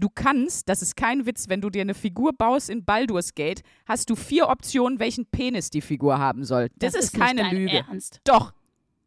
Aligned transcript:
Du 0.00 0.08
kannst, 0.08 0.66
das 0.70 0.80
ist 0.80 0.96
kein 0.96 1.26
Witz, 1.26 1.50
wenn 1.50 1.60
du 1.60 1.68
dir 1.68 1.82
eine 1.82 1.92
Figur 1.92 2.32
baust 2.32 2.70
in 2.70 2.86
Baldur's 2.86 3.34
Gate, 3.34 3.62
hast 3.86 4.08
du 4.08 4.16
vier 4.16 4.48
Optionen, 4.48 4.98
welchen 4.98 5.26
Penis 5.26 5.68
die 5.68 5.82
Figur 5.82 6.18
haben 6.18 6.42
soll. 6.44 6.70
Das, 6.78 6.94
Das 6.94 7.02
ist, 7.02 7.04
ist 7.08 7.12
nicht 7.18 7.22
keine 7.26 7.42
dein 7.42 7.54
Lüge. 7.54 7.84
Ernst. 7.86 8.20
Doch, 8.24 8.54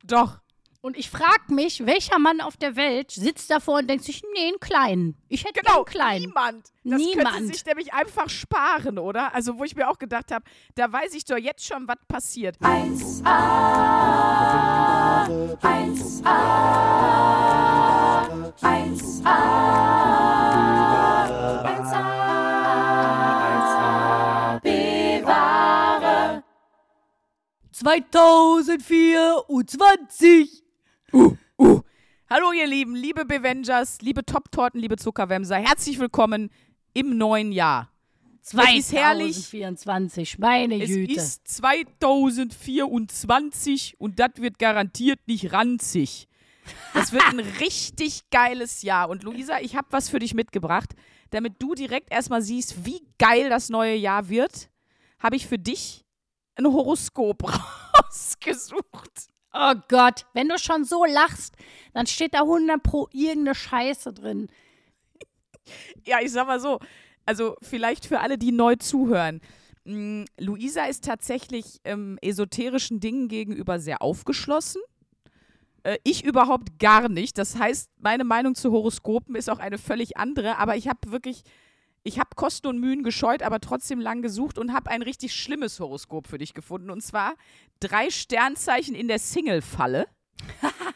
doch. 0.04 0.38
Und 0.82 0.96
ich 0.98 1.10
frage 1.10 1.52
mich, 1.54 1.86
welcher 1.88 2.20
Mann 2.20 2.42
auf 2.42 2.58
der 2.58 2.76
Welt 2.76 3.10
sitzt 3.10 3.50
davor 3.50 3.80
und 3.80 3.90
denkt 3.90 4.04
sich, 4.04 4.22
nee, 4.36 4.48
einen 4.50 4.60
kleinen. 4.60 5.16
Ich 5.30 5.46
hätte 5.46 5.62
Genau, 5.62 5.78
einen 5.78 5.86
kleinen. 5.86 6.26
niemand. 6.26 6.68
Das 6.84 7.00
könnte 7.02 7.18
Niemand. 7.18 7.48
sich 7.56 7.66
nämlich 7.66 7.94
einfach 7.94 8.30
sparen, 8.30 9.00
oder? 9.00 9.34
Also, 9.34 9.58
wo 9.58 9.64
ich 9.64 9.76
mir 9.78 9.90
auch 9.90 9.98
gedacht 9.98 10.30
habe, 10.32 10.44
da 10.76 10.92
weiß 10.92 11.16
ich 11.16 11.24
doch 11.26 11.38
jetzt 11.38 11.66
schon, 11.66 11.88
was 11.88 11.96
passiert. 12.08 12.58
1A, 12.60 13.24
1A, 15.64 15.64
1A, 15.64 16.44
1A, 18.62 19.24
1A, 19.24 20.43
2024. 27.84 30.64
Uh, 31.12 31.36
uh. 31.60 31.82
Hallo, 32.30 32.54
ihr 32.54 32.66
Lieben, 32.66 32.96
liebe 32.96 33.26
Bevengers, 33.26 34.00
liebe 34.00 34.24
Top-Torten, 34.24 34.80
liebe 34.80 34.96
Zuckerwämser. 34.96 35.58
Herzlich 35.58 36.00
willkommen 36.00 36.50
im 36.94 37.18
neuen 37.18 37.52
Jahr. 37.52 37.92
Es 38.42 38.54
ist 38.54 38.94
herrlich. 38.94 39.34
2024, 39.34 40.40
meine 40.40 40.82
Es 40.82 40.88
Güte. 40.88 41.12
ist 41.12 41.46
2024 41.46 44.00
und 44.00 44.18
das 44.18 44.32
wird 44.38 44.60
garantiert 44.60 45.20
nicht 45.28 45.52
ranzig. 45.52 46.30
Das 46.94 47.12
wird 47.12 47.28
ein 47.28 47.40
richtig 47.60 48.22
geiles 48.32 48.84
Jahr. 48.84 49.10
Und 49.10 49.24
Luisa, 49.24 49.60
ich 49.60 49.76
habe 49.76 49.88
was 49.90 50.08
für 50.08 50.20
dich 50.20 50.34
mitgebracht. 50.34 50.96
Damit 51.32 51.62
du 51.62 51.76
direkt 51.76 52.14
erstmal 52.14 52.42
siehst, 52.42 52.86
wie 52.86 53.02
geil 53.20 53.50
das 53.50 53.68
neue 53.68 53.96
Jahr 53.96 54.30
wird, 54.30 54.70
habe 55.20 55.36
ich 55.36 55.48
für 55.48 55.60
dich 55.60 56.03
ein 56.56 56.66
Horoskop 56.66 57.44
rausgesucht. 57.98 59.28
oh 59.54 59.74
Gott, 59.88 60.26
wenn 60.34 60.50
du 60.50 60.58
schon 60.58 60.84
so 60.86 61.06
lachst, 61.06 61.56
dann 61.94 62.08
steht 62.08 62.34
da 62.34 62.42
100 62.42 62.82
pro 62.82 63.08
irgendeine 63.12 63.56
Scheiße 63.56 64.14
drin. 64.14 64.50
Ja, 66.06 66.20
ich 66.22 66.32
sag 66.32 66.48
mal 66.48 66.60
so. 66.60 66.80
Also, 67.26 67.56
vielleicht 67.62 68.06
für 68.06 68.20
alle, 68.20 68.38
die 68.38 68.52
neu 68.52 68.76
zuhören. 68.76 69.40
Mm, 69.86 70.24
Luisa 70.40 70.86
ist 70.86 71.06
tatsächlich 71.06 71.80
ähm, 71.84 72.18
esoterischen 72.22 73.00
Dingen 73.00 73.28
gegenüber 73.28 73.80
sehr 73.80 74.02
aufgeschlossen. 74.02 74.82
Äh, 75.84 75.98
ich 76.04 76.24
überhaupt 76.24 76.80
gar 76.80 77.10
nicht. 77.10 77.38
Das 77.38 77.58
heißt, 77.58 77.90
meine 78.00 78.24
Meinung 78.24 78.56
zu 78.56 78.72
Horoskopen 78.72 79.36
ist 79.36 79.50
auch 79.50 79.60
eine 79.60 79.78
völlig 79.78 80.18
andere. 80.18 80.58
Aber 80.58 80.76
ich 80.76 80.88
habe 80.88 81.12
wirklich, 81.12 81.44
ich 82.04 82.20
habe 82.20 82.30
Kosten 82.36 82.68
und 82.68 82.80
Mühen 82.80 83.04
gescheut, 83.04 83.42
aber 83.42 83.60
trotzdem 83.60 84.00
lang 84.00 84.22
gesucht 84.22 84.58
und 84.58 84.74
habe 84.74 84.92
ein 84.92 85.02
richtig 85.02 85.34
schlimmes 85.34 85.80
Horoskop 85.80 86.28
für 86.28 86.38
dich 86.38 86.54
gefunden. 86.54 86.90
Und 86.90 87.02
zwar 87.02 87.34
drei 87.80 88.10
Sternzeichen 88.10 88.96
in 88.96 89.08
der 89.08 89.20
Single-Falle. 89.20 90.08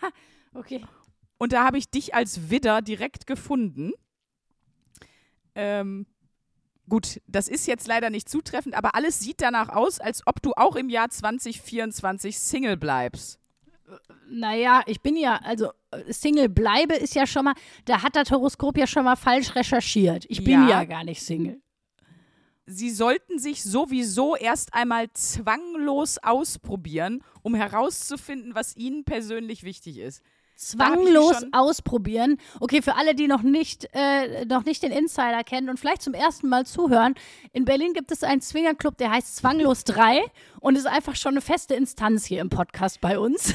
Okay. 0.54 0.84
Und 1.38 1.54
da 1.54 1.64
habe 1.64 1.78
ich 1.78 1.92
dich 1.92 2.16
als 2.16 2.50
Widder 2.50 2.82
direkt 2.82 3.28
gefunden. 3.28 3.92
Ähm, 5.54 6.08
gut, 6.90 7.22
das 7.28 7.48
ist 7.48 7.68
jetzt 7.68 7.88
leider 7.88 8.10
nicht 8.10 8.28
zutreffend, 8.28 8.74
aber 8.76 8.96
alles 8.96 9.20
sieht 9.20 9.42
danach 9.42 9.70
aus, 9.70 10.00
als 10.00 10.26
ob 10.26 10.42
du 10.42 10.54
auch 10.56 10.76
im 10.76 10.90
Jahr 10.90 11.10
2024 11.10 12.40
Single 12.40 12.76
bleibst. 12.76 13.40
Naja, 14.30 14.82
ich 14.86 15.02
bin 15.02 15.16
ja, 15.16 15.38
also 15.38 15.72
äh, 15.92 16.12
Single 16.12 16.50
bleibe 16.50 16.94
ist 16.96 17.16
ja 17.16 17.26
schon 17.26 17.46
mal, 17.46 17.54
da 17.86 18.04
hat 18.04 18.16
das 18.16 18.30
Horoskop 18.32 18.78
ja 18.78 18.88
schon 18.88 19.06
mal 19.06 19.16
falsch 19.16 19.56
recherchiert. 19.56 20.26
Ich 20.28 20.44
bin 20.44 20.54
Ja. 20.54 20.70
ja 20.70 20.84
gar 20.84 21.04
nicht 21.04 21.22
Single. 21.22 21.62
Sie 22.66 22.90
sollten 22.90 23.40
sich 23.40 23.64
sowieso 23.64 24.36
erst 24.36 24.74
einmal 24.74 25.10
zwanglos 25.14 26.18
ausprobieren, 26.18 27.24
um 27.42 27.56
herauszufinden, 27.56 28.56
was 28.56 28.76
ihnen 28.76 29.06
persönlich 29.06 29.64
wichtig 29.64 30.00
ist. 30.00 30.22
Zwanglos 30.58 31.46
ausprobieren. 31.52 32.38
Okay, 32.60 32.82
für 32.82 32.96
alle, 32.96 33.16
die 33.16 33.28
noch 33.28 33.44
nicht, 33.44 33.88
äh, 33.94 34.46
noch 34.46 34.66
nicht 34.66 34.84
den 34.84 34.92
Insider 34.92 35.44
kennen 35.44 35.70
und 35.70 35.80
vielleicht 35.80 36.02
zum 36.02 36.14
ersten 36.14 36.50
Mal 36.50 36.66
zuhören, 36.66 37.16
in 37.54 37.64
Berlin 37.66 37.94
gibt 37.94 38.12
es 38.12 38.24
einen 38.24 38.42
Swingerclub, 38.42 38.98
der 38.98 39.12
heißt 39.12 39.38
Zwanglos 39.38 39.84
3 39.84 40.24
und 40.60 40.76
ist 40.76 40.88
einfach 40.88 41.16
schon 41.16 41.34
eine 41.34 41.42
feste 41.42 41.76
Instanz 41.76 42.26
hier 42.26 42.42
im 42.42 42.50
Podcast 42.50 43.02
bei 43.02 43.20
uns. 43.20 43.54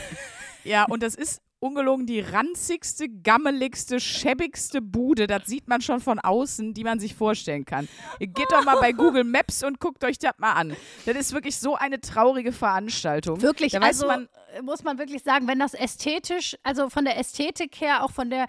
Ja, 0.64 0.84
und 0.84 1.02
das 1.02 1.16
ist 1.16 1.42
ungelogen 1.62 2.06
die 2.06 2.20
ranzigste, 2.20 3.08
gammeligste, 3.08 4.00
schäbigste 4.00 4.82
Bude, 4.82 5.26
das 5.26 5.46
sieht 5.46 5.68
man 5.68 5.80
schon 5.80 6.00
von 6.00 6.18
außen, 6.18 6.74
die 6.74 6.82
man 6.82 6.98
sich 6.98 7.14
vorstellen 7.14 7.64
kann. 7.64 7.88
Ihr 8.18 8.26
geht 8.26 8.50
doch 8.50 8.64
mal 8.64 8.76
bei 8.80 8.92
Google 8.92 9.24
Maps 9.24 9.62
und 9.62 9.78
guckt 9.78 10.04
euch 10.04 10.18
das 10.18 10.32
mal 10.38 10.52
an. 10.52 10.76
Das 11.06 11.16
ist 11.16 11.32
wirklich 11.32 11.56
so 11.58 11.76
eine 11.76 12.00
traurige 12.00 12.52
Veranstaltung. 12.52 13.40
Wirklich, 13.40 13.72
da 13.72 13.80
also 13.80 14.06
man, 14.06 14.28
muss 14.62 14.82
man 14.82 14.98
wirklich 14.98 15.22
sagen, 15.22 15.46
wenn 15.46 15.60
das 15.60 15.74
ästhetisch, 15.74 16.56
also 16.64 16.90
von 16.90 17.04
der 17.04 17.16
Ästhetik 17.16 17.80
her, 17.80 18.04
auch 18.04 18.10
von 18.10 18.28
der, 18.28 18.46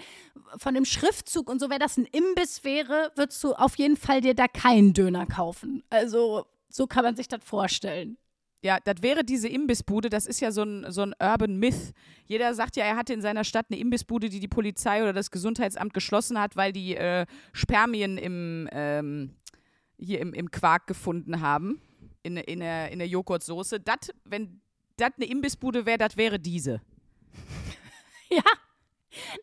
von 0.58 0.74
dem 0.74 0.86
Schriftzug 0.86 1.50
und 1.50 1.60
so, 1.60 1.70
wenn 1.70 1.80
das 1.80 1.98
ein 1.98 2.06
Imbiss 2.06 2.64
wäre, 2.64 3.12
würdest 3.16 3.44
du 3.44 3.54
auf 3.54 3.76
jeden 3.76 3.96
Fall 3.96 4.22
dir 4.22 4.34
da 4.34 4.48
keinen 4.48 4.94
Döner 4.94 5.28
kaufen. 5.28 5.84
Also 5.92 6.46
so 6.68 6.88
kann 6.88 7.04
man 7.04 7.16
sich 7.16 7.28
das 7.28 7.44
vorstellen. 7.44 8.18
Ja, 8.64 8.80
das 8.84 9.02
wäre 9.02 9.26
diese 9.26 9.50
Imbissbude, 9.50 10.10
das 10.10 10.26
ist 10.26 10.40
ja 10.40 10.52
so 10.52 10.64
ein, 10.64 10.90
so 10.90 11.02
ein 11.02 11.14
Urban 11.20 11.58
Myth. 11.58 11.94
Jeder 12.26 12.54
sagt 12.56 12.78
ja, 12.78 12.86
er 12.86 12.96
hatte 12.96 13.14
in 13.14 13.22
seiner 13.22 13.44
Stadt 13.44 13.66
eine 13.70 13.78
Imbissbude, 13.80 14.30
die 14.30 14.40
die 14.40 14.48
Polizei 14.48 15.02
oder 15.02 15.12
das 15.12 15.32
Gesundheitsamt 15.32 15.94
geschlossen 15.94 16.40
hat, 16.40 16.56
weil 16.56 16.72
die 16.72 16.96
äh, 16.96 17.26
Spermien 17.52 18.18
im, 18.18 18.70
ähm, 18.72 19.36
hier 19.98 20.22
im, 20.22 20.34
im 20.34 20.50
Quark 20.50 20.88
gefunden 20.88 21.42
haben, 21.42 21.82
in, 22.24 22.38
in, 22.38 22.62
der, 22.62 22.90
in 22.92 23.00
der 23.00 23.08
Joghurtsoße. 23.10 23.82
Dat, 23.82 24.12
wenn 24.24 24.62
das 24.96 25.12
eine 25.18 25.26
Imbissbude 25.26 25.86
wäre, 25.86 25.98
das 25.98 26.16
wäre 26.18 26.40
diese. 26.40 26.82
Ja. 28.30 28.42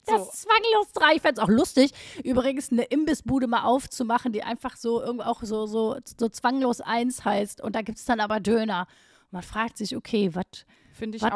Das 0.04 0.16
So. 0.16 0.30
ist 0.30 0.42
zwanglos 0.42 0.92
drei. 0.92 1.14
Ich 1.14 1.22
fände 1.22 1.40
es 1.40 1.46
auch 1.46 1.48
lustig, 1.48 1.92
übrigens 2.24 2.72
eine 2.72 2.82
Imbissbude 2.82 3.46
mal 3.46 3.62
aufzumachen, 3.62 4.32
die 4.32 4.42
einfach 4.42 4.76
so 4.76 5.04
auch 5.20 5.42
so, 5.44 5.66
so, 5.66 5.96
so 6.18 6.28
zwanglos 6.28 6.80
eins 6.80 7.24
heißt. 7.24 7.60
Und 7.60 7.76
da 7.76 7.82
gibt 7.82 7.98
es 7.98 8.04
dann 8.04 8.18
aber 8.18 8.40
Döner. 8.40 8.88
Man 9.30 9.42
fragt 9.42 9.76
sich, 9.78 9.96
okay, 9.96 10.30
was 10.34 10.44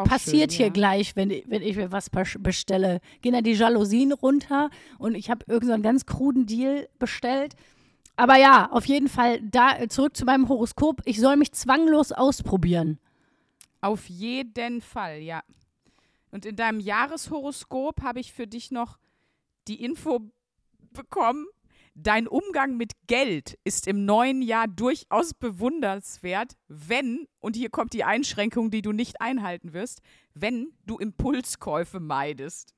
passiert 0.09 0.53
schön, 0.53 0.57
hier 0.57 0.67
ja. 0.67 0.73
gleich, 0.73 1.17
wenn, 1.17 1.31
ich- 1.31 1.45
wenn 1.49 1.63
ich 1.63 1.77
mir 1.77 1.91
was 1.93 2.13
bes- 2.13 2.39
bestelle? 2.39 3.01
Gehen 3.23 3.33
dann 3.33 3.45
die 3.45 3.53
Jalousien 3.53 4.13
runter 4.13 4.69
und 4.99 5.15
ich 5.15 5.31
habe 5.31 5.45
irgendeinen 5.49 5.83
so 5.83 5.89
ganz 5.89 6.07
kruden 6.07 6.47
Deal 6.47 6.89
bestellt. 6.99 7.55
Aber 8.17 8.37
ja, 8.37 8.71
auf 8.71 8.85
jeden 8.87 9.09
Fall 9.09 9.41
da 9.43 9.77
äh, 9.79 9.89
zurück 9.89 10.17
zu 10.17 10.25
meinem 10.25 10.49
Horoskop. 10.49 11.03
Ich 11.05 11.19
soll 11.19 11.37
mich 11.37 11.53
zwanglos 11.53 12.13
ausprobieren. 12.13 12.99
Auf 13.81 14.07
jeden 14.09 14.81
Fall, 14.81 15.19
ja. 15.21 15.43
Und 16.31 16.45
in 16.47 16.57
deinem 16.57 16.81
Jahreshoroskop 16.81 18.03
habe 18.03 18.21
ich 18.21 18.33
für 18.33 18.47
dich 18.47 18.71
noch 18.71 18.99
die 19.69 19.83
Info 19.85 20.21
bekommen. 20.93 21.47
Dein 21.97 22.27
Umgang 22.27 22.77
mit 22.77 22.93
Geld 23.07 23.57
ist 23.63 23.87
im 23.87 24.05
neuen 24.05 24.43
Jahr 24.43 24.67
durchaus 24.67 25.33
bewundernswert, 25.33 26.57
wenn, 26.67 27.29
und 27.39 27.55
hier 27.55 27.71
kommt 27.71 27.93
die 27.93 28.03
Einschränkung, 28.03 28.73
die 28.73 28.83
du 28.83 28.91
nicht 28.91 29.21
einhalten 29.21 29.73
wirst, 29.73 30.01
wenn 30.35 30.73
du 30.87 30.99
Impulskäufe 30.99 32.01
meidest. 32.01 32.75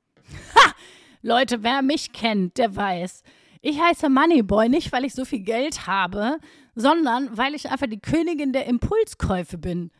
Leute, 1.23 1.63
wer 1.63 1.81
mich 1.81 2.13
kennt, 2.13 2.59
der 2.59 2.77
weiß, 2.77 3.23
ich 3.63 3.81
heiße 3.81 4.11
Moneyboy 4.11 4.69
nicht, 4.69 4.93
weil 4.93 5.07
ich 5.07 5.15
so 5.15 5.25
viel 5.25 5.41
Geld 5.41 5.87
habe, 5.87 6.39
sondern 6.75 7.35
weil 7.39 7.55
ich 7.55 7.71
einfach 7.71 7.87
die 7.87 8.01
Königin 8.01 8.53
der 8.53 8.67
Impulskäufe 8.67 9.57
bin. 9.57 9.91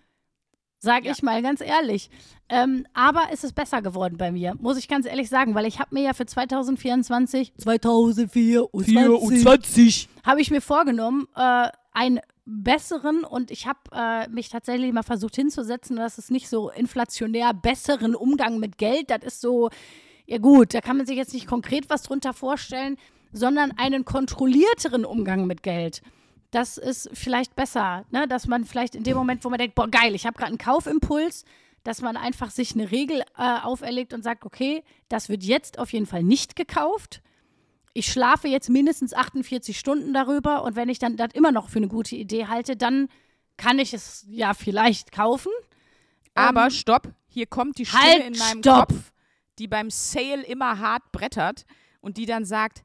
Sag 0.87 1.05
Ja. 1.05 1.13
ich 1.13 1.23
mal 1.23 1.43
ganz 1.43 1.61
ehrlich. 1.61 2.09
Ähm, 2.49 2.87
aber 2.95 3.23
es 3.33 3.43
ist 3.43 3.57
besser 3.57 3.83
geworden 3.83 4.17
bei 4.19 4.31
mir, 4.31 4.55
muss 4.61 4.79
ich 4.79 4.87
ganz 4.87 5.05
ehrlich 5.05 5.29
sagen, 5.29 5.57
weil 5.57 5.67
ich 5.67 5.81
habe 5.81 5.93
mir 5.95 6.05
ja 6.05 6.13
für 6.13 6.27
2024, 6.27 7.55
2024, 7.59 10.09
habe 10.25 10.41
ich 10.41 10.53
mir 10.53 10.61
vorgenommen, 10.61 11.27
äh, 11.35 11.69
einen 11.93 12.21
besseren 12.45 13.25
und 13.25 13.51
ich 13.51 13.67
habe 13.67 13.81
äh, 13.93 14.29
mich 14.29 14.49
tatsächlich 14.49 14.93
mal 14.93 15.03
versucht 15.03 15.35
hinzusetzen, 15.35 15.97
dass 15.97 16.19
es 16.19 16.31
nicht 16.31 16.49
so 16.49 16.71
inflationär 16.71 17.53
besseren 17.53 18.15
Umgang 18.15 18.61
mit 18.61 18.79
Geld, 18.79 19.11
das 19.11 19.25
ist 19.25 19.41
so, 19.41 19.71
ja 20.27 20.39
gut, 20.39 20.73
da 20.73 20.81
kann 20.81 20.97
man 20.97 21.07
sich 21.07 21.17
jetzt 21.17 21.35
nicht 21.35 21.49
konkret 21.49 21.91
was 21.91 22.03
drunter 22.03 22.33
vorstellen, 22.33 22.97
sondern 23.33 23.73
einen 23.77 24.05
kontrollierteren 24.05 25.05
Umgang 25.05 25.49
mit 25.49 25.65
Geld. 25.65 26.01
Das 26.57 26.79
ist 26.79 27.11
vielleicht 27.13 27.55
besser, 27.55 28.07
ne? 28.11 28.27
dass 28.27 28.47
man 28.47 28.65
vielleicht 28.65 28.95
in 28.95 29.03
dem 29.05 29.15
Moment, 29.15 29.45
wo 29.45 29.51
man 29.51 29.59
denkt, 29.59 29.75
boah, 29.75 29.89
geil, 29.89 30.15
ich 30.15 30.25
habe 30.25 30.39
gerade 30.39 30.49
einen 30.49 30.57
Kaufimpuls, 30.57 31.45
dass 31.85 32.01
man 32.01 32.17
einfach 32.17 32.51
sich 32.51 32.73
eine 32.73 32.91
Regel 32.91 33.21
äh, 33.37 33.59
auferlegt 33.61 34.15
und 34.15 34.23
sagt, 34.23 34.47
okay, 34.47 34.83
das 35.11 35.29
wird 35.29 35.43
jetzt 35.43 35.79
auf 35.79 35.93
jeden 35.93 36.07
Fall 36.07 36.23
nicht 36.23 36.57
gekauft. 36.57 37.21
Ich 37.93 38.11
schlafe 38.11 38.49
jetzt 38.49 38.71
mindestens 38.71 39.13
48 39.13 39.79
Stunden 39.79 40.15
darüber 40.15 40.65
und 40.65 40.77
wenn 40.77 40.89
ich 40.89 40.99
dann 40.99 41.19
das 41.19 41.29
immer 41.35 41.53
noch 41.53 41.69
für 41.69 41.77
eine 41.77 41.89
gute 41.89 42.17
Idee 42.17 42.47
halte, 42.47 42.75
dann 42.75 43.09
kann 43.59 43.79
ich 43.79 43.93
es 43.93 44.25
ja 44.27 44.55
vielleicht 44.55 45.13
kaufen. 45.13 45.53
Aber 46.35 46.65
Ähm, 46.65 46.71
stopp, 46.71 47.13
hier 47.29 47.45
kommt 47.45 47.77
die 47.77 47.85
Stimme 47.85 48.03
halt, 48.03 48.27
in 48.29 48.39
meinem 48.39 48.63
stopp. 48.63 48.89
Kopf, 48.89 49.13
die 49.59 49.69
beim 49.69 49.91
Sale 49.91 50.43
immer 50.47 50.79
hart 50.79 51.13
brettert 51.13 51.67
und 52.01 52.17
die 52.17 52.25
dann 52.25 52.47
sagt, 52.47 52.83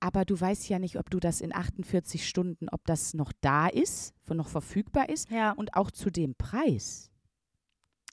aber 0.00 0.24
du 0.24 0.40
weißt 0.40 0.68
ja 0.68 0.78
nicht, 0.78 0.98
ob 0.98 1.10
du 1.10 1.20
das 1.20 1.40
in 1.40 1.54
48 1.54 2.26
Stunden, 2.28 2.68
ob 2.70 2.84
das 2.86 3.14
noch 3.14 3.32
da 3.40 3.66
ist, 3.68 4.14
noch 4.28 4.48
verfügbar 4.48 5.08
ist 5.08 5.30
Ja. 5.30 5.52
und 5.52 5.74
auch 5.74 5.90
zu 5.90 6.08
dem 6.10 6.34
Preis. 6.36 7.10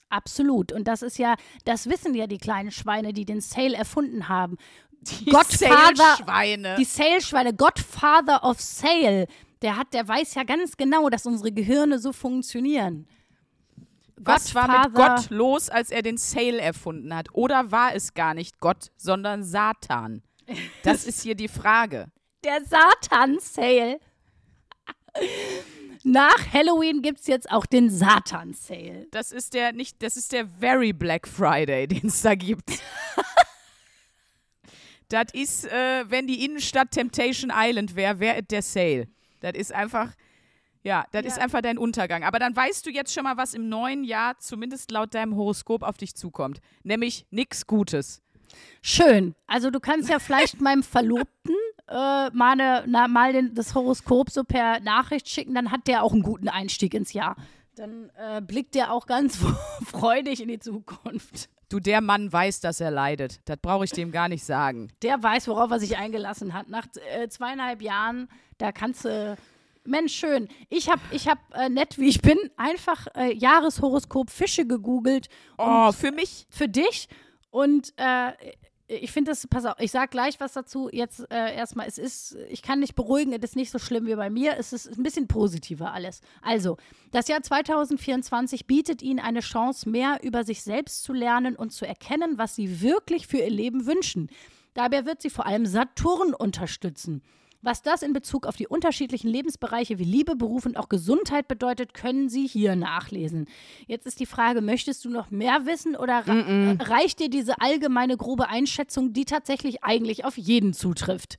Absolut. 0.09 0.71
Und 0.71 0.87
das 0.87 1.01
ist 1.01 1.17
ja, 1.17 1.35
das 1.65 1.89
wissen 1.89 2.13
ja 2.15 2.27
die 2.27 2.37
kleinen 2.37 2.71
Schweine, 2.71 3.13
die 3.13 3.25
den 3.25 3.41
Sale 3.41 3.75
erfunden 3.75 4.29
haben. 4.29 4.57
Die 5.01 5.25
Sale-Schweine. 5.31 6.75
Die 6.79 6.85
Sale-Schweine, 6.85 7.53
Godfather 7.53 8.43
of 8.43 8.59
Sale, 8.59 9.27
der 9.61 9.77
hat, 9.77 9.93
der 9.93 10.07
weiß 10.07 10.35
ja 10.35 10.43
ganz 10.43 10.77
genau, 10.77 11.09
dass 11.09 11.25
unsere 11.25 11.51
Gehirne 11.51 11.99
so 11.99 12.13
funktionieren. 12.13 13.07
Was 14.15 14.55
war 14.55 14.85
mit 14.85 14.95
Gott 14.95 15.29
los, 15.29 15.69
als 15.69 15.91
er 15.91 16.01
den 16.01 16.17
Sale 16.17 16.59
erfunden 16.59 17.13
hat? 17.15 17.27
Oder 17.33 17.71
war 17.71 17.93
es 17.93 18.13
gar 18.13 18.33
nicht 18.33 18.59
Gott, 18.59 18.91
sondern 18.97 19.43
Satan? 19.43 20.23
Das 20.83 21.05
ist 21.05 21.21
hier 21.21 21.35
die 21.35 21.47
Frage. 21.47 22.07
Der 22.43 22.59
Satan-Sale. 22.63 23.99
Nach 26.03 26.53
Halloween 26.53 27.01
gibt 27.01 27.19
es 27.19 27.27
jetzt 27.27 27.51
auch 27.51 27.65
den 27.65 27.89
Satan-Sale. 27.89 29.07
Das 29.11 29.31
ist 29.31 29.53
der 29.53 29.73
nicht, 29.73 30.01
das 30.03 30.15
ist 30.15 30.31
der 30.31 30.47
Very 30.47 30.93
Black 30.93 31.27
Friday, 31.27 31.87
den 31.87 32.07
es 32.07 32.21
da 32.21 32.35
gibt. 32.35 32.69
das 35.09 35.25
ist, 35.33 35.65
äh, 35.65 36.05
wenn 36.09 36.27
die 36.27 36.45
Innenstadt 36.45 36.91
Temptation 36.91 37.51
Island 37.53 37.95
wäre, 37.95 38.19
wäre 38.19 38.43
der 38.43 38.61
Sale. 38.61 39.07
Das 39.39 39.53
ist 39.53 39.73
einfach, 39.73 40.13
ja, 40.83 41.05
das 41.11 41.25
ist 41.25 41.37
Ja. 41.37 41.43
einfach 41.43 41.61
dein 41.61 41.77
Untergang. 41.77 42.23
Aber 42.23 42.39
dann 42.39 42.55
weißt 42.55 42.85
du 42.85 42.89
jetzt 42.91 43.13
schon 43.13 43.23
mal, 43.23 43.35
was 43.37 43.53
im 43.53 43.67
neuen 43.67 44.03
Jahr, 44.03 44.37
zumindest 44.39 44.91
laut 44.91 45.13
deinem 45.15 45.35
Horoskop, 45.35 45.83
auf 45.83 45.97
dich 45.97 46.15
zukommt. 46.15 46.59
Nämlich 46.83 47.25
nichts 47.31 47.65
Gutes. 47.67 48.21
Schön. 48.81 49.35
Also 49.47 49.69
du 49.69 49.79
kannst 49.79 50.09
ja 50.09 50.19
vielleicht 50.19 50.61
meinem 50.61 50.83
Verlobten 50.83 51.55
äh, 51.89 52.29
mal, 52.31 52.51
eine, 52.51 52.83
na, 52.87 53.07
mal 53.07 53.33
den, 53.33 53.53
das 53.53 53.75
Horoskop 53.75 54.29
so 54.29 54.43
per 54.43 54.79
Nachricht 54.81 55.29
schicken, 55.29 55.55
dann 55.55 55.71
hat 55.71 55.87
der 55.87 56.03
auch 56.03 56.13
einen 56.13 56.23
guten 56.23 56.49
Einstieg 56.49 56.93
ins 56.93 57.13
Jahr. 57.13 57.35
Dann 57.75 58.09
äh, 58.17 58.41
blickt 58.41 58.75
der 58.75 58.91
auch 58.91 59.05
ganz 59.05 59.37
freudig 59.85 60.41
in 60.41 60.47
die 60.47 60.59
Zukunft. 60.59 61.49
Du, 61.69 61.79
der 61.79 62.01
Mann 62.01 62.31
weiß, 62.31 62.61
dass 62.61 62.79
er 62.79 62.91
leidet. 62.91 63.41
Das 63.45 63.57
brauche 63.57 63.85
ich 63.85 63.91
dem 63.91 64.11
gar 64.11 64.29
nicht 64.29 64.43
sagen. 64.43 64.89
Der 65.01 65.21
weiß, 65.21 65.47
worauf 65.49 65.69
er 65.71 65.79
sich 65.79 65.97
eingelassen 65.97 66.53
hat. 66.53 66.69
Nach 66.69 66.87
äh, 67.13 67.27
zweieinhalb 67.27 67.81
Jahren, 67.81 68.29
da 68.57 68.71
kannst 68.71 69.05
du. 69.05 69.37
Mensch, 69.83 70.13
schön. 70.15 70.49
Ich 70.69 70.89
habe, 70.89 71.01
ich 71.11 71.29
hab, 71.29 71.37
äh, 71.53 71.69
nett 71.69 71.97
wie 71.97 72.09
ich 72.09 72.21
bin, 72.21 72.37
einfach 72.57 73.07
äh, 73.15 73.33
Jahreshoroskop 73.33 74.29
Fische 74.29 74.65
gegoogelt 74.65 75.29
Oh, 75.57 75.91
für 75.93 76.11
mich 76.11 76.45
für 76.49 76.67
dich. 76.67 77.07
Und 77.57 77.91
äh, 77.97 78.33
ich 78.85 79.11
finde 79.11 79.31
das, 79.31 79.47
pass 79.47 79.65
auf, 79.65 79.73
ich 79.79 79.89
sag 79.89 80.11
gleich 80.11 80.39
was 80.39 80.53
dazu. 80.53 80.89
Jetzt 80.91 81.21
äh, 81.31 81.55
erstmal, 81.55 81.87
es 81.87 81.97
ist, 81.97 82.37
ich 82.49 82.61
kann 82.61 82.81
dich 82.81 82.93
beruhigen, 82.93 83.33
es 83.33 83.41
ist 83.41 83.55
nicht 83.55 83.71
so 83.71 83.79
schlimm 83.79 84.05
wie 84.05 84.13
bei 84.13 84.29
mir. 84.29 84.57
Es 84.59 84.73
ist 84.73 84.95
ein 84.95 85.01
bisschen 85.01 85.27
positiver 85.27 85.91
alles. 85.91 86.21
Also, 86.43 86.77
das 87.09 87.27
Jahr 87.27 87.41
2024 87.41 88.67
bietet 88.67 89.01
Ihnen 89.01 89.19
eine 89.19 89.39
Chance, 89.39 89.89
mehr 89.89 90.19
über 90.21 90.43
sich 90.43 90.61
selbst 90.61 91.01
zu 91.01 91.13
lernen 91.13 91.55
und 91.55 91.71
zu 91.71 91.87
erkennen, 91.87 92.37
was 92.37 92.53
Sie 92.53 92.79
wirklich 92.79 93.25
für 93.25 93.39
Ihr 93.39 93.49
Leben 93.49 93.87
wünschen. 93.87 94.29
Dabei 94.75 95.07
wird 95.07 95.23
Sie 95.23 95.31
vor 95.31 95.47
allem 95.47 95.65
Saturn 95.65 96.35
unterstützen. 96.35 97.23
Was 97.67 97.81
das 97.81 98.01
in 98.01 98.13
Bezug 98.13 98.47
auf 98.47 98.55
die 98.55 98.65
unterschiedlichen 98.65 99.27
Lebensbereiche 99.27 99.99
wie 99.99 100.05
Liebe, 100.05 100.37
Beruf 100.37 100.65
und 100.65 100.77
auch 100.77 100.87
Gesundheit 100.87 101.49
bedeutet, 101.49 101.93
können 101.93 102.29
Sie 102.29 102.47
hier 102.47 102.77
nachlesen. 102.77 103.45
Jetzt 103.87 104.07
ist 104.07 104.21
die 104.21 104.25
Frage, 104.25 104.61
möchtest 104.61 105.03
du 105.03 105.09
noch 105.09 105.31
mehr 105.31 105.65
wissen 105.65 105.97
oder 105.97 106.25
ra 106.25 106.77
reicht 106.79 107.19
dir 107.19 107.29
diese 107.29 107.59
allgemeine 107.59 108.15
grobe 108.15 108.47
Einschätzung, 108.47 109.11
die 109.11 109.25
tatsächlich 109.25 109.83
eigentlich 109.83 110.23
auf 110.23 110.37
jeden 110.37 110.71
zutrifft? 110.71 111.37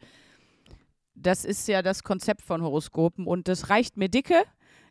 das 1.23 1.45
ist 1.45 1.67
ja 1.67 1.83
das 1.83 2.03
Konzept 2.03 2.43
von 2.43 2.63
Horoskopen 2.63 3.27
und 3.27 3.49
das 3.49 3.71
reicht 3.71 3.97
mir 3.97 4.09
dicke. 4.09 4.43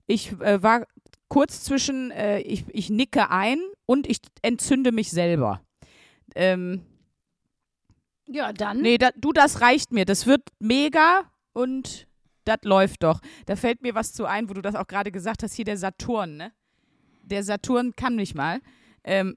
Ich 0.07 0.31
äh, 0.41 0.61
war 0.61 0.87
kurz 1.27 1.63
zwischen, 1.63 2.11
äh, 2.11 2.39
ich, 2.39 2.65
ich 2.69 2.89
nicke 2.89 3.29
ein 3.29 3.59
und 3.85 4.07
ich 4.07 4.17
entzünde 4.41 4.91
mich 4.91 5.11
selber. 5.11 5.61
Ähm, 6.35 6.81
Ja, 8.27 8.53
dann. 8.53 8.81
nee, 8.81 8.97
da, 8.97 9.09
du, 9.15 9.31
das 9.31 9.61
reicht 9.61 9.91
mir. 9.91 10.05
Das 10.05 10.27
wird 10.27 10.41
mega 10.59 11.23
und 11.53 12.07
das 12.45 12.59
läuft 12.63 13.03
doch. 13.03 13.19
Da 13.45 13.55
fällt 13.55 13.81
mir 13.81 13.95
was 13.95 14.13
zu 14.13 14.25
ein, 14.25 14.49
wo 14.49 14.53
du 14.53 14.61
das 14.61 14.75
auch 14.75 14.87
gerade 14.87 15.11
gesagt 15.11 15.43
hast, 15.43 15.53
hier 15.53 15.65
der 15.65 15.77
Saturn, 15.77 16.37
ne? 16.37 16.51
Der 17.23 17.43
Saturn 17.43 17.93
kann 17.95 18.15
nicht 18.15 18.35
mal. 18.35 18.61
Ähm, 19.03 19.35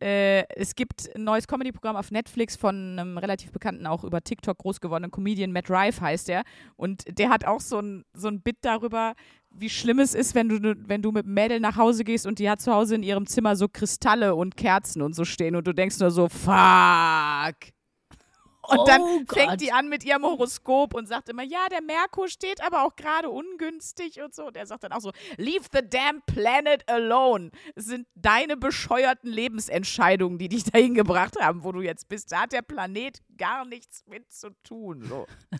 äh, 0.00 0.46
es 0.54 0.74
gibt 0.74 1.08
ein 1.14 1.24
neues 1.24 1.48
Comedy-Programm 1.48 1.96
auf 1.96 2.10
Netflix 2.10 2.56
von 2.56 2.98
einem 2.98 3.16
relativ 3.16 3.52
bekannten, 3.52 3.86
auch 3.86 4.04
über 4.04 4.22
TikTok 4.22 4.58
groß 4.58 4.80
gewordenen 4.80 5.10
Comedian, 5.10 5.52
Matt 5.52 5.70
Rife 5.70 6.02
heißt 6.02 6.28
der. 6.28 6.42
Und 6.76 7.04
der 7.18 7.30
hat 7.30 7.46
auch 7.46 7.60
so 7.60 7.80
ein, 7.80 8.04
so 8.12 8.28
ein 8.28 8.42
Bit 8.42 8.58
darüber, 8.60 9.14
wie 9.50 9.70
schlimm 9.70 9.98
es 9.98 10.14
ist, 10.14 10.34
wenn 10.34 10.50
du, 10.50 10.76
wenn 10.86 11.00
du 11.00 11.12
mit 11.12 11.26
Mädel 11.26 11.60
nach 11.60 11.76
Hause 11.76 12.04
gehst 12.04 12.26
und 12.26 12.38
die 12.38 12.50
hat 12.50 12.60
zu 12.60 12.74
Hause 12.74 12.96
in 12.96 13.02
ihrem 13.02 13.26
Zimmer 13.26 13.56
so 13.56 13.68
Kristalle 13.68 14.34
und 14.34 14.58
Kerzen 14.58 15.00
und 15.00 15.14
so 15.14 15.24
stehen 15.24 15.56
und 15.56 15.66
du 15.66 15.72
denkst 15.72 15.98
nur 15.98 16.10
so, 16.10 16.28
fuck. 16.28 17.56
Und 18.68 18.88
dann 18.88 19.00
Oh 19.00 19.22
fängt 19.32 19.50
Gott. 19.50 19.60
die 19.60 19.72
an 19.72 19.88
mit 19.88 20.04
ihrem 20.04 20.24
Horoskop 20.24 20.94
und 20.94 21.06
sagt 21.06 21.28
immer, 21.28 21.42
ja, 21.42 21.68
der 21.70 21.82
Merkur 21.82 22.28
steht 22.28 22.60
aber 22.62 22.84
auch 22.84 22.96
gerade 22.96 23.30
ungünstig 23.30 24.20
und 24.20 24.34
so. 24.34 24.46
Und 24.46 24.56
er 24.56 24.66
sagt 24.66 24.84
dann 24.84 24.92
auch 24.92 25.00
so, 25.00 25.12
leave 25.36 25.64
the 25.72 25.80
damn 25.88 26.22
planet 26.26 26.88
alone. 26.88 27.50
Es 27.74 27.86
sind 27.86 28.06
deine 28.14 28.56
bescheuerten 28.56 29.30
Lebensentscheidungen, 29.30 30.38
die 30.38 30.48
dich 30.48 30.64
dahin 30.72 30.94
gebracht 30.94 31.34
haben, 31.40 31.64
wo 31.64 31.72
du 31.72 31.80
jetzt 31.80 32.08
bist. 32.08 32.32
Da 32.32 32.42
hat 32.42 32.52
der 32.52 32.62
Planet 32.62 33.20
gar 33.36 33.64
nichts 33.64 34.04
mit 34.06 34.32
zu 34.32 34.50
tun. 34.62 35.02
So. 35.08 35.26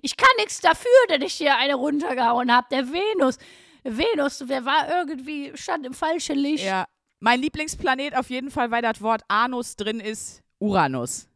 Ich 0.00 0.16
kann 0.16 0.28
nichts 0.38 0.60
dafür, 0.60 0.88
dass 1.08 1.18
ich 1.22 1.32
hier 1.34 1.56
eine 1.56 1.74
runtergehauen 1.74 2.52
habe. 2.54 2.68
Der 2.70 2.86
Venus. 2.86 3.36
Venus, 3.82 4.38
der 4.38 4.64
war 4.64 4.88
irgendwie, 4.88 5.50
stand 5.56 5.84
im 5.84 5.92
falschen 5.92 6.38
Licht. 6.38 6.64
Ja. 6.64 6.86
Mein 7.18 7.40
Lieblingsplanet 7.40 8.14
auf 8.16 8.30
jeden 8.30 8.52
Fall, 8.52 8.70
weil 8.70 8.82
das 8.82 9.00
Wort 9.00 9.22
Anus 9.26 9.74
drin 9.74 9.98
ist, 9.98 10.40
Uranus. 10.60 11.28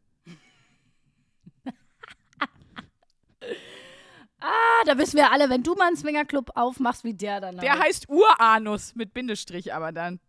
Ah, 4.43 4.80
da 4.91 4.99
wissen 4.99 5.17
wir 5.17 5.31
alle, 5.31 5.49
wenn 5.51 5.63
du 5.63 5.75
mal 5.75 5.87
einen 5.89 5.97
Swingerclub 5.97 6.51
aufmachst, 6.57 7.05
wie 7.05 7.15
der 7.15 7.41
dann 7.41 7.57
Der 7.59 7.73
heißt. 7.73 7.83
heißt 7.83 8.09
Uranus 8.09 8.95
mit 8.95 9.13
Bindestrich 9.15 9.73
aber 9.75 9.93
dann. 9.93 10.21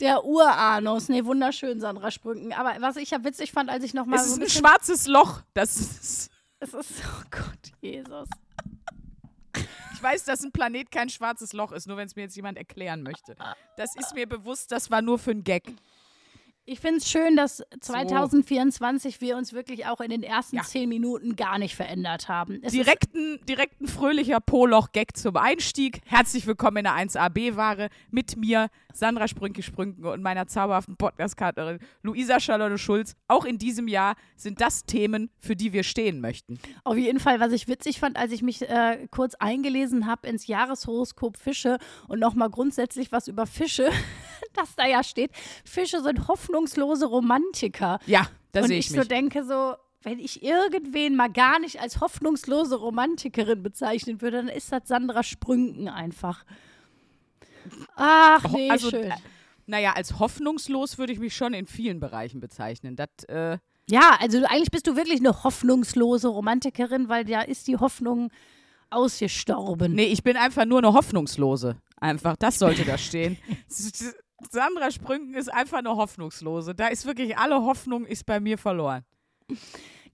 Der 0.00 0.24
Uranus. 0.24 1.08
Nee, 1.08 1.24
wunderschön, 1.24 1.80
Sandra 1.80 2.10
Sprünken. 2.10 2.52
Aber 2.52 2.76
was 2.80 2.96
ich 2.96 3.10
ja 3.10 3.24
witzig 3.24 3.50
fand, 3.52 3.68
als 3.68 3.82
ich 3.84 3.94
noch 3.94 4.06
mal 4.06 4.16
Es 4.16 4.28
so 4.34 4.40
ist 4.40 4.42
ein 4.42 4.62
schwarzes 4.62 5.06
Loch. 5.08 5.42
Das 5.54 5.76
ist, 5.76 6.30
Es 6.60 6.72
ist, 6.72 6.92
oh 7.04 7.22
Gott, 7.30 7.72
Jesus. 7.80 8.28
ich 9.92 10.02
weiß, 10.02 10.24
dass 10.24 10.42
ein 10.44 10.52
Planet 10.52 10.90
kein 10.90 11.08
schwarzes 11.08 11.52
Loch 11.52 11.72
ist, 11.72 11.86
nur 11.88 11.96
wenn 11.96 12.06
es 12.06 12.14
mir 12.16 12.22
jetzt 12.22 12.36
jemand 12.36 12.56
erklären 12.58 13.02
möchte. 13.02 13.36
Das 13.76 13.96
ist 13.96 14.14
mir 14.14 14.28
bewusst, 14.28 14.70
das 14.72 14.90
war 14.90 15.02
nur 15.02 15.18
für 15.18 15.32
einen 15.32 15.42
Gag. 15.44 15.64
Ich 16.70 16.80
finde 16.80 16.98
es 16.98 17.10
schön, 17.10 17.34
dass 17.34 17.62
2024 17.80 19.22
wir 19.22 19.38
uns 19.38 19.54
wirklich 19.54 19.86
auch 19.86 20.02
in 20.02 20.10
den 20.10 20.22
ersten 20.22 20.56
Ja. 20.56 20.62
zehn 20.64 20.90
Minuten 20.90 21.34
gar 21.34 21.58
nicht 21.58 21.74
verändert 21.74 22.28
haben. 22.28 22.60
Es 22.62 22.72
Direkten, 22.72 23.40
direkten 23.48 23.88
fröhlicher 23.88 24.38
Poloch-Gag 24.38 25.16
zum 25.16 25.38
Einstieg. 25.38 26.02
Herzlich 26.04 26.46
willkommen 26.46 26.76
in 26.76 26.84
der 26.84 26.92
1AB-Ware 26.92 27.88
mit 28.10 28.36
mir, 28.36 28.68
Sandra 28.92 29.28
Sprünke-Sprünken 29.28 30.04
und 30.04 30.20
meiner 30.20 30.46
zauberhaften 30.46 30.98
Podcast-Partnerin 30.98 31.78
Luisa 32.02 32.38
Charlotte 32.38 32.76
Schulz. 32.76 33.16
Auch 33.28 33.46
in 33.46 33.56
diesem 33.56 33.88
Jahr 33.88 34.14
sind 34.36 34.60
das 34.60 34.84
Themen, 34.84 35.30
für 35.40 35.56
die 35.56 35.72
wir 35.72 35.84
stehen 35.84 36.20
möchten. 36.20 36.60
auf 36.84 36.98
jeden 36.98 37.18
Fall, 37.18 37.40
was 37.40 37.52
ich 37.52 37.66
witzig 37.68 37.98
fand, 37.98 38.18
als 38.18 38.30
ich 38.30 38.42
mich 38.42 38.68
äh, 38.68 39.08
kurz 39.10 39.34
eingelesen 39.36 40.06
habe 40.06 40.28
ins 40.28 40.46
Jahreshoroskop 40.46 41.38
Fische 41.38 41.78
und 42.08 42.18
nochmal 42.20 42.50
grundsätzlich 42.50 43.10
was 43.10 43.26
über 43.26 43.46
Fische, 43.46 43.88
das 44.58 44.74
da 44.76 44.86
ja 44.86 45.02
steht. 45.02 45.30
Fische 45.64 46.02
sind 46.02 46.28
hoffnungslose 46.28 47.06
Romantiker. 47.06 47.98
Ja, 48.06 48.28
da 48.52 48.60
und 48.60 48.68
sehe 48.68 48.78
ich, 48.78 48.86
ich 48.86 48.92
so 48.92 48.98
mich. 48.98 49.08
denke 49.08 49.44
so, 49.44 49.74
wenn 50.02 50.18
ich 50.18 50.42
irgendwen 50.42 51.16
mal 51.16 51.30
gar 51.30 51.58
nicht 51.58 51.80
als 51.80 52.00
hoffnungslose 52.00 52.76
Romantikerin 52.76 53.62
bezeichnen 53.62 54.20
würde, 54.20 54.38
dann 54.38 54.48
ist 54.48 54.70
das 54.72 54.82
Sandra 54.86 55.22
Sprünken 55.22 55.88
einfach. 55.88 56.44
Ach, 57.96 58.44
nee, 58.52 58.70
also, 58.70 58.90
schön. 58.90 59.10
äh, 59.10 59.16
naja, 59.66 59.92
als 59.94 60.18
hoffnungslos 60.18 60.98
würde 60.98 61.12
ich 61.12 61.18
mich 61.18 61.36
schon 61.36 61.52
in 61.54 61.66
vielen 61.66 62.00
Bereichen 62.00 62.40
bezeichnen. 62.40 62.96
Das, 62.96 63.08
äh, 63.28 63.58
Ja, 63.90 64.16
also 64.20 64.38
eigentlich 64.44 64.70
bist 64.70 64.86
du 64.86 64.96
wirklich 64.96 65.18
eine 65.18 65.42
hoffnungslose 65.44 66.28
Romantikerin, 66.28 67.08
weil 67.08 67.24
da 67.24 67.42
ist 67.42 67.66
die 67.66 67.76
Hoffnung 67.76 68.30
ausgestorben. 68.90 69.92
nee, 69.94 70.06
ich 70.06 70.22
bin 70.22 70.36
einfach 70.36 70.64
nur 70.64 70.78
eine 70.78 70.92
Hoffnungslose. 70.94 71.76
Einfach, 72.00 72.36
das 72.36 72.58
sollte 72.58 72.84
da 72.84 72.96
stehen. 72.96 73.36
Sandra 74.50 74.90
Sprünken 74.90 75.34
ist 75.34 75.52
einfach 75.52 75.78
eine 75.78 75.94
Hoffnungslose. 75.96 76.74
Da 76.74 76.88
ist 76.88 77.06
wirklich 77.06 77.36
alle 77.36 77.62
Hoffnung 77.62 78.06
ist 78.06 78.24
bei 78.26 78.40
mir 78.40 78.58
verloren. 78.58 79.04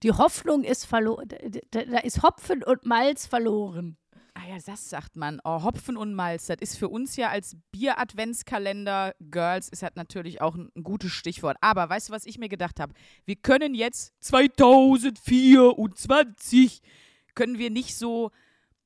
Die 0.03 0.11
Hoffnung 0.11 0.63
ist 0.63 0.85
verloren. 0.85 1.27
Da, 1.71 1.83
da 1.83 1.97
ist 1.99 2.21
Hopfen 2.23 2.63
und 2.63 2.85
Malz 2.85 3.27
verloren. 3.27 3.97
Ah 4.33 4.47
ja, 4.49 4.57
das 4.65 4.89
sagt 4.89 5.15
man. 5.15 5.39
Oh, 5.45 5.63
Hopfen 5.63 5.95
und 5.95 6.13
Malz, 6.13 6.47
das 6.47 6.57
ist 6.59 6.77
für 6.77 6.89
uns 6.89 7.15
ja 7.15 7.29
als 7.29 7.55
Bier-Adventskalender 7.71 9.15
Girls, 9.21 9.69
ist 9.69 9.81
halt 9.81 9.95
natürlich 9.95 10.41
auch 10.41 10.55
ein, 10.55 10.69
ein 10.75 10.83
gutes 10.83 11.13
Stichwort. 11.13 11.55
Aber 11.61 11.89
weißt 11.89 12.09
du, 12.09 12.13
was 12.13 12.25
ich 12.25 12.37
mir 12.37 12.49
gedacht 12.49 12.81
habe? 12.81 12.93
Wir 13.23 13.37
können 13.37 13.73
jetzt 13.73 14.13
2024 14.19 16.81
können 17.33 17.59
wir 17.59 17.69
nicht 17.69 17.95
so 17.95 18.31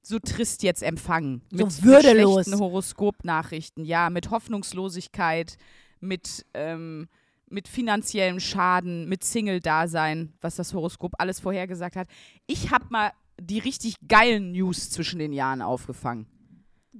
so 0.02 0.20
trist 0.20 0.64
jetzt 0.64 0.82
empfangen. 0.84 1.42
So 1.52 1.66
mit 1.66 1.84
würdelos. 1.84 2.36
Mit 2.38 2.46
schlechten 2.46 2.60
Horoskopnachrichten, 2.64 3.86
ja, 3.86 4.10
mit 4.10 4.30
Hoffnungslosigkeit, 4.32 5.58
mit, 6.00 6.46
ähm, 6.54 7.08
mit 7.48 7.68
finanziellem 7.68 8.40
Schaden, 8.40 9.08
mit 9.10 9.24
Single-Dasein, 9.24 10.34
was 10.42 10.56
das 10.56 10.74
Horoskop 10.74 11.14
alles 11.18 11.40
vorhergesagt 11.40 11.96
hat. 11.96 12.08
Ich 12.48 12.72
habe 12.72 12.86
mal 12.90 13.12
die 13.42 13.60
richtig 13.60 13.96
geilen 14.08 14.52
News 14.52 14.90
zwischen 14.90 15.20
den 15.20 15.34
Jahren 15.34 15.62
aufgefangen. 15.62 16.28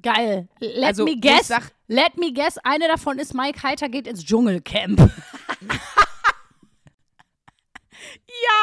Geil. 0.02 0.48
Let 0.60 0.84
Also, 0.86 1.04
me 1.06 1.16
guess. 1.20 1.48
sag- 1.48 1.72
let 1.88 2.18
me 2.18 2.32
guess. 2.32 2.58
Eine 2.60 2.88
davon 2.88 3.20
ist 3.20 3.34
Mike 3.34 3.62
Heiter 3.64 3.90
geht 3.90 4.08
ins 4.08 4.24
Dschungelcamp. 4.24 5.12
Ja! 8.28 8.59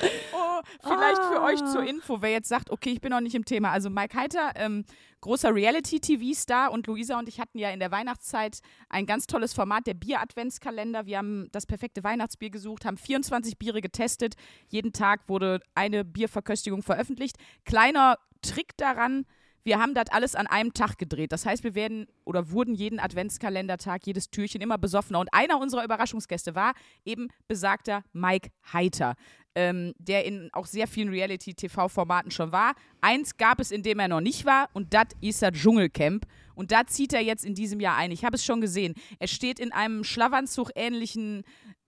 Oh, 0.32 0.60
vielleicht 0.82 1.22
für 1.24 1.42
euch 1.42 1.60
Ah. 1.62 1.66
zur 1.72 1.82
Info, 1.84 2.22
wer 2.22 2.30
jetzt 2.30 2.48
sagt, 2.48 2.70
okay, 2.70 2.90
ich 2.90 3.00
bin 3.00 3.10
noch 3.10 3.20
nicht 3.20 3.34
im 3.34 3.44
Thema. 3.44 3.70
Also 3.70 3.90
Mike 3.90 4.16
Heiter, 4.16 4.52
ähm, 4.54 4.84
großer 5.20 5.54
Reality-TV-Star 5.54 6.70
und 6.70 6.86
Luisa 6.86 7.18
und 7.18 7.28
ich 7.28 7.40
hatten 7.40 7.58
ja 7.58 7.70
in 7.70 7.80
der 7.80 7.90
Weihnachtszeit 7.90 8.60
ein 8.88 9.06
ganz 9.06 9.26
tolles 9.26 9.52
Format, 9.52 9.86
der 9.86 9.94
Bier-Adventskalender. 9.94 11.06
Wir 11.06 11.18
haben 11.18 11.48
das 11.52 11.66
perfekte 11.66 12.04
Weihnachtsbier 12.04 12.50
gesucht, 12.50 12.84
haben 12.84 12.96
24 12.96 13.58
Biere 13.58 13.80
getestet. 13.80 14.34
Jeden 14.68 14.92
Tag 14.92 15.28
wurde 15.28 15.60
eine 15.74 16.04
Bierverköstigung 16.04 16.82
veröffentlicht. 16.82 17.36
Kleiner 17.64 18.16
Trick 18.42 18.76
daran, 18.76 19.26
wir 19.62 19.78
haben 19.78 19.92
das 19.92 20.06
alles 20.10 20.34
an 20.36 20.46
einem 20.46 20.72
Tag 20.72 20.96
gedreht. 20.96 21.32
Das 21.32 21.44
heißt, 21.44 21.64
wir 21.64 21.74
werden 21.74 22.06
oder 22.24 22.50
wurden 22.50 22.74
jeden 22.74 22.98
Adventskalendertag, 22.98 24.06
jedes 24.06 24.30
Türchen 24.30 24.62
immer 24.62 24.78
besoffener. 24.78 25.20
Und 25.20 25.34
einer 25.34 25.58
unserer 25.60 25.84
Überraschungsgäste 25.84 26.54
war 26.54 26.72
eben 27.04 27.28
besagter 27.46 28.02
Mike 28.12 28.48
Heiter, 28.72 29.16
ähm, 29.54 29.94
der 29.98 30.24
in 30.24 30.48
auch 30.52 30.66
sehr 30.66 30.86
vielen 30.86 31.08
Reality-TV-Formaten 31.08 32.30
schon 32.30 32.52
war. 32.52 32.74
Eins 33.00 33.36
gab 33.36 33.60
es, 33.60 33.70
in 33.70 33.82
dem 33.82 33.98
er 33.98 34.08
noch 34.08 34.20
nicht 34.20 34.44
war, 34.44 34.68
und 34.72 34.94
das 34.94 35.06
ist 35.20 35.42
das 35.42 35.52
Dschungelcamp. 35.52 36.26
Und 36.54 36.72
da 36.72 36.86
zieht 36.86 37.12
er 37.12 37.22
jetzt 37.22 37.44
in 37.44 37.54
diesem 37.54 37.80
Jahr 37.80 37.96
ein. 37.96 38.10
Ich 38.10 38.24
habe 38.24 38.36
es 38.36 38.44
schon 38.44 38.60
gesehen. 38.60 38.94
Er 39.18 39.28
steht 39.28 39.58
in 39.58 39.72
einem 39.72 40.04
Schlafanzug-ähnlichen, 40.04 41.42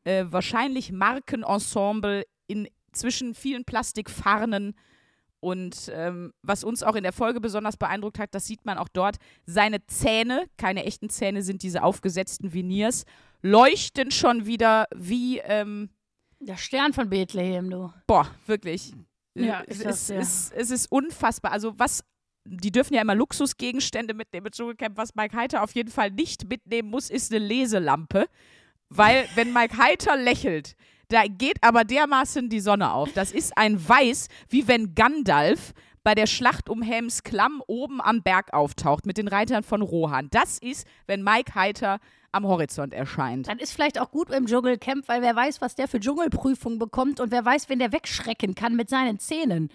äh, 0.04 0.25
wahrscheinlich 0.28 0.92
Markenensemble 0.92 2.25
in 2.47 2.69
zwischen 2.92 3.35
vielen 3.35 3.64
Plastikfarnen. 3.64 4.75
Und 5.40 5.90
ähm, 5.92 6.33
was 6.42 6.62
uns 6.62 6.83
auch 6.83 6.95
in 6.95 7.02
der 7.02 7.12
Folge 7.12 7.40
besonders 7.40 7.76
beeindruckt 7.76 8.19
hat, 8.19 8.35
das 8.35 8.47
sieht 8.47 8.64
man 8.64 8.78
auch 8.78 8.88
dort, 8.88 9.16
seine 9.45 9.85
Zähne, 9.87 10.47
keine 10.57 10.85
echten 10.85 11.11
Zähne 11.11 11.42
sind 11.42 11.64
diese 11.64 11.83
aufgesetzten 11.83 12.52
Veneers, 12.54 13.04
leuchten 13.42 14.12
schon 14.12 14.47
wieder 14.47 14.87
wie, 14.95 15.38
ähm, 15.38 15.90
Der 16.45 16.57
Stern 16.57 16.93
von 16.93 17.09
Bethlehem, 17.09 17.71
du. 17.71 17.93
boah, 18.07 18.27
wirklich. 18.47 18.93
Ja, 19.35 19.63
es, 19.67 19.79
ist 19.79 19.87
das, 19.87 20.01
ist, 20.03 20.11
ja. 20.11 20.17
es, 20.17 20.53
es 20.55 20.71
ist 20.71 20.93
unfassbar. 20.93 21.53
Also 21.53 21.79
was, 21.79 22.05
die 22.45 22.73
dürfen 22.73 22.95
ja 22.95 23.03
immer 23.03 23.15
Luxusgegenstände 23.15 24.13
mitnehmen 24.13 24.45
mit 24.45 24.55
Dschungelcamp. 24.55 24.97
Was 24.97 25.15
Mike 25.15 25.37
Heiter 25.37 25.63
auf 25.63 25.73
jeden 25.75 25.91
Fall 25.91 26.11
nicht 26.11 26.49
mitnehmen 26.49 26.91
muss, 26.91 27.11
ist 27.11 27.33
eine 27.33 27.45
Leselampe. 27.45 28.27
Weil, 28.89 29.27
wenn 29.37 29.53
Mike 29.53 29.79
Heiter 29.79 30.17
lächelt, 30.17 30.75
da 31.09 31.23
geht 31.27 31.63
aber 31.63 31.85
dermaßen 31.85 32.49
die 32.49 32.61
Sonne 32.61 32.93
auf. 32.93 33.13
Das 33.13 33.33
ist 33.33 33.57
ein 33.57 33.89
Weiß, 33.89 34.29
wie 34.51 34.69
wenn 34.69 34.95
Gandalf 34.95 35.73
bei 36.03 36.15
der 36.15 36.27
Schlacht 36.27 36.69
um 36.69 36.83
Helms 36.83 37.23
Klamm 37.23 37.63
oben 37.67 38.01
am 38.01 38.23
Berg 38.23 38.53
auftaucht 38.53 39.07
mit 39.07 39.17
den 39.17 39.29
Reitern 39.29 39.63
von 39.63 39.81
Rohan. 39.81 40.29
Das 40.31 40.59
ist, 40.59 40.87
wenn 41.07 41.23
Mike 41.23 41.55
Heiter 41.55 42.01
am 42.33 42.47
Horizont 42.47 42.95
erscheint. 42.95 43.47
Das 43.47 43.57
ist 43.61 43.73
vielleicht 43.73 44.01
auch 44.01 44.11
gut 44.11 44.31
im 44.31 44.47
Dschungelcamp, 44.47 45.07
weil 45.09 45.23
wer 45.23 45.37
weiß, 45.37 45.61
was 45.61 45.75
der 45.75 45.87
für 45.87 46.01
Dschungelprüfungen 46.01 46.79
bekommt 46.79 47.21
und 47.21 47.31
wer 47.31 47.45
weiß, 47.45 47.69
wen 47.69 47.79
der 47.79 47.93
wegschrecken 47.93 48.55
kann 48.55 48.75
mit 48.75 48.89
seinen 48.89 49.19
Zähnen. 49.19 49.69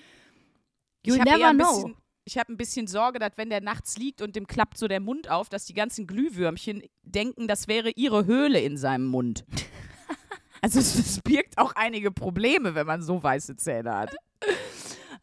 You 1.06 1.16
ich 1.16 1.22
habe 1.22 1.32
never 1.32 1.54
know. 1.54 1.76
bisschen, 1.76 1.96
ich 2.26 2.38
habe 2.38 2.52
ein 2.52 2.58
bisschen 2.58 2.88
Sorge, 2.88 3.20
dass 3.20 3.32
wenn 3.38 3.50
der 3.50 3.62
nachts 3.62 3.98
liegt 3.98 4.22
und 4.22 4.36
dem 4.36 4.48
klappt 4.48 4.78
so 4.78 4.88
der 4.88 5.00
Mund 5.00 5.30
auf, 5.30 5.50
dass 5.50 5.66
die 5.66 5.74
ganzen 5.74 6.08
Glühwürmchen 6.08 6.84
denken, 7.04 7.48
das 7.48 7.68
wäre 7.68 7.92
ihre 7.92 8.26
Höhle 8.26 8.60
in 8.60 8.76
seinem 8.76 9.06
Mund. 9.06 9.46
also 10.62 10.80
es 10.80 11.22
birgt 11.22 11.58
auch 11.58 11.74
einige 11.76 12.12
Probleme, 12.12 12.76
wenn 12.76 12.88
man 12.88 13.02
so 13.02 13.22
weiße 13.22 13.56
Zähne 13.56 13.96
hat. 13.96 14.16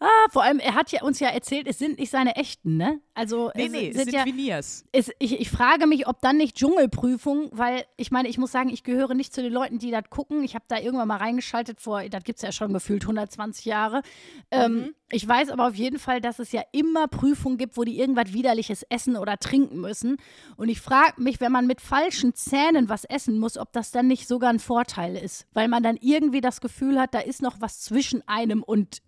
Ah, 0.05 0.29
vor 0.31 0.43
allem, 0.43 0.59
er 0.59 0.75
hat 0.75 0.93
ja 0.93 1.03
uns 1.03 1.19
ja 1.19 1.29
erzählt, 1.29 1.67
es 1.67 1.79
sind 1.79 1.99
nicht 1.99 2.11
seine 2.11 2.37
echten, 2.37 2.77
ne? 2.77 3.01
Also 3.15 3.51
Nee, 3.55 3.67
es 3.67 3.73
nee, 3.73 3.89
es 3.89 3.95
sind 3.97 4.05
sind 4.11 4.15
ja, 4.15 4.27
Veneers. 4.27 4.85
es, 4.93 5.11
ich, 5.19 5.41
ich 5.41 5.49
frage 5.51 5.87
mich, 5.87 6.07
ob 6.07 6.21
dann 6.21 6.37
nicht 6.37 6.57
Dschungelprüfung, 6.57 7.49
weil 7.53 7.87
ich 7.97 8.11
meine, 8.11 8.29
ich 8.29 8.37
muss 8.37 8.53
sagen, 8.53 8.69
ich 8.69 8.85
gehöre 8.85 9.15
nicht 9.15 9.33
zu 9.33 9.41
den 9.41 9.53
Leuten, 9.53 9.79
die 9.79 9.91
das 9.91 10.05
gucken. 10.11 10.45
Ich 10.45 10.55
habe 10.55 10.67
da 10.69 10.79
irgendwann 10.79 11.09
mal 11.09 11.17
reingeschaltet 11.17 11.81
vor, 11.81 12.03
das 12.03 12.23
gibt 12.25 12.37
es 12.39 12.43
ja 12.43 12.53
schon 12.53 12.75
gefühlt 12.75 13.03
120 13.05 13.65
Jahre. 13.65 14.03
Ähm, 14.51 14.95
ich 15.11 15.27
weiß 15.27 15.49
aber 15.49 15.69
auf 15.69 15.75
jeden 15.75 15.99
Fall, 15.99 16.21
dass 16.21 16.39
es 16.39 16.53
ja 16.53 16.63
immer 16.73 17.09
Prüfungen 17.09 17.57
gibt, 17.57 17.79
wo 17.79 17.85
die 17.85 17.99
irgendwas 17.99 18.35
Widerliches 18.35 18.85
essen 18.91 19.17
oder 19.17 19.39
trinken 19.39 19.81
müssen. 19.81 20.19
Und 20.57 20.69
ich 20.69 20.81
frage 20.83 21.23
mich, 21.23 21.41
wenn 21.41 21.53
man 21.53 21.67
mit 21.67 21.81
falschen 21.81 22.35
Zähnen 22.35 22.91
was 22.91 23.05
essen 23.05 23.39
muss, 23.39 23.57
ob 23.57 23.73
das 23.73 23.91
dann 23.91 24.07
nicht 24.09 24.29
sogar 24.29 24.51
ein 24.51 24.59
Vorteil 24.59 25.17
ist, 25.17 25.47
weil 25.55 25.69
man 25.69 25.83
dann 25.83 25.97
irgendwie 25.99 26.43
das 26.43 26.61
Gefühl 26.61 27.01
hat, 27.01 27.15
da 27.15 27.21
ist 27.21 27.41
noch 27.41 27.61
was 27.61 27.81
zwischen 27.81 28.27
einem 28.29 28.63
und 28.63 28.99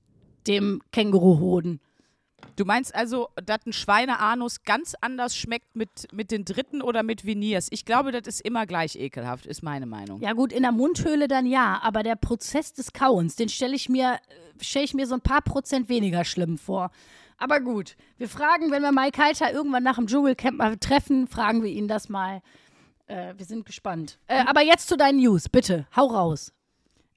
dem 0.46 0.80
Känguruhoden. 0.92 1.80
Du 2.54 2.64
meinst 2.64 2.94
also, 2.94 3.28
dass 3.44 3.66
ein 3.66 3.72
Schweineanus 3.72 4.62
ganz 4.62 4.94
anders 5.00 5.36
schmeckt 5.36 5.74
mit, 5.74 6.08
mit 6.12 6.30
den 6.30 6.44
Dritten 6.44 6.80
oder 6.80 7.02
mit 7.02 7.26
Veneers? 7.26 7.68
Ich 7.70 7.84
glaube, 7.84 8.12
das 8.12 8.26
ist 8.26 8.40
immer 8.40 8.66
gleich 8.66 8.96
ekelhaft, 8.96 9.46
ist 9.46 9.62
meine 9.62 9.86
Meinung. 9.86 10.20
Ja 10.20 10.32
gut, 10.32 10.52
in 10.52 10.62
der 10.62 10.72
Mundhöhle 10.72 11.28
dann 11.28 11.46
ja, 11.46 11.80
aber 11.82 12.02
der 12.02 12.16
Prozess 12.16 12.72
des 12.72 12.92
Kauens, 12.92 13.36
den 13.36 13.48
stelle 13.48 13.74
ich 13.74 13.88
mir, 13.88 14.18
stelle 14.60 14.84
ich 14.84 14.94
mir 14.94 15.06
so 15.06 15.14
ein 15.14 15.20
paar 15.20 15.42
Prozent 15.42 15.88
weniger 15.88 16.24
schlimm 16.24 16.56
vor. 16.56 16.90
Aber 17.38 17.60
gut, 17.60 17.96
wir 18.16 18.28
fragen, 18.28 18.70
wenn 18.70 18.82
wir 18.82 18.92
Mike 18.92 19.22
Heiter 19.22 19.52
irgendwann 19.52 19.82
nach 19.82 19.96
dem 19.96 20.06
Dschungelcamp 20.06 20.56
mal 20.56 20.76
treffen, 20.78 21.26
fragen 21.26 21.62
wir 21.62 21.70
ihn 21.70 21.88
das 21.88 22.08
mal. 22.08 22.40
Äh, 23.06 23.34
wir 23.36 23.44
sind 23.44 23.66
gespannt. 23.66 24.18
Äh, 24.26 24.44
aber 24.46 24.62
jetzt 24.62 24.88
zu 24.88 24.96
deinen 24.96 25.18
News, 25.18 25.48
bitte, 25.48 25.86
hau 25.94 26.06
raus. 26.06 26.52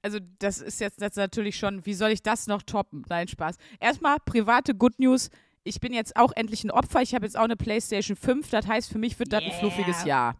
Also, 0.02 0.18
das 0.38 0.60
ist 0.60 0.80
jetzt, 0.80 1.00
jetzt 1.00 1.16
natürlich 1.16 1.56
schon, 1.56 1.84
wie 1.84 1.94
soll 1.94 2.10
ich 2.10 2.22
das 2.22 2.46
noch 2.46 2.62
toppen? 2.62 3.04
Nein, 3.08 3.28
Spaß. 3.28 3.56
Erstmal 3.80 4.18
private 4.24 4.74
Good 4.74 4.98
News. 4.98 5.30
Ich 5.62 5.80
bin 5.80 5.92
jetzt 5.92 6.16
auch 6.16 6.32
endlich 6.34 6.64
ein 6.64 6.70
Opfer. 6.70 7.02
Ich 7.02 7.14
habe 7.14 7.26
jetzt 7.26 7.36
auch 7.36 7.44
eine 7.44 7.56
PlayStation 7.56 8.16
5. 8.16 8.48
Das 8.50 8.66
heißt, 8.66 8.90
für 8.90 8.98
mich 8.98 9.18
wird 9.18 9.32
das 9.32 9.42
ein 9.42 9.52
fluffiges 9.52 10.04
Jahr. 10.04 10.36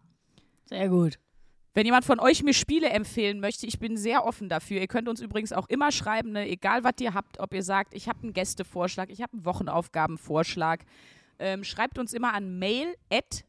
Sehr 0.64 0.88
gut. 0.88 1.18
Wenn 1.74 1.86
jemand 1.86 2.04
von 2.04 2.18
euch 2.18 2.42
mir 2.42 2.54
Spiele 2.54 2.88
empfehlen 2.88 3.38
möchte, 3.38 3.66
ich 3.66 3.78
bin 3.78 3.96
sehr 3.96 4.24
offen 4.24 4.48
dafür. 4.48 4.80
Ihr 4.80 4.88
könnt 4.88 5.08
uns 5.08 5.20
übrigens 5.20 5.52
auch 5.52 5.68
immer 5.68 5.92
schreiben, 5.92 6.32
ne? 6.32 6.48
egal 6.48 6.82
was 6.82 6.94
ihr 7.00 7.14
habt, 7.14 7.38
ob 7.38 7.54
ihr 7.54 7.62
sagt, 7.62 7.94
ich 7.94 8.08
habe 8.08 8.22
einen 8.22 8.32
Gästevorschlag, 8.32 9.08
ich 9.10 9.22
habe 9.22 9.34
einen 9.34 9.44
Wochenaufgabenvorschlag. 9.44 10.84
Ähm, 11.38 11.62
schreibt 11.62 11.98
uns 11.98 12.12
immer 12.12 12.34
an 12.34 12.58
mail 12.58 12.94
at 13.12 13.44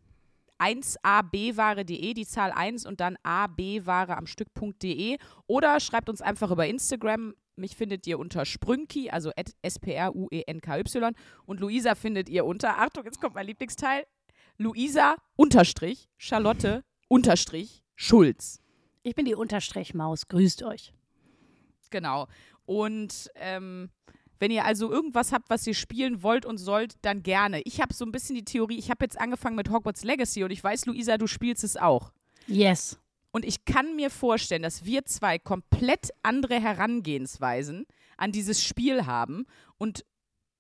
1abware.de, 0.62 2.14
die 2.14 2.26
Zahl 2.26 2.52
1 2.52 2.86
und 2.86 3.02
dann 3.02 3.18
abware 3.24 4.16
am 4.16 4.28
Stück.de 4.28 5.18
oder 5.48 5.80
schreibt 5.80 6.08
uns 6.08 6.22
einfach 6.22 6.52
über 6.52 6.68
Instagram. 6.68 7.34
Mich 7.56 7.76
findet 7.76 8.06
ihr 8.08 8.20
unter 8.20 8.46
Sprünki, 8.46 9.10
also 9.10 9.32
S-P-R-U-E-N-K-Y 9.62 11.16
und 11.46 11.60
Luisa 11.60 11.96
findet 11.96 12.30
ihr 12.30 12.46
unter, 12.46 12.80
Achtung, 12.80 13.06
jetzt 13.06 13.20
kommt 13.20 13.36
mein 13.36 13.48
Lieblingsteil, 13.48 14.06
Luisa 14.58 15.16
unterstrich 15.36 16.08
Charlotte 16.18 16.84
unterstrich 17.08 17.84
Schulz. 17.96 18.62
Ich 19.04 19.16
bin 19.16 19.26
die 19.26 19.36
Unterstrichmaus, 19.36 20.28
grüßt 20.28 20.64
euch. 20.64 20.94
Genau. 21.90 22.28
Und 22.66 23.30
ähm, 23.36 23.90
wenn 24.42 24.50
ihr 24.50 24.66
also 24.66 24.92
irgendwas 24.92 25.32
habt, 25.32 25.52
was 25.52 25.68
ihr 25.68 25.76
spielen 25.76 26.24
wollt 26.24 26.48
und 26.48 26.58
sollt, 26.58 26.96
dann 27.04 27.22
gerne. 27.22 27.62
Ich 27.62 27.80
habe 27.80 27.94
so 27.94 28.04
ein 28.04 28.12
bisschen 28.12 28.36
die 28.36 28.44
Theorie, 28.44 28.80
ich 28.80 28.90
habe 28.90 29.06
jetzt 29.06 29.22
angefangen 29.22 29.56
mit 29.56 29.70
Hogwarts 29.70 30.04
Legacy 30.04 30.44
und 30.44 30.50
ich 30.50 30.64
weiß, 30.64 30.88
Luisa, 30.88 31.20
du 31.20 31.28
spielst 31.28 31.64
es 31.64 31.78
auch. 31.78 32.12
Yes. 32.48 32.98
Und 33.30 33.46
ich 33.46 33.66
kann 33.66 33.96
mir 33.96 34.10
vorstellen, 34.10 34.64
dass 34.64 34.84
wir 34.84 35.06
zwei 35.06 35.38
komplett 35.38 36.10
andere 36.24 36.60
Herangehensweisen 36.60 37.86
an 38.18 38.32
dieses 38.32 38.64
Spiel 38.64 39.06
haben 39.06 39.46
und 39.78 40.06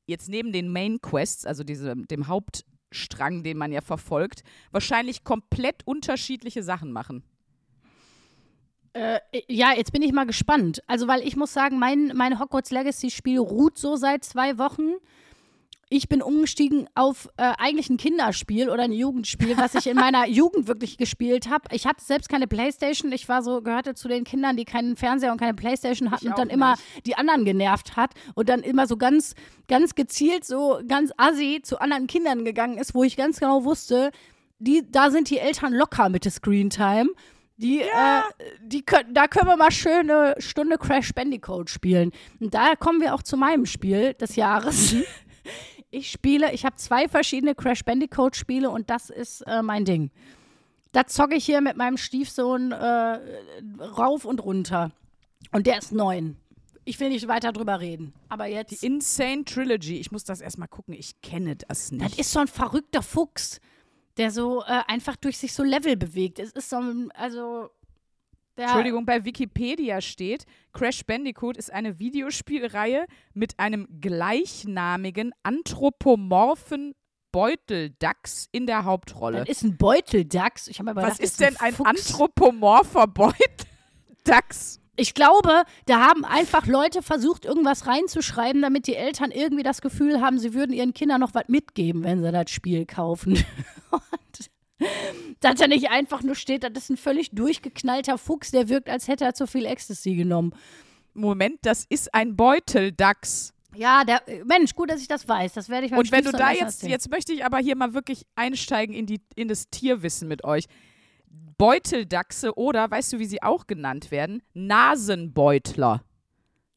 jetzt 0.06 0.30
neben 0.30 0.52
den 0.52 0.72
Main 0.72 1.02
Quests, 1.02 1.48
also 1.48 1.64
diese, 1.64 1.96
dem 1.96 2.28
Hauptstrang, 2.28 3.42
den 3.42 3.58
man 3.58 3.72
ja 3.72 3.82
verfolgt, 3.82 4.44
wahrscheinlich 4.70 5.24
komplett 5.24 5.88
unterschiedliche 5.88 6.62
Sachen 6.62 6.92
machen. 6.92 7.24
Äh, 8.94 9.20
ja, 9.48 9.74
jetzt 9.76 9.94
bin 9.94 10.02
ich 10.02 10.12
mal 10.12 10.26
gespannt. 10.26 10.82
Also, 10.88 11.08
weil 11.08 11.26
ich 11.26 11.36
muss 11.36 11.54
sagen, 11.54 11.80
mein, 11.80 12.12
mein 12.16 12.40
Hogwarts 12.40 12.72
Legacy-Spiel 12.72 13.40
ruht 13.40 13.78
so 13.78 13.96
seit 13.96 14.26
zwei 14.26 14.58
Wochen. 14.58 14.96
ich 15.94 16.08
bin 16.08 16.22
umgestiegen 16.22 16.88
auf 16.96 17.28
äh, 17.36 17.52
eigentlich 17.58 17.90
ein 17.90 17.98
Kinderspiel 17.98 18.70
oder 18.70 18.84
ein 18.84 18.94
Jugendspiel, 18.94 19.58
was 19.58 19.76
ich 19.76 19.88
in 19.88 19.98
meiner 19.98 20.26
Jugend 20.26 20.68
wirklich 20.68 20.98
gespielt 20.98 21.50
habe. 21.50 21.66
Ich 21.74 21.86
hatte 21.86 22.04
selbst 22.04 22.30
keine 22.30 22.48
Playstation. 22.48 23.12
Ich 23.12 23.28
war 23.28 23.44
so, 23.44 23.62
gehörte 23.62 23.94
zu 23.94 24.08
den 24.08 24.24
Kindern, 24.24 24.56
die 24.56 24.64
keinen 24.64 24.96
Fernseher 24.96 25.34
und 25.34 25.38
keine 25.38 25.54
Playstation 25.54 26.10
hatten 26.10 26.30
und 26.30 26.38
dann 26.38 26.50
auch 26.50 26.54
immer 26.54 26.72
nicht. 26.72 27.08
die 27.08 27.16
anderen 27.16 27.44
genervt 27.44 27.98
hat 27.98 28.14
und 28.36 28.48
dann 28.48 28.62
immer 28.62 28.88
so 28.88 28.96
ganz, 28.96 29.36
ganz 29.68 29.94
gezielt, 29.96 30.46
so 30.46 30.80
ganz 30.88 31.12
assi 31.18 31.62
zu 31.62 31.80
anderen 31.80 32.08
Kindern 32.08 32.46
gegangen 32.46 32.78
ist, 32.78 32.96
wo 32.96 33.04
ich 33.04 33.18
ganz 33.18 33.40
genau 33.40 33.66
wusste, 33.66 34.12
die, 34.60 34.90
da 34.90 35.12
sind 35.12 35.30
die 35.30 35.40
Eltern 35.40 35.74
locker 35.74 36.08
mit 36.08 36.24
der 36.24 36.32
Screentime. 36.32 37.10
Die, 37.62 37.82
äh, 37.82 38.22
die 38.64 38.82
können, 38.82 39.14
da 39.14 39.28
können 39.28 39.48
wir 39.48 39.56
mal 39.56 39.72
schön 39.72 40.10
eine 40.10 40.36
Stunde 40.40 40.78
Crash 40.78 41.14
Bandicoot 41.14 41.70
spielen. 41.70 42.12
Und 42.40 42.54
da 42.54 42.76
kommen 42.76 43.02
wir 43.02 43.14
auch 43.14 43.22
zu 43.22 43.38
meinem 43.38 43.66
Spiel 43.66 44.14
des 44.16 44.36
Jahres. 44.36 44.96
Ich 45.94 46.10
spiele, 46.10 46.54
ich 46.54 46.64
habe 46.64 46.78
zwei 46.78 47.10
verschiedene 47.10 47.54
Crash 47.54 47.84
Bandicoot 47.84 48.38
Spiele 48.38 48.70
und 48.70 48.90
das 48.90 49.10
ist 49.10 49.42
äh, 49.42 49.62
mein 49.62 49.84
Ding. 49.84 50.10
Da 50.94 51.06
zocke 51.06 51.36
ich 51.36 51.46
hier 51.46 51.60
mit 51.60 51.76
meinem 51.76 51.98
Stiefsohn 51.98 52.72
äh, 52.72 53.20
rauf 53.98 54.24
und 54.24 54.42
runter. 54.42 54.92
Und 55.52 55.68
der 55.68 55.80
ist 55.80 55.92
neun. 55.92 56.38
Ich 56.86 56.98
will 57.02 57.10
nicht 57.10 57.28
weiter 57.28 57.52
drüber 57.52 57.82
reden. 57.82 58.14
Aber 58.30 58.48
jetzt. 58.48 58.84
Insane 58.84 59.44
Trilogy. 59.44 59.98
Ich 59.98 60.12
muss 60.12 60.24
das 60.24 60.40
erstmal 60.40 60.70
gucken. 60.70 60.94
Ich 60.94 61.22
kenne 61.22 61.58
das 61.58 61.92
nicht. 61.92 62.06
Das 62.06 62.18
ist 62.18 62.32
so 62.32 62.40
ein 62.40 62.48
verrückter 62.48 63.02
Fuchs, 63.02 63.60
der 64.18 64.32
so 64.32 64.62
äh, 64.62 64.82
einfach 64.88 65.16
durch 65.16 65.38
sich 65.38 65.54
so 65.54 65.64
Level 65.64 65.96
bewegt. 65.98 66.40
Es 66.40 66.52
ist 66.52 66.70
so 66.70 66.78
ein, 66.78 67.12
also. 67.12 67.70
Der, 68.58 68.66
Entschuldigung, 68.66 69.06
bei 69.06 69.24
Wikipedia 69.24 70.02
steht, 70.02 70.46
Crash 70.74 71.06
Bandicoot 71.06 71.56
ist 71.56 71.72
eine 71.72 72.00
Videospielreihe 72.00 73.06
mit 73.34 73.58
einem 73.58 73.88
gleichnamigen 74.02 75.32
anthropomorphen 75.42 76.94
Beuteldachs 77.32 78.50
in 78.52 78.68
der 78.68 78.84
Hauptrolle. 78.84 79.40
Das 79.40 79.50
ist 79.50 79.64
ein 79.64 79.78
Beuteldachs. 79.78 80.68
Ich 80.68 80.80
habe 80.80 80.92
aber 80.92 81.04
Was 81.04 81.18
gedacht, 81.18 81.24
das 81.24 81.30
ist 81.30 81.40
denn 81.40 81.58
ein 81.58 81.74
Fuchs. 81.74 81.90
anthropomorpher 81.90 83.08
Beuteldachs? 83.08 84.82
Ich 85.02 85.16
glaube, 85.16 85.64
da 85.88 86.08
haben 86.08 86.26
einfach 86.26 86.68
Leute 86.68 87.02
versucht, 87.02 87.44
irgendwas 87.46 87.88
reinzuschreiben, 87.88 88.62
damit 88.62 88.86
die 88.86 88.96
Eltern 88.96 89.32
irgendwie 89.32 89.64
das 89.64 89.82
Gefühl 89.82 90.22
haben, 90.22 90.38
sie 90.38 90.54
würden 90.54 90.74
ihren 90.74 90.94
Kindern 90.94 91.22
noch 91.22 91.34
was 91.34 91.46
mitgeben, 91.48 92.04
wenn 92.04 92.22
sie 92.22 92.32
das 92.32 92.52
Spiel 92.52 92.86
kaufen. 92.86 93.44
Und 93.90 94.52
dass 95.40 95.56
da 95.56 95.68
nicht 95.68 95.90
einfach 95.90 96.22
nur 96.22 96.36
steht, 96.36 96.64
das 96.64 96.72
ist 96.84 96.90
ein 96.92 96.98
völlig 96.98 97.32
durchgeknallter 97.32 98.20
Fuchs, 98.20 98.52
der 98.52 98.70
wirkt, 98.70 98.90
als 98.90 99.08
hätte 99.08 99.26
er 99.26 99.34
zu 99.34 99.48
viel 99.48 99.66
Ecstasy 99.66 100.14
genommen. 100.14 100.54
Moment, 101.16 101.58
das 101.64 101.88
ist 101.90 102.14
ein 102.14 102.36
Beuteldachs. 102.36 103.56
Ja, 103.76 104.04
der, 104.04 104.22
Mensch, 104.46 104.76
gut, 104.76 104.92
dass 104.92 105.02
ich 105.02 105.08
das 105.08 105.28
weiß. 105.28 105.54
Das 105.54 105.68
werde 105.68 105.88
ich 105.88 105.94
Und 105.94 106.12
wenn 106.12 106.26
du 106.26 106.32
da 106.32 106.52
jetzt, 106.52 106.62
erzählen. 106.62 106.92
jetzt 106.92 107.10
möchte 107.10 107.34
ich 107.34 107.44
aber 107.44 107.58
hier 107.58 107.76
mal 107.76 107.96
wirklich 107.96 108.28
einsteigen 108.36 108.94
in, 108.94 109.08
die, 109.08 109.20
in 109.36 109.48
das 109.48 109.68
Tierwissen 109.72 110.28
mit 110.28 110.44
euch. 110.44 110.66
Beuteldachse 111.62 112.58
oder, 112.58 112.90
weißt 112.90 113.14
du, 113.14 113.20
wie 113.20 113.26
sie 113.26 113.44
auch 113.44 113.68
genannt 113.68 114.10
werden? 114.10 114.42
Nasenbeutler. 114.56 116.04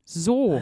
So. 0.05 0.61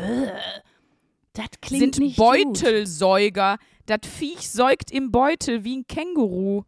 das 1.33 1.47
klingt 1.61 1.97
sind 1.97 1.99
nicht 1.99 2.17
gut. 2.17 2.27
Beutelsäuger. 2.27 3.59
Das 3.87 3.99
Viech 4.05 4.49
säugt 4.49 4.93
im 4.93 5.11
Beutel 5.11 5.65
wie 5.65 5.79
ein 5.79 5.89
Känguru. 5.89 6.63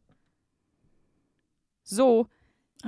So. 1.85 2.27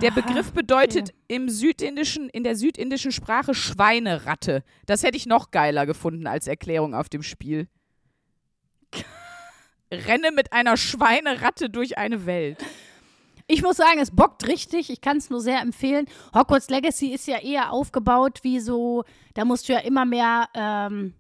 Der 0.03 0.11
Aha, 0.11 0.21
Begriff 0.21 0.53
bedeutet 0.53 1.15
im 1.29 1.49
südindischen, 1.49 2.29
in 2.29 2.43
der 2.43 2.57
südindischen 2.57 3.13
Sprache 3.13 3.55
Schweineratte. 3.55 4.65
Das 4.87 5.05
hätte 5.05 5.17
ich 5.17 5.27
noch 5.27 5.53
geiler 5.53 5.87
gefunden 5.87 6.27
als 6.27 6.49
Erklärung 6.49 6.93
auf 6.93 7.09
dem 7.09 7.23
Spiel. 7.23 7.69
Renne 9.93 10.33
mit 10.33 10.53
einer 10.53 10.77
Schweineratte 10.77 11.71
durch 11.71 11.99
eine 11.99 12.27
Welt. 12.27 12.59
Ich 13.49 13.63
muss 13.63 13.77
sagen, 13.77 14.01
es 14.01 14.11
bockt 14.11 14.49
richtig. 14.49 14.91
Ich 14.91 15.01
kann 15.01 15.19
es 15.19 15.31
nur 15.31 15.41
sehr 15.41 15.61
empfehlen. 15.61 16.07
Hogwarts 16.35 16.69
Legacy 16.69 17.09
ist 17.09 17.27
ja 17.29 17.39
eher 17.39 17.73
aufgebaut 17.73 18.41
wie 18.43 18.59
so, 18.59 19.05
da 19.35 19.45
musst 19.45 19.69
du 19.69 19.73
ja 19.73 19.79
immer 19.81 20.05
mehr 20.05 20.49
ähm, 20.55 21.15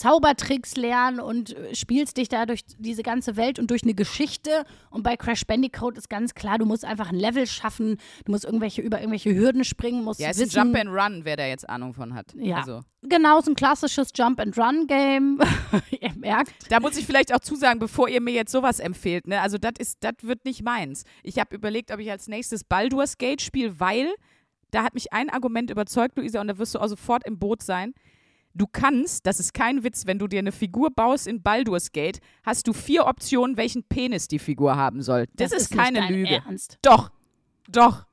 Zaubertricks 0.00 0.76
lernen 0.76 1.20
und 1.20 1.54
äh, 1.54 1.74
spielst 1.74 2.16
dich 2.16 2.30
da 2.30 2.46
durch 2.46 2.62
diese 2.78 3.02
ganze 3.02 3.36
Welt 3.36 3.58
und 3.58 3.70
durch 3.70 3.82
eine 3.82 3.92
Geschichte. 3.92 4.64
Und 4.88 5.02
bei 5.02 5.18
Crash 5.18 5.44
Bandicoot 5.46 5.98
ist 5.98 6.08
ganz 6.08 6.34
klar, 6.34 6.56
du 6.56 6.64
musst 6.64 6.86
einfach 6.86 7.10
ein 7.10 7.18
Level 7.18 7.46
schaffen, 7.46 7.98
du 8.24 8.32
musst 8.32 8.46
irgendwelche 8.46 8.80
über 8.80 8.98
irgendwelche 8.98 9.34
Hürden 9.34 9.62
springen, 9.62 10.02
musst 10.02 10.18
Ja, 10.18 10.30
es 10.30 10.38
ist 10.38 10.54
wissen, 10.54 10.60
ein 10.60 10.66
Jump 10.68 10.78
and 10.78 10.90
Run, 10.90 11.24
wer 11.24 11.36
da 11.36 11.44
jetzt 11.44 11.68
Ahnung 11.68 11.92
von 11.92 12.14
hat. 12.14 12.32
Ja. 12.34 12.60
Also, 12.60 12.80
genau, 13.02 13.42
so 13.42 13.50
ein 13.50 13.54
klassisches 13.54 14.08
Jump 14.14 14.40
and 14.40 14.56
Run 14.56 14.86
Game. 14.86 15.38
Ihr 16.00 16.14
merkt. 16.16 16.54
da 16.70 16.80
muss 16.80 16.96
ich 16.96 17.04
vielleicht 17.04 17.34
auch 17.34 17.40
zusagen, 17.40 17.78
bevor 17.78 18.08
ihr 18.08 18.22
mir 18.22 18.32
jetzt 18.32 18.52
sowas 18.52 18.80
empfehlt, 18.80 19.26
ne? 19.26 19.42
Also 19.42 19.58
das 19.58 19.72
ist, 19.78 19.98
das 20.00 20.14
wird 20.22 20.46
nicht 20.46 20.62
meins. 20.62 21.04
Ich 21.22 21.38
habe 21.38 21.54
überlegt, 21.54 21.92
ob 21.92 22.00
ich 22.00 22.10
als 22.10 22.26
nächstes 22.26 22.64
Baldur's 22.64 23.18
Gate 23.18 23.42
spiele, 23.42 23.78
weil 23.78 24.08
da 24.70 24.82
hat 24.82 24.94
mich 24.94 25.12
ein 25.12 25.28
Argument 25.28 25.70
überzeugt, 25.70 26.16
Luisa, 26.16 26.40
und 26.40 26.48
da 26.48 26.56
wirst 26.56 26.74
du 26.74 26.78
auch 26.78 26.88
sofort 26.88 27.26
im 27.26 27.38
Boot 27.38 27.62
sein. 27.62 27.92
Du 28.54 28.66
kannst, 28.66 29.26
das 29.26 29.38
ist 29.38 29.54
kein 29.54 29.84
Witz, 29.84 30.06
wenn 30.06 30.18
du 30.18 30.26
dir 30.26 30.40
eine 30.40 30.50
Figur 30.52 30.90
baust 30.90 31.26
in 31.28 31.40
Baldur's 31.42 31.92
Gate, 31.92 32.18
hast 32.44 32.66
du 32.66 32.72
vier 32.72 33.06
Optionen, 33.06 33.56
welchen 33.56 33.84
Penis 33.84 34.26
die 34.26 34.40
Figur 34.40 34.76
haben 34.76 35.02
soll. 35.02 35.26
Das, 35.34 35.52
ist, 35.52 35.70
nicht 35.72 35.80
keine 35.82 36.08
Lüge. 36.08 36.42
Ernst. 36.44 36.78
Doch, 36.82 37.10
doch. 37.68 38.04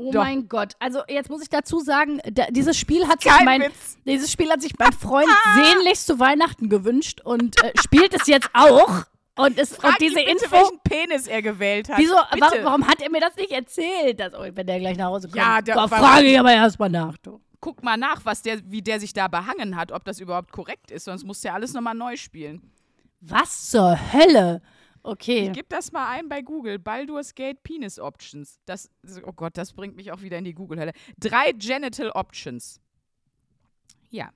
Oh 0.00 0.12
Doch. 0.12 0.22
mein 0.22 0.48
Gott. 0.48 0.74
Also 0.78 1.00
jetzt 1.08 1.28
muss 1.28 1.42
ich 1.42 1.48
dazu 1.48 1.80
sagen, 1.80 2.20
da, 2.30 2.46
dieses 2.50 2.76
Spiel 2.78 3.08
hat 3.08 3.20
sich 3.20 3.32
Kein 3.32 3.44
mein 3.44 3.62
Witz. 3.62 3.98
dieses 4.06 4.30
Spiel 4.30 4.48
hat 4.48 4.62
sich 4.62 4.72
mein 4.78 4.92
Freund 4.92 5.28
sehnlichst 5.56 6.06
zu 6.06 6.20
Weihnachten 6.20 6.68
gewünscht 6.68 7.20
und 7.24 7.60
äh, 7.64 7.72
spielt 7.82 8.14
es 8.14 8.28
jetzt 8.28 8.48
auch. 8.52 9.02
Und, 9.36 9.58
es, 9.58 9.74
Frag 9.74 9.92
und 9.92 10.00
diese 10.00 10.16
bitte, 10.16 10.30
Info. 10.30 10.50
welchen 10.52 10.78
Penis 10.84 11.26
er 11.26 11.42
gewählt 11.42 11.88
hat. 11.88 11.98
Wieso, 11.98 12.14
warum, 12.14 12.58
warum 12.64 12.86
hat 12.86 13.00
er 13.02 13.10
mir 13.10 13.20
das 13.20 13.34
nicht 13.36 13.50
erzählt? 13.50 14.20
Das, 14.20 14.34
oh, 14.34 14.44
wenn 14.52 14.66
der 14.66 14.78
gleich 14.78 14.96
nach 14.96 15.06
Hause 15.06 15.28
kommt. 15.28 15.36
Ja, 15.38 15.62
der- 15.62 15.74
da 15.74 15.88
frage 15.88 16.26
ich 16.26 16.38
aber 16.38 16.52
erstmal 16.52 16.90
nach. 16.90 17.16
Du. 17.18 17.40
Guck 17.60 17.82
mal 17.82 17.96
nach, 17.96 18.24
was 18.24 18.42
der, 18.42 18.60
wie 18.70 18.82
der 18.82 19.00
sich 19.00 19.12
da 19.12 19.28
behangen 19.28 19.76
hat, 19.76 19.90
ob 19.92 20.04
das 20.04 20.20
überhaupt 20.20 20.52
korrekt 20.52 20.90
ist, 20.90 21.04
sonst 21.04 21.24
musst 21.24 21.42
du 21.42 21.48
ja 21.48 21.54
alles 21.54 21.72
nochmal 21.72 21.94
neu 21.94 22.16
spielen. 22.16 22.62
Was 23.20 23.70
zur 23.70 24.12
Hölle? 24.12 24.62
Okay. 25.02 25.50
Gib 25.52 25.68
das 25.70 25.90
mal 25.92 26.08
ein 26.10 26.28
bei 26.28 26.42
Google. 26.42 26.78
Baldur's 26.78 27.34
Gate 27.34 27.62
Penis 27.62 27.98
Options. 27.98 28.60
Das, 28.66 28.90
oh 29.24 29.32
Gott, 29.32 29.56
das 29.56 29.72
bringt 29.72 29.96
mich 29.96 30.12
auch 30.12 30.22
wieder 30.22 30.38
in 30.38 30.44
die 30.44 30.54
Google-Hölle. 30.54 30.92
Drei 31.18 31.52
Genital 31.52 32.10
Options. 32.10 32.80
Ja. 34.10 34.30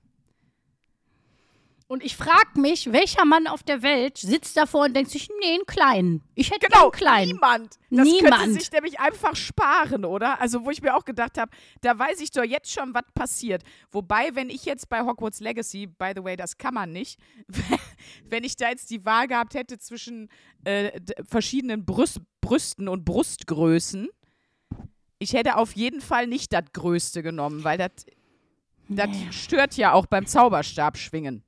Und 1.93 2.03
ich 2.03 2.17
frage 2.17 2.59
mich, 2.59 2.91
welcher 2.91 3.23
Mann 3.23 3.45
auf 3.45 3.61
der 3.61 3.83
Welt 3.83 4.17
sitzt 4.17 4.57
davor 4.57 4.85
und 4.85 4.95
denkt 4.95 5.11
sich, 5.11 5.29
nee, 5.39 5.53
einen 5.53 5.65
kleinen. 5.67 6.23
Ich 6.33 6.49
hätte 6.49 6.65
Genau, 6.65 6.85
einen 6.85 6.91
kleinen. 6.91 7.31
niemand. 7.33 7.75
Das 7.91 8.07
könnte 8.09 8.23
Niemand. 8.23 8.53
sich 8.53 8.71
nämlich 8.71 8.99
einfach 8.99 9.35
sparen, 9.35 10.03
oder? 10.03 10.41
Also, 10.41 10.65
wo 10.65 10.71
ich 10.71 10.81
mir 10.81 10.95
auch 10.95 11.05
gedacht 11.05 11.37
habe, 11.37 11.51
da 11.81 11.99
weiß 11.99 12.19
ich 12.21 12.31
doch 12.31 12.43
jetzt 12.43 12.71
schon, 12.71 12.95
was 12.95 13.03
passiert. 13.13 13.61
Wobei, 13.91 14.33
wenn 14.33 14.49
ich 14.49 14.65
jetzt 14.65 14.89
bei 14.89 15.01
Hogwarts 15.01 15.39
Legacy, 15.39 15.85
by 15.85 16.13
the 16.15 16.23
way, 16.23 16.35
das 16.35 16.57
kann 16.57 16.73
man 16.73 16.91
nicht, 16.91 17.19
wenn 18.25 18.43
ich 18.43 18.55
da 18.55 18.69
jetzt 18.69 18.89
die 18.89 19.05
Wahl 19.05 19.27
gehabt 19.27 19.53
hätte 19.53 19.77
zwischen 19.77 20.29
äh, 20.63 20.99
verschiedenen 21.29 21.85
Brüst, 21.85 22.21
Brüsten 22.41 22.87
und 22.87 23.05
Brustgrößen, 23.05 24.09
ich 25.19 25.33
hätte 25.33 25.57
auf 25.57 25.73
jeden 25.73 26.01
Fall 26.01 26.25
nicht 26.25 26.53
das 26.53 26.63
Größte 26.73 27.21
genommen, 27.21 27.63
weil 27.63 27.77
das 27.77 27.91
das 28.89 29.09
stört 29.29 29.77
ja 29.77 29.93
auch 29.93 30.07
beim 30.07 30.25
Zauberstab 30.25 30.97
schwingen. 30.97 31.43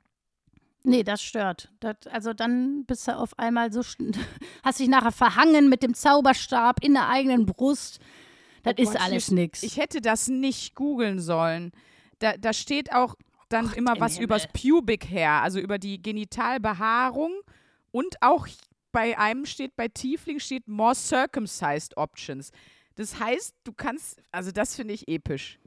Nee, 0.86 1.04
das 1.04 1.22
stört. 1.22 1.72
Das, 1.80 1.96
also 2.12 2.34
dann 2.34 2.86
bist 2.86 3.08
du 3.08 3.18
auf 3.18 3.38
einmal 3.40 3.74
so, 3.74 3.82
hast 4.64 4.80
dich 4.80 4.88
nachher 4.88 5.12
verhangen 5.12 5.68
mit 5.68 5.82
dem 5.84 5.94
Zauberstab 5.94 6.84
in 6.84 6.94
der 6.94 7.10
eigenen 7.10 7.46
Brust. 7.46 8.00
Das 8.64 8.76
ist 8.78 8.90
Oh 8.90 8.92
Gott, 8.94 9.02
alles 9.02 9.32
nix. 9.32 9.64
Ich 9.64 9.78
hätte 9.78 10.00
das 10.00 10.28
nicht 10.28 10.76
googeln 10.76 11.20
sollen. 11.20 11.72
Da, 12.20 12.38
da 12.38 12.54
steht 12.54 12.94
auch 12.94 13.16
dann 13.50 13.68
Gott 13.68 13.78
immer 13.78 13.96
im 13.96 14.02
was 14.02 14.14
Himmel. 14.14 14.26
übers 14.26 14.48
Pubic 14.48 15.10
Hair, 15.10 15.42
also 15.42 15.60
über 15.60 15.80
die 15.80 16.02
Genitalbehaarung. 16.02 17.34
Und 17.92 18.16
auch 18.22 18.48
bei 18.92 19.18
einem 19.18 19.46
steht, 19.46 19.76
bei 19.76 19.88
Tiefling 19.88 20.40
steht 20.40 20.68
More 20.68 20.96
Circumcised 20.96 21.98
Options. 21.98 22.52
Das 22.96 23.20
heißt, 23.20 23.56
du 23.64 23.74
kannst, 23.74 24.22
also 24.32 24.52
das 24.52 24.76
finde 24.76 24.94
ich 24.94 25.08
episch. 25.08 25.60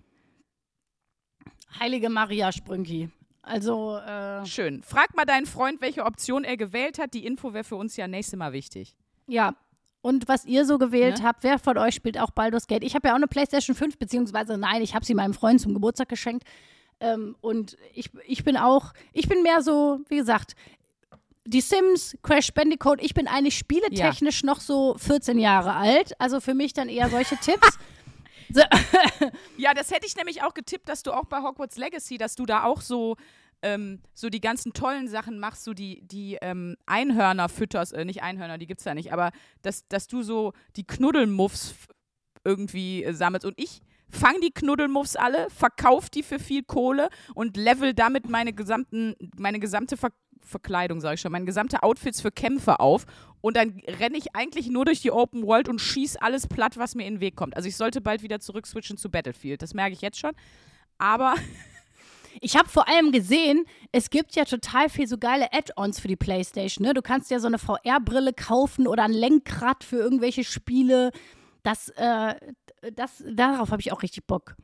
Heilige 1.78 2.08
Maria 2.08 2.52
Sprünki. 2.52 3.10
Also, 3.48 3.96
äh, 3.96 4.44
Schön. 4.46 4.82
Frag 4.82 5.16
mal 5.16 5.24
deinen 5.24 5.46
Freund, 5.46 5.80
welche 5.80 6.04
Option 6.04 6.44
er 6.44 6.56
gewählt 6.56 6.98
hat. 6.98 7.14
Die 7.14 7.24
Info 7.26 7.52
wäre 7.54 7.64
für 7.64 7.76
uns 7.76 7.96
ja 7.96 8.06
nächstes 8.08 8.38
Mal 8.38 8.52
wichtig. 8.52 8.94
ja. 9.26 9.54
Und 10.00 10.28
was 10.28 10.44
ihr 10.44 10.64
so 10.64 10.78
gewählt 10.78 11.18
Ne? 11.18 11.24
habt, 11.24 11.42
wer 11.42 11.58
von 11.58 11.76
euch 11.76 11.96
spielt 11.96 12.18
auch 12.20 12.30
Baldur's 12.30 12.68
Gate? 12.68 12.84
Ich 12.84 12.94
habe 12.94 13.08
ja 13.08 13.14
auch 13.14 13.16
eine 13.16 13.26
PlayStation 13.26 13.74
5, 13.74 13.98
beziehungsweise 13.98 14.56
nein, 14.56 14.80
ich 14.80 14.94
habe 14.94 15.04
sie 15.04 15.12
meinem 15.12 15.34
Freund 15.34 15.60
zum 15.60 15.74
Geburtstag 15.74 16.08
geschenkt. 16.08 16.44
Ähm, 17.00 17.34
und 17.40 17.76
ich, 17.94 18.10
ich 18.24 18.44
bin 18.44 18.56
auch, 18.56 18.92
ich 19.12 19.28
bin 19.28 19.42
mehr 19.42 19.60
so, 19.60 19.98
wie 20.08 20.16
gesagt, 20.18 20.54
die 21.44 21.60
Sims, 21.60 22.16
Crash 22.22 22.52
Bandicoot, 22.54 23.02
ich 23.02 23.12
bin 23.12 23.26
eigentlich 23.26 23.58
spieletechnisch 23.58 24.44
noch 24.44 24.60
so 24.60 24.94
14 24.98 25.36
Jahre 25.40 25.74
alt. 25.74 26.12
Also 26.20 26.40
für 26.40 26.54
mich 26.54 26.72
dann 26.74 26.88
eher 26.88 27.10
solche 27.10 27.36
Tipps. 27.36 27.76
So, 28.52 28.62
Ja, 29.56 29.74
das 29.74 29.90
hätte 29.90 30.06
ich 30.06 30.16
nämlich 30.16 30.42
auch 30.42 30.54
getippt, 30.54 30.88
dass 30.88 31.02
du 31.02 31.12
auch 31.12 31.26
bei 31.26 31.42
Hogwarts 31.42 31.76
Legacy, 31.76 32.18
dass 32.18 32.36
du 32.36 32.46
da 32.46 32.64
auch 32.64 32.80
so 32.80 33.16
ähm, 33.62 34.00
so 34.14 34.28
die 34.28 34.40
ganzen 34.40 34.72
tollen 34.72 35.08
Sachen 35.08 35.38
machst, 35.38 35.64
so 35.64 35.74
die, 35.74 36.00
die 36.06 36.38
ähm, 36.40 36.76
Einhörner 36.86 37.48
fütterst, 37.48 37.92
äh, 37.92 38.04
nicht 38.04 38.22
Einhörner, 38.22 38.58
die 38.58 38.66
gibt's 38.66 38.84
ja 38.84 38.94
nicht, 38.94 39.12
aber 39.12 39.32
dass, 39.62 39.86
dass 39.88 40.06
du 40.06 40.22
so 40.22 40.52
die 40.76 40.86
Knuddelmuffs 40.86 41.74
irgendwie 42.44 43.04
äh, 43.04 43.12
sammelst. 43.12 43.44
Und 43.44 43.54
ich 43.56 43.80
fang 44.10 44.40
die 44.40 44.52
Knuddelmuffs 44.52 45.16
alle, 45.16 45.50
verkauf 45.50 46.08
die 46.08 46.22
für 46.22 46.38
viel 46.38 46.62
Kohle 46.62 47.08
und 47.34 47.56
level 47.56 47.94
damit 47.94 48.28
meine 48.28 48.52
gesamten, 48.52 49.14
meine 49.36 49.58
gesamte 49.58 49.96
Ver 49.96 50.10
Verkleidung, 50.40 51.00
sage 51.00 51.16
ich 51.16 51.20
schon, 51.20 51.32
meine 51.32 51.44
gesamte 51.44 51.82
Outfits 51.82 52.22
für 52.22 52.30
Kämpfe 52.30 52.80
auf 52.80 53.04
und 53.40 53.56
dann 53.56 53.80
renne 53.86 54.16
ich 54.16 54.34
eigentlich 54.34 54.68
nur 54.68 54.84
durch 54.84 55.00
die 55.00 55.10
Open 55.10 55.44
World 55.44 55.68
und 55.68 55.80
schieß 55.80 56.16
alles 56.16 56.46
platt, 56.46 56.76
was 56.76 56.94
mir 56.94 57.06
in 57.06 57.14
den 57.14 57.20
Weg 57.20 57.36
kommt. 57.36 57.56
Also 57.56 57.68
ich 57.68 57.76
sollte 57.76 58.00
bald 58.00 58.22
wieder 58.22 58.40
zurückswitchen 58.40 58.96
zu 58.96 59.10
Battlefield, 59.10 59.62
das 59.62 59.74
merke 59.74 59.94
ich 59.94 60.00
jetzt 60.00 60.18
schon. 60.18 60.32
Aber 60.98 61.34
Ich 62.40 62.56
habe 62.56 62.68
vor 62.68 62.88
allem 62.88 63.12
gesehen, 63.12 63.64
es 63.92 64.10
gibt 64.10 64.36
ja 64.36 64.44
total 64.44 64.88
viel 64.88 65.06
so 65.06 65.18
geile 65.18 65.52
Add-ons 65.52 66.00
für 66.00 66.08
die 66.08 66.16
PlayStation. 66.16 66.86
Ne? 66.86 66.94
Du 66.94 67.02
kannst 67.02 67.30
ja 67.30 67.40
so 67.40 67.46
eine 67.46 67.58
VR-Brille 67.58 68.32
kaufen 68.32 68.86
oder 68.86 69.04
ein 69.04 69.12
Lenkrad 69.12 69.84
für 69.84 69.96
irgendwelche 69.96 70.44
Spiele. 70.44 71.10
Das, 71.62 71.88
äh, 71.90 72.34
das, 72.94 73.24
darauf 73.28 73.70
habe 73.70 73.80
ich 73.80 73.92
auch 73.92 74.02
richtig 74.02 74.26
Bock. 74.26 74.56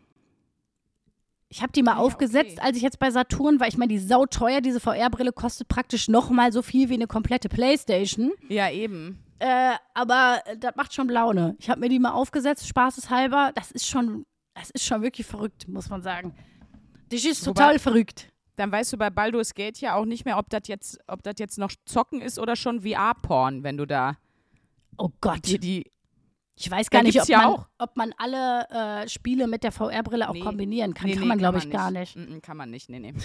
Ich 1.54 1.62
habe 1.62 1.70
die 1.72 1.84
mal 1.84 1.92
Ah 1.92 1.94
ja, 1.98 2.00
aufgesetzt, 2.00 2.58
okay. 2.58 2.66
als 2.66 2.76
ich 2.76 2.82
jetzt 2.82 2.98
bei 2.98 3.12
Saturn 3.12 3.60
war. 3.60 3.68
Ich 3.68 3.76
meine, 3.78 3.90
die 3.90 3.94
ist 3.94 4.08
sauteuer, 4.08 4.60
diese 4.60 4.80
VR-Brille 4.80 5.32
kostet 5.32 5.68
praktisch 5.68 6.08
nochmal 6.08 6.50
so 6.50 6.62
viel 6.62 6.88
wie 6.88 6.94
eine 6.94 7.06
komplette 7.06 7.48
PlayStation. 7.48 8.32
ja, 8.48 8.68
eben. 8.70 9.20
Äh, 9.38 9.74
aber 9.94 10.40
äh, 10.46 10.56
das 10.58 10.74
macht 10.74 10.92
schon 10.94 11.08
Laune. 11.08 11.54
Ich 11.60 11.70
habe 11.70 11.78
mir 11.80 11.88
die 11.88 11.98
mal 12.00 12.10
aufgesetzt, 12.12 12.66
spaßeshalber. 12.66 13.52
Das 13.54 13.70
ist 13.70 13.86
schon, 13.86 14.26
das 14.54 14.70
ist 14.70 14.84
schon 14.84 15.02
wirklich 15.02 15.26
verrückt, 15.28 15.68
muss 15.68 15.88
man 15.90 16.02
sagen. 16.02 16.34
Das 17.10 17.24
ist 17.24 17.46
Wobei- 17.46 17.52
total 17.62 17.78
verrückt. 17.78 18.32
Dann 18.56 18.72
weißt 18.72 18.92
du 18.92 18.96
bei 18.96 19.10
Baldur's 19.10 19.54
Gate 19.54 19.80
ja 19.80 19.94
auch 19.94 20.04
nicht 20.06 20.24
mehr, 20.24 20.38
ob 20.38 20.48
das 20.50 20.62
jetzt, 20.66 20.98
ob 21.06 21.22
das 21.22 21.34
jetzt 21.38 21.58
noch 21.58 21.70
Zocken 21.84 22.20
ist 22.20 22.38
oder 22.40 22.56
schon 22.56 22.80
VR-Porn, 22.82 23.62
wenn 23.62 23.76
du 23.76 23.86
da 23.86 24.16
Oh 24.96 25.10
Gott. 25.20 25.46
die, 25.46 25.58
die 25.58 25.90
Ich 26.56 26.70
weiß 26.70 26.88
Da 26.88 26.98
gar 26.98 27.02
nicht, 27.02 27.14
gibt's 27.14 27.28
ob, 27.28 27.32
ja 27.32 27.48
man, 27.50 27.64
ob 27.78 27.96
man 27.96 28.14
alle 28.16 29.02
äh, 29.04 29.08
Spiele 29.08 29.46
mit 29.48 29.64
der 29.64 29.72
VR-Brille 29.72 30.28
auch 30.28 30.34
Nee. 30.34 30.40
kombinieren 30.40 30.94
kann. 30.94 31.06
Nee, 31.06 31.14
kann 31.14 31.22
nee, 31.22 31.28
man, 31.28 31.38
glaube 31.38 31.58
ich, 31.58 31.68
gar 31.70 31.90
nicht. 31.90 32.14
Mm, 32.16 32.36
mm, 32.36 32.42
kann 32.42 32.56
man 32.56 32.70
nicht, 32.70 32.88
nee, 32.88 33.00
nee. 33.00 33.14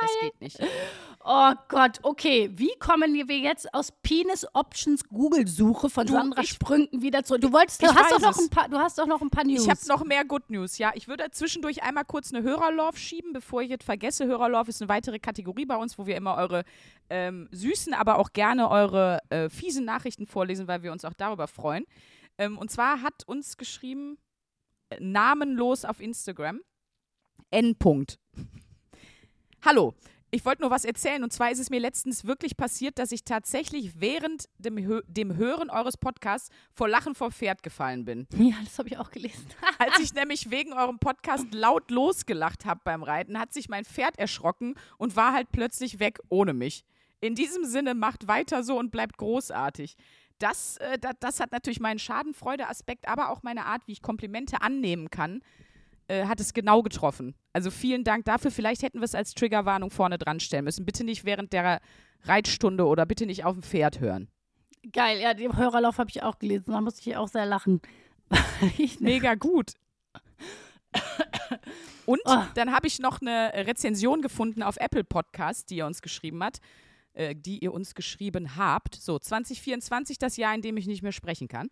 Das 0.00 0.10
geht 0.20 0.40
nicht. 0.40 0.58
Oh 1.24 1.52
Gott, 1.68 1.98
okay. 2.04 2.50
Wie 2.54 2.70
kommen 2.78 3.14
wir 3.14 3.36
jetzt 3.38 3.72
aus 3.74 3.90
Penis 4.02 4.46
Options 4.52 5.02
Google-Suche 5.08 5.90
von 5.90 6.06
Du, 6.06 6.12
Sandra 6.12 6.42
ich- 6.42 6.50
Sprünken 6.50 7.02
wieder 7.02 7.24
zurück? 7.24 7.40
Du 7.40 7.52
wolltest, 7.52 7.82
du 7.82 7.88
hast 7.88 8.12
doch 8.12 8.20
noch 8.20 8.30
es. 8.30 8.38
ein 8.38 8.48
paar, 8.50 8.68
du 8.68 8.78
hast 8.78 8.96
doch 8.98 9.06
noch 9.06 9.20
ein 9.20 9.30
paar 9.30 9.42
News. 9.44 9.64
Ich 9.64 9.68
habe 9.68 9.80
noch 9.88 10.04
mehr 10.04 10.24
Good 10.24 10.50
News, 10.50 10.78
ja. 10.78 10.92
Ich 10.94 11.08
würde 11.08 11.28
zwischendurch 11.32 11.82
einmal 11.82 12.04
kurz 12.04 12.32
eine 12.32 12.44
Hörerlove 12.44 12.96
schieben, 12.96 13.32
bevor 13.32 13.62
ich 13.62 13.70
jetzt 13.70 13.82
vergesse. 13.84 14.26
Hörerlove 14.26 14.68
ist 14.68 14.80
eine 14.80 14.88
weitere 14.88 15.18
Kategorie 15.18 15.66
bei 15.66 15.76
uns, 15.76 15.98
wo 15.98 16.06
wir 16.06 16.16
immer 16.16 16.36
eure 16.36 16.62
ähm, 17.10 17.48
süßen, 17.50 17.92
aber 17.94 18.18
auch 18.18 18.32
gerne 18.32 18.70
eure 18.70 19.18
äh, 19.30 19.48
fiesen 19.48 19.84
Nachrichten 19.84 20.26
vorlesen, 20.28 20.68
weil 20.68 20.84
wir 20.84 20.92
uns 20.92 21.04
auch 21.04 21.14
darüber 21.14 21.48
freuen. 21.48 21.84
Ähm, 22.38 22.56
und 22.56 22.70
zwar 22.70 23.02
hat 23.02 23.24
uns 23.26 23.56
geschrieben, 23.56 24.18
äh, 24.90 24.98
namenlos 25.00 25.84
auf 25.84 26.00
Instagram, 26.00 26.60
N. 27.50 27.74
-Punkt. 27.74 28.18
Hallo, 29.64 29.94
ich 30.30 30.44
wollte 30.44 30.62
nur 30.62 30.70
was 30.70 30.84
erzählen. 30.84 31.24
Und 31.24 31.32
zwar 31.32 31.50
ist 31.50 31.58
es 31.58 31.70
mir 31.70 31.80
letztens 31.80 32.24
wirklich 32.24 32.56
passiert, 32.56 32.98
dass 32.98 33.12
ich 33.12 33.24
tatsächlich 33.24 34.00
während 34.00 34.48
dem, 34.58 34.76
Hö 34.78 35.00
dem 35.06 35.36
Hören 35.36 35.70
eures 35.70 35.96
Podcasts 35.96 36.50
vor 36.72 36.88
Lachen 36.88 37.14
vom 37.14 37.32
Pferd 37.32 37.62
gefallen 37.62 38.04
bin. 38.04 38.26
ja, 38.36 38.56
das 38.62 38.78
habe 38.78 38.88
ich 38.88 38.98
auch 38.98 39.10
gelesen. 39.10 39.46
Als 39.78 39.98
ich 39.98 40.14
nämlich 40.14 40.50
wegen 40.50 40.74
eurem 40.74 40.98
Podcast 40.98 41.46
laut 41.52 41.90
losgelacht 41.90 42.66
habe 42.66 42.80
beim 42.84 43.02
Reiten, 43.02 43.38
hat 43.38 43.52
sich 43.52 43.68
mein 43.68 43.84
Pferd 43.84 44.18
erschrocken 44.18 44.74
und 44.98 45.16
war 45.16 45.32
halt 45.32 45.50
plötzlich 45.50 45.98
weg 45.98 46.20
ohne 46.28 46.52
mich. 46.52 46.84
In 47.20 47.34
diesem 47.34 47.64
Sinne, 47.64 47.94
macht 47.94 48.28
weiter 48.28 48.62
so 48.62 48.78
und 48.78 48.90
bleibt 48.90 49.16
großartig. 49.16 49.96
Das, 50.38 50.76
äh, 50.78 50.98
das, 50.98 51.14
das 51.20 51.40
hat 51.40 51.52
natürlich 51.52 51.80
meinen 51.80 51.98
Schadenfreude-Aspekt, 51.98 53.08
aber 53.08 53.30
auch 53.30 53.42
meine 53.42 53.66
Art, 53.66 53.82
wie 53.86 53.92
ich 53.92 54.02
Komplimente 54.02 54.62
annehmen 54.62 55.10
kann, 55.10 55.42
äh, 56.08 56.24
hat 56.26 56.40
es 56.40 56.54
genau 56.54 56.82
getroffen. 56.82 57.34
Also 57.52 57.70
vielen 57.70 58.04
Dank 58.04 58.24
dafür. 58.24 58.50
Vielleicht 58.50 58.82
hätten 58.82 59.00
wir 59.00 59.04
es 59.04 59.14
als 59.14 59.34
Triggerwarnung 59.34 59.90
vorne 59.90 60.16
dran 60.18 60.40
stellen 60.40 60.64
müssen. 60.64 60.86
Bitte 60.86 61.04
nicht 61.04 61.24
während 61.24 61.52
der 61.52 61.80
Reitstunde 62.24 62.86
oder 62.86 63.04
bitte 63.06 63.26
nicht 63.26 63.44
auf 63.44 63.54
dem 63.54 63.62
Pferd 63.62 64.00
hören. 64.00 64.28
Geil, 64.92 65.20
ja, 65.20 65.34
den 65.34 65.56
Hörerlauf 65.56 65.98
habe 65.98 66.08
ich 66.10 66.22
auch 66.22 66.38
gelesen. 66.38 66.72
Da 66.72 66.80
musste 66.80 67.08
ich 67.08 67.16
auch 67.16 67.28
sehr 67.28 67.46
lachen. 67.46 67.80
ich, 68.78 69.00
Mega 69.00 69.34
gut. 69.34 69.72
Und 72.06 72.20
Oh. 72.24 72.42
dann 72.54 72.72
habe 72.72 72.86
ich 72.86 72.98
noch 73.00 73.20
eine 73.20 73.52
Rezension 73.66 74.22
gefunden 74.22 74.62
auf 74.62 74.76
Apple 74.78 75.04
Podcast, 75.04 75.68
die 75.70 75.76
ihr 75.76 75.86
uns 75.86 76.00
geschrieben 76.00 76.42
hat, 76.42 76.58
äh, 77.18 77.34
die 77.34 77.58
ihr 77.58 77.74
uns 77.74 77.96
geschrieben 77.96 78.56
habt. 78.56 78.94
So, 78.94 79.18
2024, 79.18 80.18
das 80.18 80.36
Jahr, 80.36 80.54
in 80.54 80.62
dem 80.62 80.76
ich 80.76 80.86
nicht 80.86 81.02
mehr 81.02 81.12
sprechen 81.12 81.48
kann. 81.48 81.68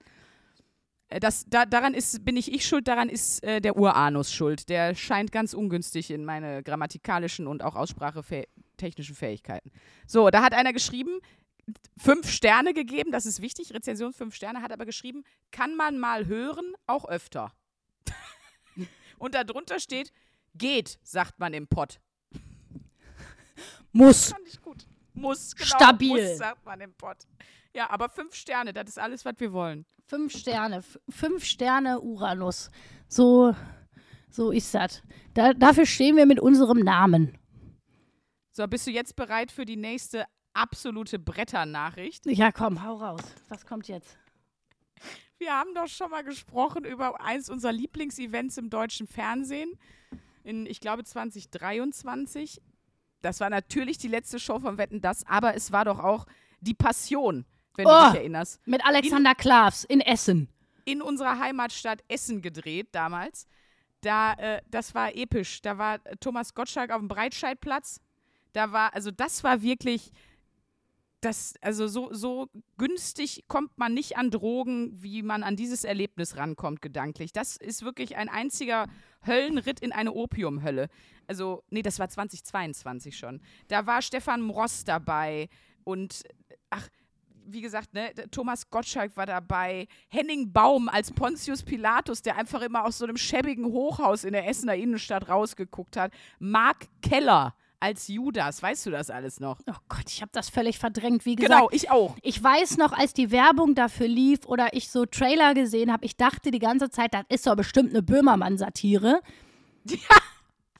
Äh, 1.08 1.20
Das, 1.20 1.44
da, 1.46 1.64
daran 1.64 1.94
ist, 1.94 2.24
bin 2.24 2.36
ich 2.36 2.52
ich 2.52 2.66
schuld, 2.66 2.88
daran 2.88 3.08
ist 3.08 3.44
äh, 3.44 3.60
der 3.60 3.76
Uranus 3.76 4.32
schuld. 4.32 4.68
Der 4.68 4.96
scheint 4.96 5.30
ganz 5.30 5.54
ungünstig 5.54 6.10
in 6.10 6.24
meine 6.24 6.64
grammatikalischen 6.64 7.46
und 7.46 7.62
auch 7.62 7.76
aussprachetechnischen 7.76 9.14
Fähigkeiten. 9.14 9.70
So, 10.08 10.30
da 10.30 10.42
hat 10.42 10.52
einer 10.52 10.72
geschrieben, 10.72 11.20
fünf 11.96 12.28
Sterne 12.28 12.74
gegeben, 12.74 13.12
das 13.12 13.24
ist 13.24 13.40
wichtig, 13.40 13.72
Rezension 13.72 14.12
fünf 14.12 14.34
Sterne, 14.34 14.62
hat 14.62 14.72
aber 14.72 14.84
geschrieben, 14.84 15.22
kann 15.52 15.76
man 15.76 15.98
mal 15.98 16.26
hören, 16.26 16.74
auch 16.88 17.08
öfter. 17.08 17.52
und 19.18 19.34
darunter 19.36 19.78
steht, 19.78 20.12
geht, 20.54 20.98
sagt 21.04 21.38
man 21.38 21.54
im 21.54 21.68
Pott. 21.68 22.00
muss. 23.92 24.30
Fand 24.30 24.48
ich 24.48 24.60
gut. 24.60 24.86
Muss, 25.16 25.54
genau. 25.54 25.66
Stabil. 25.66 26.28
Muss, 26.28 26.38
sagt 26.38 26.64
man 26.64 26.80
im 26.80 26.92
Pott. 26.94 27.18
Ja, 27.74 27.90
aber 27.90 28.08
fünf 28.08 28.34
Sterne, 28.34 28.72
das 28.72 28.88
ist 28.88 28.98
alles, 28.98 29.24
was 29.24 29.34
wir 29.38 29.52
wollen. 29.52 29.84
Fünf 30.06 30.36
Sterne. 30.36 30.82
Fünf 31.08 31.44
Sterne 31.44 32.00
Uranus. 32.00 32.70
So, 33.08 33.54
so 34.30 34.50
ist 34.50 34.74
das. 34.74 35.02
Da, 35.34 35.52
dafür 35.52 35.86
stehen 35.86 36.16
wir 36.16 36.26
mit 36.26 36.40
unserem 36.40 36.78
Namen. 36.78 37.36
So, 38.52 38.66
bist 38.66 38.86
du 38.86 38.90
jetzt 38.90 39.16
bereit 39.16 39.50
für 39.50 39.66
die 39.66 39.76
nächste 39.76 40.24
absolute 40.54 41.18
Bretternachricht? 41.18 42.24
Ja, 42.26 42.52
komm, 42.52 42.82
hau 42.82 42.94
raus. 42.94 43.20
Was 43.48 43.66
kommt 43.66 43.88
jetzt? 43.88 44.16
Wir 45.38 45.52
haben 45.52 45.74
doch 45.74 45.88
schon 45.88 46.10
mal 46.10 46.24
gesprochen 46.24 46.84
über 46.84 47.20
eins 47.20 47.50
unserer 47.50 47.72
Lieblingsevents 47.72 48.56
im 48.56 48.70
deutschen 48.70 49.06
Fernsehen. 49.06 49.72
In, 50.44 50.64
ich 50.64 50.80
glaube, 50.80 51.04
2023. 51.04 52.62
Das 53.22 53.40
war 53.40 53.50
natürlich 53.50 53.98
die 53.98 54.08
letzte 54.08 54.38
Show 54.38 54.58
von 54.60 54.78
Wetten 54.78 55.00
Das, 55.00 55.26
aber 55.26 55.54
es 55.54 55.72
war 55.72 55.84
doch 55.84 55.98
auch 55.98 56.26
die 56.60 56.74
Passion, 56.74 57.44
wenn 57.74 57.86
Oh. 57.86 57.90
du 57.90 58.10
dich 58.12 58.20
erinnerst. 58.20 58.60
Mit 58.66 58.84
Alexander 58.84 59.34
Klavs 59.34 59.84
in 59.84 60.00
Essen. 60.00 60.48
in 60.84 61.02
unserer 61.02 61.38
Heimatstadt 61.40 62.04
Essen 62.08 62.42
gedreht 62.42 62.88
damals. 62.92 63.46
Da, 64.02 64.34
äh, 64.34 64.62
das 64.70 64.94
war 64.94 65.16
episch. 65.16 65.60
Da 65.62 65.78
war 65.78 65.96
äh, 66.04 66.16
Thomas 66.20 66.54
Gottschalk 66.54 66.90
auf 66.92 67.00
dem 67.00 67.08
Breitscheidplatz. 67.08 68.00
Da 68.52 68.70
war, 68.70 68.94
also 68.94 69.10
das 69.10 69.42
war 69.42 69.62
wirklich, 69.62 70.12
das, 71.20 71.54
also 71.60 71.86
so, 71.88 72.12
so 72.12 72.48
günstig 72.76 73.44
kommt 73.48 73.78
man 73.78 73.94
nicht 73.94 74.16
an 74.16 74.30
Drogen, 74.30 75.02
wie 75.02 75.22
man 75.22 75.42
an 75.42 75.56
dieses 75.56 75.84
Erlebnis 75.84 76.36
rankommt, 76.36 76.82
gedanklich. 76.82 77.32
Das 77.32 77.56
ist 77.56 77.82
wirklich 77.82 78.16
ein 78.16 78.28
einziger 78.28 78.86
Höllenritt 79.26 79.80
in 79.80 79.92
eine 79.92 80.12
Opiumhölle. 80.12 80.88
Also, 81.26 81.64
nee, 81.70 81.82
das 81.82 81.98
war 81.98 82.08
2022 82.08 83.16
schon. 83.16 83.40
Da 83.68 83.86
war 83.86 84.02
Stefan 84.02 84.42
Mross 84.42 84.84
dabei 84.84 85.48
und, 85.84 86.22
ach, 86.70 86.88
wie 87.46 87.60
gesagt, 87.60 87.94
ne, 87.94 88.12
Thomas 88.30 88.68
Gottschalk 88.70 89.16
war 89.16 89.26
dabei, 89.26 89.86
Henning 90.08 90.52
Baum 90.52 90.88
als 90.88 91.12
Pontius 91.12 91.62
Pilatus, 91.62 92.22
der 92.22 92.36
einfach 92.36 92.60
immer 92.60 92.84
aus 92.84 92.98
so 92.98 93.04
einem 93.04 93.16
schäbigen 93.16 93.66
Hochhaus 93.66 94.24
in 94.24 94.32
der 94.32 94.48
Essener 94.48 94.74
Innenstadt 94.74 95.28
rausgeguckt 95.28 95.96
hat, 95.96 96.12
Mark 96.38 96.86
Keller 97.02 97.54
als 97.80 98.08
Judas, 98.08 98.62
weißt 98.62 98.86
du 98.86 98.90
das 98.90 99.10
alles 99.10 99.40
noch? 99.40 99.58
Oh 99.68 99.74
Gott, 99.88 100.04
ich 100.08 100.22
habe 100.22 100.30
das 100.32 100.48
völlig 100.50 100.78
verdrängt. 100.78 101.24
Wie 101.24 101.36
gesagt, 101.36 101.52
Genau, 101.54 101.68
ich 101.72 101.90
auch. 101.90 102.16
ich 102.22 102.42
weiß 102.42 102.76
noch, 102.78 102.92
als 102.92 103.12
die 103.12 103.30
Werbung 103.30 103.74
dafür 103.74 104.08
lief 104.08 104.46
oder 104.46 104.72
ich 104.74 104.90
so 104.90 105.06
Trailer 105.06 105.54
gesehen 105.54 105.92
habe, 105.92 106.04
ich 106.04 106.16
dachte 106.16 106.50
die 106.50 106.58
ganze 106.58 106.90
Zeit, 106.90 107.14
das 107.14 107.24
ist 107.28 107.46
doch 107.46 107.56
bestimmt 107.56 107.90
eine 107.90 108.02
Böhmermann-Satire. 108.02 109.20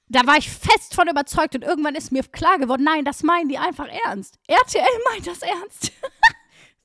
Da 0.08 0.24
war 0.24 0.36
ich 0.36 0.48
fest 0.48 0.94
von 0.94 1.08
überzeugt 1.08 1.56
und 1.56 1.62
irgendwann 1.64 1.96
ist 1.96 2.12
mir 2.12 2.22
klar 2.22 2.58
geworden, 2.58 2.84
nein, 2.84 3.04
das 3.04 3.24
meinen 3.24 3.48
die 3.48 3.58
einfach 3.58 3.88
ernst. 4.06 4.38
RTL 4.46 4.84
meint 5.10 5.26
das 5.26 5.42
ernst. 5.42 5.92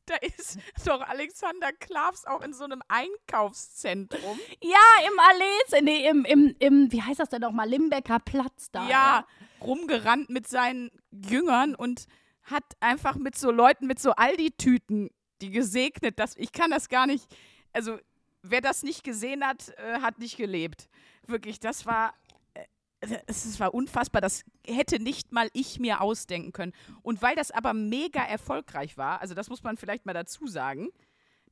Da 0.08 0.16
ist 0.16 0.58
doch 0.84 1.00
Alexander 1.02 1.72
Klavs 1.80 2.26
auch 2.26 2.42
in 2.42 2.54
so 2.54 2.64
einem 2.64 2.82
Einkaufszentrum. 2.88 4.40
Ja, 4.62 5.08
im 5.08 5.20
Allee, 5.20 5.84
nee, 5.84 6.10
im, 6.10 6.26
im, 6.26 6.56
im, 6.60 6.92
wie 6.92 7.02
heißt 7.02 7.20
das 7.20 7.30
denn 7.30 7.42
nochmal, 7.42 7.70
Limbecker 7.70 8.18
Platz 8.20 8.72
da. 8.72 8.90
ja, 8.90 9.26
rumgerannt 9.62 10.30
mit 10.30 10.48
seinen 10.48 10.92
Jüngern 11.12 11.76
und 11.76 12.06
hat 12.44 12.64
einfach 12.80 13.16
mit 13.16 13.38
so 13.38 13.52
Leuten 13.52 13.88
mit 13.88 14.00
so 14.00 14.12
Aldi-Tüten 14.12 15.10
die 15.42 15.52
gesegnet. 15.52 16.20
Das, 16.20 16.36
ich 16.38 16.52
kann 16.52 16.72
das 16.72 16.90
gar 16.90 17.08
nicht. 17.08 17.26
Also, 17.74 17.98
wer 18.42 18.62
das 18.62 18.84
nicht 18.84 19.04
gesehen 19.04 19.46
hat, 19.46 19.70
äh, 19.78 20.02
hat 20.02 20.20
nicht 20.20 20.38
gelebt. 20.38 20.90
Wirklich, 21.28 21.60
das 21.60 21.86
war. 21.86 22.14
Äh, 22.54 23.18
es 23.26 23.60
war 23.60 23.74
unfassbar. 23.74 24.22
Das 24.22 24.44
hätte 24.66 25.02
nicht 25.02 25.32
mal 25.32 25.50
ich 25.54 25.80
mir 25.80 26.02
ausdenken 26.02 26.52
können. 26.52 26.74
Und 27.02 27.22
weil 27.22 27.36
das 27.36 27.52
aber 27.52 27.74
mega 27.74 28.22
erfolgreich 28.22 28.98
war, 28.98 29.22
also 29.22 29.34
das 29.34 29.50
muss 29.50 29.64
man 29.64 29.78
vielleicht 29.78 30.06
mal 30.06 30.14
dazu 30.14 30.46
sagen, 30.48 30.90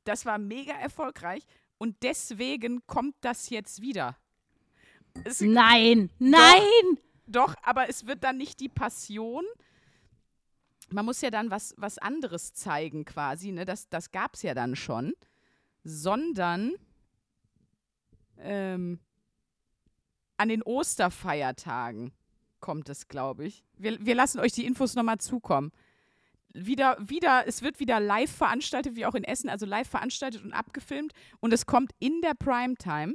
das 0.04 0.24
war 0.24 0.38
mega 0.38 0.72
erfolgreich 0.72 1.44
und 1.78 1.96
deswegen 2.02 2.86
kommt 2.86 3.16
das 3.20 3.50
jetzt 3.50 3.82
wieder. 3.82 4.16
Es, 5.24 5.40
Nein, 5.40 6.10
nein! 6.18 6.60
doch, 6.92 7.09
aber 7.62 7.88
es 7.88 8.06
wird 8.06 8.24
dann 8.24 8.36
nicht 8.36 8.60
die 8.60 8.68
Passion. 8.68 9.44
Man 10.90 11.04
muss 11.04 11.20
ja 11.20 11.30
dann 11.30 11.50
was, 11.50 11.74
was 11.76 11.98
anderes 11.98 12.52
zeigen 12.54 13.04
quasi, 13.04 13.52
ne? 13.52 13.64
Das, 13.64 13.88
das 13.88 14.10
gab 14.10 14.34
es 14.34 14.42
ja 14.42 14.54
dann 14.54 14.76
schon. 14.76 15.14
Sondern 15.84 16.74
ähm, 18.38 19.00
an 20.36 20.48
den 20.48 20.62
Osterfeiertagen 20.62 22.12
kommt 22.60 22.88
es, 22.88 23.08
glaube 23.08 23.46
ich. 23.46 23.64
Wir, 23.76 24.04
wir 24.04 24.14
lassen 24.14 24.40
euch 24.40 24.52
die 24.52 24.66
Infos 24.66 24.94
nochmal 24.94 25.18
zukommen. 25.18 25.72
Wieder, 26.52 26.96
wieder, 27.00 27.46
es 27.46 27.62
wird 27.62 27.78
wieder 27.78 28.00
live 28.00 28.30
veranstaltet, 28.30 28.96
wie 28.96 29.06
auch 29.06 29.14
in 29.14 29.24
Essen, 29.24 29.48
also 29.48 29.66
live 29.66 29.88
veranstaltet 29.88 30.44
und 30.44 30.52
abgefilmt. 30.52 31.12
Und 31.40 31.52
es 31.52 31.66
kommt 31.66 31.92
in 31.98 32.20
der 32.22 32.34
Primetime. 32.34 33.14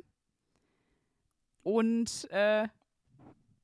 Und 1.63 2.29
äh, 2.31 2.67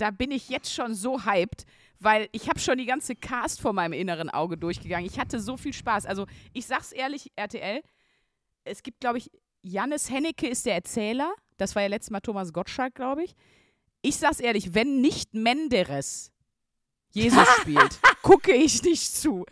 da 0.01 0.09
bin 0.11 0.31
ich 0.31 0.49
jetzt 0.49 0.73
schon 0.73 0.95
so 0.95 1.25
hyped, 1.25 1.65
weil 1.99 2.27
ich 2.31 2.49
habe 2.49 2.59
schon 2.59 2.79
die 2.79 2.85
ganze 2.87 3.15
Cast 3.15 3.61
vor 3.61 3.73
meinem 3.73 3.93
inneren 3.93 4.29
Auge 4.31 4.57
durchgegangen. 4.57 5.05
Ich 5.05 5.19
hatte 5.19 5.39
so 5.39 5.57
viel 5.57 5.73
Spaß. 5.73 6.07
Also 6.07 6.25
ich 6.53 6.65
sag's 6.65 6.91
ehrlich, 6.91 7.31
RTL, 7.35 7.83
es 8.63 8.81
gibt, 8.81 8.99
glaube 8.99 9.19
ich, 9.19 9.29
Jannis 9.61 10.09
Hennecke 10.09 10.47
ist 10.47 10.65
der 10.65 10.73
Erzähler. 10.73 11.31
Das 11.57 11.75
war 11.75 11.83
ja 11.83 11.87
letztes 11.87 12.09
Mal 12.09 12.21
Thomas 12.21 12.51
Gottschalk, 12.51 12.95
glaube 12.95 13.23
ich. 13.23 13.35
Ich 14.01 14.17
sag's 14.17 14.39
ehrlich, 14.39 14.73
wenn 14.73 15.01
nicht 15.01 15.35
Menderes 15.35 16.31
Jesus 17.11 17.47
spielt, 17.61 17.99
gucke 18.23 18.53
ich 18.53 18.81
nicht 18.81 19.13
zu. 19.13 19.45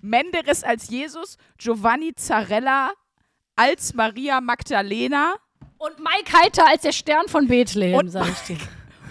Menderes 0.00 0.64
als 0.64 0.88
Jesus, 0.88 1.36
Giovanni 1.58 2.12
Zarella 2.16 2.92
als 3.54 3.94
Maria 3.94 4.40
Magdalena 4.40 5.36
Und 5.78 6.00
Mike 6.00 6.32
Heiter 6.32 6.66
als 6.66 6.82
der 6.82 6.92
Stern 6.92 7.28
von 7.28 7.46
Bethlehem, 7.46 7.94
Und 7.96 8.08
sag 8.08 8.28
ich 8.28 8.56
dir. 8.56 8.58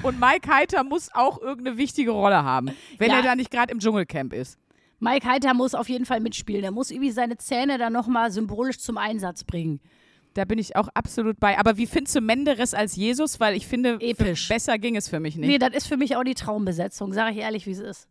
Und 0.03 0.19
Mike 0.19 0.49
Heiter 0.53 0.83
muss 0.83 1.13
auch 1.13 1.39
irgendeine 1.41 1.77
wichtige 1.77 2.11
Rolle 2.11 2.43
haben, 2.43 2.71
wenn 2.97 3.09
Ja. 3.11 3.17
er 3.17 3.23
da 3.23 3.35
nicht 3.35 3.51
gerade 3.51 3.71
im 3.71 3.79
Dschungelcamp 3.79 4.33
ist. 4.33 4.57
Mike 4.99 5.27
Heiter 5.27 5.53
muss 5.53 5.73
auf 5.73 5.89
jeden 5.89 6.05
Fall 6.05 6.19
mitspielen. 6.19 6.63
Er 6.63 6.71
muss 6.71 6.91
irgendwie 6.91 7.11
seine 7.11 7.37
Zähne 7.37 7.77
dann 7.77 7.93
nochmal 7.93 8.31
symbolisch 8.31 8.79
zum 8.79 8.97
Einsatz 8.97 9.43
bringen. 9.43 9.79
Da 10.35 10.45
bin 10.45 10.59
ich 10.59 10.75
auch 10.75 10.87
absolut 10.93 11.39
bei. 11.39 11.57
Aber 11.59 11.75
wie 11.77 11.87
findest 11.87 12.15
du 12.15 12.21
Menderes 12.21 12.73
als 12.73 12.95
Jesus? 12.95 13.39
Weil 13.39 13.55
ich 13.55 13.67
finde, 13.67 13.97
Episch. 13.99 14.47
Besser 14.47 14.77
ging 14.77 14.95
es 14.95 15.09
für 15.09 15.19
mich 15.19 15.35
nicht. 15.35 15.47
Nee, 15.49 15.57
das 15.57 15.73
ist 15.73 15.87
für 15.87 15.97
mich 15.97 16.15
auch 16.15 16.23
die 16.23 16.35
Traumbesetzung, 16.35 17.11
sage 17.13 17.31
ich 17.31 17.37
ehrlich, 17.37 17.65
wie 17.65 17.71
es 17.71 17.79
ist. 17.79 18.07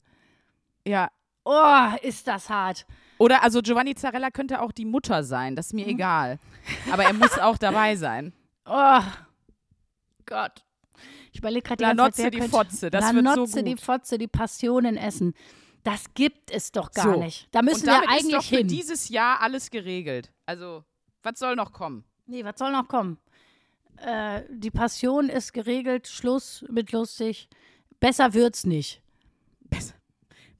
Ja. 0.86 1.10
Oh, 1.44 1.88
ist 2.02 2.26
das 2.28 2.50
hart. 2.50 2.86
Oder 3.18 3.42
also 3.42 3.62
Giovanni 3.62 3.94
Zarella 3.94 4.30
könnte 4.30 4.60
auch 4.60 4.72
die 4.72 4.84
Mutter 4.84 5.22
sein, 5.24 5.56
das 5.56 5.66
ist 5.68 5.72
Mhm. 5.74 5.80
mir 5.80 5.86
egal. 5.88 6.38
Aber 6.92 7.04
er 7.04 7.12
muss 7.14 7.38
auch 7.38 7.56
dabei 7.56 7.96
sein. 7.96 8.32
Oh, 8.72 9.00
Gott. 10.26 10.62
Ich 11.32 11.38
überlege 11.38 11.62
gerade 11.62 11.76
die 11.78 11.84
ganze 11.84 11.96
Zeit, 11.96 12.06
Nozze 12.06 12.22
wer 12.24 12.30
die 12.30 12.38
könnte- 12.38 12.50
Fotze, 12.56 12.90
das 12.90 13.04
La 13.04 13.14
wird 13.14 13.26
so 13.28 13.36
Nozze 13.36 13.62
die 13.62 13.70
gut. 13.72 13.80
Fotze, 13.80 14.18
die 14.18 14.26
Passion 14.28 14.84
in 14.84 14.96
Essen. 14.96 15.34
Das 15.84 16.12
gibt 16.14 16.50
es 16.50 16.72
doch 16.72 16.90
gar 16.92 17.14
So. 17.14 17.20
nicht. 17.20 17.48
Da 17.52 17.62
müssen 17.62 17.80
Und 17.80 17.86
damit 17.86 18.08
wir 18.10 18.16
ist 18.16 18.24
doch 18.24 18.28
eigentlich 18.34 18.48
für 18.48 18.56
hin. 18.58 18.68
dieses 18.68 19.08
Jahr 19.08 19.40
alles 19.40 19.70
geregelt. 19.70 20.32
Also, 20.46 20.84
was 21.22 21.38
soll 21.38 21.56
noch 21.56 21.72
kommen? 21.72 22.04
Nee, 22.26 22.44
was 22.44 22.58
soll 22.58 22.72
noch 22.72 22.86
kommen? 22.88 23.18
Äh, 23.96 24.42
die 24.50 24.70
Passion 24.70 25.28
ist 25.28 25.52
geregelt, 25.52 26.06
Schluss 26.08 26.64
mit 26.70 26.92
lustig. 26.92 27.48
Besser 27.98 28.34
wird's 28.34 28.64
nicht. 28.64 29.02
Besser, 29.60 29.94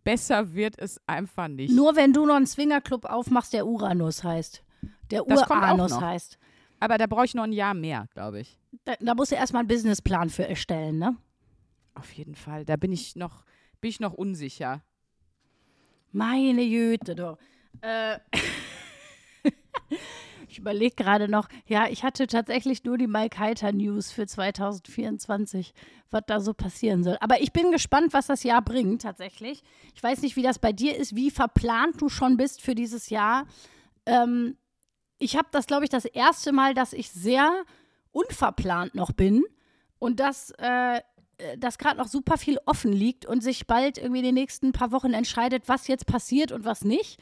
besser 0.05 0.55
wird 0.55 0.79
es 0.79 1.01
einfach 1.07 1.49
nicht. 1.49 1.73
Nur 1.75 1.97
wenn 1.97 2.13
du 2.13 2.25
noch 2.27 2.37
einen 2.37 2.47
Swingerclub 2.47 3.05
aufmachst, 3.07 3.53
der 3.53 3.67
Uranus 3.67 4.25
heißt. 4.25 4.63
Der 5.11 5.23
Das 5.25 5.43
Uranus 5.51 6.01
heißt. 6.01 6.39
Aber 6.81 6.97
da 6.99 7.07
brauche 7.07 7.25
ich 7.25 7.35
noch 7.35 7.45
ein 7.45 7.53
Jahr 7.53 7.75
mehr, 7.75 8.07
glaube 8.15 8.41
ich. 8.41 8.57
Da, 8.85 8.95
da 9.01 9.15
musst 9.15 9.33
du 9.33 9.37
erstmal 9.37 9.61
einen 9.61 9.69
Businessplan 9.69 10.31
für 10.31 10.47
erstellen, 10.47 10.99
ne? 10.99 11.17
Auf 11.95 12.13
jeden 12.13 12.35
Fall. 12.35 12.65
Da 12.65 12.77
bin 12.77 12.93
ich 12.93 13.17
noch, 13.17 13.45
bin 13.81 13.91
ich 13.91 14.01
noch 14.01 14.15
unsicher. 14.15 14.83
Meine 16.13 16.63
Jüte, 16.63 17.15
du. 17.15 17.37
Äh, 17.83 18.19
ich 20.49 20.59
überlege 20.59 20.95
gerade 20.97 21.29
noch, 21.29 21.49
ja, 21.67 21.89
ich 21.89 22.03
hatte 22.03 22.27
tatsächlich 22.27 22.85
nur 22.85 22.99
die 22.99 23.07
Mike 23.07 23.39
Heiter 23.39 23.73
News 23.73 24.11
für 24.11 24.27
2024, 24.27 25.73
was 26.11 26.23
da 26.27 26.41
so 26.41 26.55
passieren 26.55 27.05
soll. 27.05 27.17
Aber 27.21 27.41
ich 27.41 27.53
bin 27.53 27.71
gespannt, 27.71 28.13
was 28.13 28.27
das 28.27 28.43
Jahr 28.43 28.63
bringt, 28.63 29.03
tatsächlich. 29.03 29.63
Ich 29.95 30.03
weiß 30.03 30.23
nicht, 30.23 30.37
wie 30.37 30.43
das 30.43 30.59
bei 30.59 30.73
dir 30.73 30.97
ist, 30.97 31.15
wie 31.15 31.31
verplant 31.31 32.01
du 32.01 32.09
schon 32.09 32.37
bist 32.37 32.63
für 32.63 32.75
dieses 32.75 33.11
Jahr. 33.11 33.47
Ähm, 34.07 34.57
ich 35.19 35.37
habe 35.37 35.49
das, 35.53 35.67
glaube 35.67 35.85
ich, 35.85 35.91
das 35.91 36.07
erste 36.07 36.53
Mal, 36.53 36.75
dass 36.75 36.93
ich 36.93 37.11
sehr 37.11 37.65
unverplant 38.13 38.95
noch 38.95 39.13
bin 39.13 39.45
und 39.99 40.21
dass, 40.21 40.51
äh, 40.59 41.01
dass 41.59 41.79
gerade 41.79 41.99
noch 41.99 42.09
super 42.09 42.39
viel 42.39 42.59
offen 42.67 42.93
liegt 42.93 43.27
und 43.27 43.43
sich 43.43 43.67
bald 43.67 43.99
irgendwie 43.99 44.19
in 44.19 44.27
den 44.27 44.35
nächsten 44.35 44.73
paar 44.73 44.93
Wochen 44.93 45.13
entscheidet, 45.13 45.69
was 45.69 45.87
jetzt 45.89 46.07
passiert 46.07 46.53
und 46.53 46.65
was 46.65 46.85
nicht. 46.85 47.21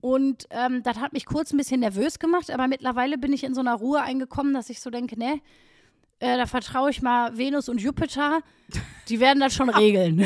Und 0.00 0.46
ähm, 0.50 0.82
das 0.82 0.98
hat 0.98 1.12
mich 1.12 1.26
kurz 1.26 1.52
ein 1.52 1.58
bisschen 1.58 1.80
nervös 1.80 2.18
gemacht, 2.18 2.50
aber 2.50 2.66
mittlerweile 2.66 3.18
bin 3.18 3.32
ich 3.32 3.44
in 3.44 3.54
so 3.54 3.60
einer 3.60 3.74
Ruhe 3.74 4.02
eingekommen, 4.02 4.52
dass 4.52 4.68
ich 4.68 4.80
so 4.80 4.90
denke, 4.90 5.16
ne, 5.16 5.40
äh, 6.18 6.36
da 6.36 6.46
vertraue 6.46 6.90
ich 6.90 7.02
mal 7.02 7.36
Venus 7.36 7.68
und 7.68 7.80
Jupiter, 7.80 8.42
die 9.08 9.20
werden 9.20 9.40
das 9.40 9.54
schon 9.54 9.70
regeln. 9.70 10.24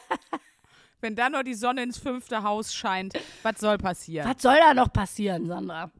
Wenn 1.00 1.14
da 1.14 1.30
nur 1.30 1.44
die 1.44 1.54
Sonne 1.54 1.82
ins 1.82 1.98
fünfte 1.98 2.42
Haus 2.42 2.74
scheint, 2.74 3.14
was 3.42 3.60
soll 3.60 3.78
passieren? 3.78 4.28
Was 4.28 4.42
soll 4.42 4.56
da 4.56 4.74
noch 4.74 4.92
passieren, 4.92 5.46
Sandra? 5.46 5.90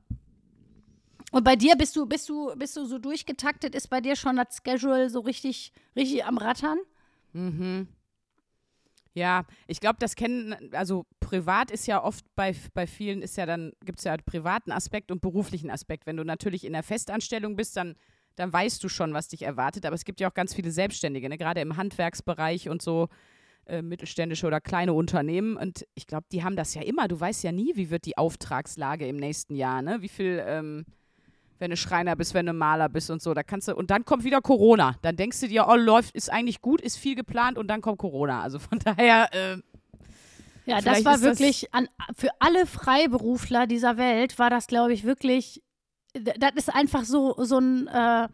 Und 1.31 1.45
bei 1.45 1.57
dir 1.57 1.77
bist 1.77 1.95
du, 1.97 2.07
bist 2.07 2.29
du, 2.29 2.55
bist 2.57 2.77
du 2.77 2.85
so 2.87 2.99
durchgetaktet? 2.99 3.75
Ist 3.75 3.89
bei 3.89 4.01
dir 4.01 4.17
schon 4.17 4.37
das 4.37 4.61
Schedule 4.65 5.11
so 5.11 5.21
richtig, 5.21 5.73
richtig 5.95 6.25
am 6.25 6.39
Rattern? 6.39 6.79
Ja, 9.13 9.45
ich 9.67 9.81
glaube, 9.81 9.97
das 9.99 10.15
kennen, 10.15 10.73
also 10.73 11.05
privat 11.19 11.71
ist 11.71 11.87
ja 11.87 12.03
oft 12.03 12.25
bei, 12.37 12.55
bei 12.75 12.87
vielen, 12.87 13.23
ist 13.23 13.37
ja 13.37 13.45
dann, 13.45 13.73
gibt 13.85 13.99
es 13.99 14.05
ja 14.05 14.17
privaten 14.17 14.71
Aspekt 14.73 15.11
und 15.11 15.21
beruflichen 15.21 15.71
Aspekt. 15.71 16.07
Wenn 16.07 16.17
du 16.17 16.25
natürlich 16.25 16.65
in 16.65 16.73
der 16.73 16.83
Festanstellung 16.85 17.57
bist, 17.57 17.77
dann, 17.77 17.97
dann 18.37 18.53
weißt 18.53 18.83
du 18.83 18.89
schon, 18.89 19.13
was 19.13 19.29
dich 19.29 19.43
erwartet. 19.43 19.85
Aber 19.85 19.95
es 19.95 20.05
gibt 20.05 20.21
ja 20.21 20.29
auch 20.29 20.35
ganz 20.35 20.55
viele 20.55 20.71
Selbstständige, 20.71 21.29
ne? 21.29 21.39
gerade 21.39 21.61
im 21.61 21.77
Handwerksbereich 21.77 22.69
und 22.69 22.83
so 22.83 23.09
äh, 23.67 23.83
mittelständische 23.83 24.47
oder 24.47 24.61
kleine 24.61 24.93
Unternehmen. 24.93 25.57
Und 25.57 25.87
ich 25.95 26.07
glaube, 26.07 26.27
die 26.31 26.45
haben 26.45 26.57
das 26.57 26.75
ja 26.75 26.83
immer. 26.83 27.09
Du 27.09 27.19
weißt 27.19 27.43
ja 27.43 27.53
nie, 27.53 27.73
wie 27.75 27.91
wird 27.91 28.05
die 28.07 28.17
Auftragslage 28.17 29.07
im 29.07 29.17
nächsten 29.17 29.57
Jahr, 29.57 29.83
ne? 29.83 30.03
Wie 30.03 30.09
viel, 30.09 30.43
ähm, 30.47 30.87
wenn 31.61 31.71
du 31.71 31.77
Schreiner 31.77 32.17
bist, 32.17 32.35
wenn 32.35 32.47
du 32.47 32.53
Maler 32.53 32.89
bist 32.89 33.11
und 33.11 33.23
so, 33.23 33.33
da 33.35 33.43
kannst 33.43 33.69
du, 33.69 33.77
und 33.77 33.91
dann 33.91 34.05
kommt 34.05 34.25
wieder 34.25 34.41
Corona. 34.41 34.97
Dann 35.03 35.15
denkst 35.17 35.41
du 35.41 35.49
dir, 35.49 35.67
oh, 35.69 35.77
läuft, 35.77 36.15
ist 36.15 36.31
eigentlich 36.33 36.61
gut, 36.61 36.81
ist 36.81 36.97
viel 36.97 37.15
geplant 37.15 37.57
und 37.59 37.69
dann 37.69 37.81
kommt 37.83 37.99
Corona. 37.99 38.43
Also 38.43 38.59
von 38.59 38.79
daher, 38.85 39.29
ähm, 39.33 39.63
Ja, 40.67 40.81
das 40.81 41.05
war 41.05 41.15
ist 41.15 41.23
das- 41.25 41.39
wirklich, 41.39 41.73
an, 41.75 41.89
für 42.17 42.31
alle 42.41 42.67
Freiberufler 42.67 43.67
dieser 43.67 43.97
Welt 43.97 44.39
war 44.39 44.51
das, 44.51 44.67
glaube 44.67 44.93
ich, 44.93 45.05
wirklich, 45.05 45.63
das 46.15 46.51
ist 46.57 46.75
einfach 46.75 47.05
so, 47.05 47.35
so 47.45 47.59
ein, 47.59 47.87
äh, 47.87 48.29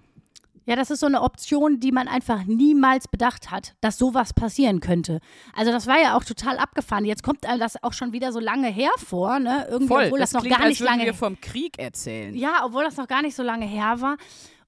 ja, 0.66 0.74
das 0.74 0.90
ist 0.90 0.98
so 0.98 1.06
eine 1.06 1.22
Option, 1.22 1.78
die 1.78 1.92
man 1.92 2.08
einfach 2.08 2.44
niemals 2.44 3.06
bedacht 3.06 3.52
hat, 3.52 3.76
dass 3.80 3.98
sowas 3.98 4.34
passieren 4.34 4.80
könnte. 4.80 5.20
Also 5.54 5.70
das 5.70 5.86
war 5.86 6.00
ja 6.00 6.16
auch 6.16 6.24
total 6.24 6.58
abgefahren. 6.58 7.04
Jetzt 7.04 7.22
kommt 7.22 7.44
das 7.44 7.82
auch 7.84 7.92
schon 7.92 8.12
wieder 8.12 8.32
so 8.32 8.40
lange 8.40 8.68
her 8.68 8.90
vor, 8.98 9.38
ne? 9.38 9.66
Irgendwie, 9.70 9.86
voll. 9.86 10.04
obwohl 10.06 10.18
das, 10.18 10.32
noch 10.32 10.40
klingt, 10.40 10.58
gar 10.58 10.66
nicht 10.66 10.80
als 10.80 10.90
lange 10.90 11.04
wir 11.04 11.14
vom 11.14 11.40
Krieg 11.40 11.78
erzählen. 11.78 12.34
ja, 12.34 12.64
obwohl 12.64 12.82
das 12.82 12.96
noch 12.96 13.06
gar 13.06 13.22
nicht 13.22 13.36
so 13.36 13.44
lange 13.44 13.64
her 13.64 14.00
war. 14.00 14.16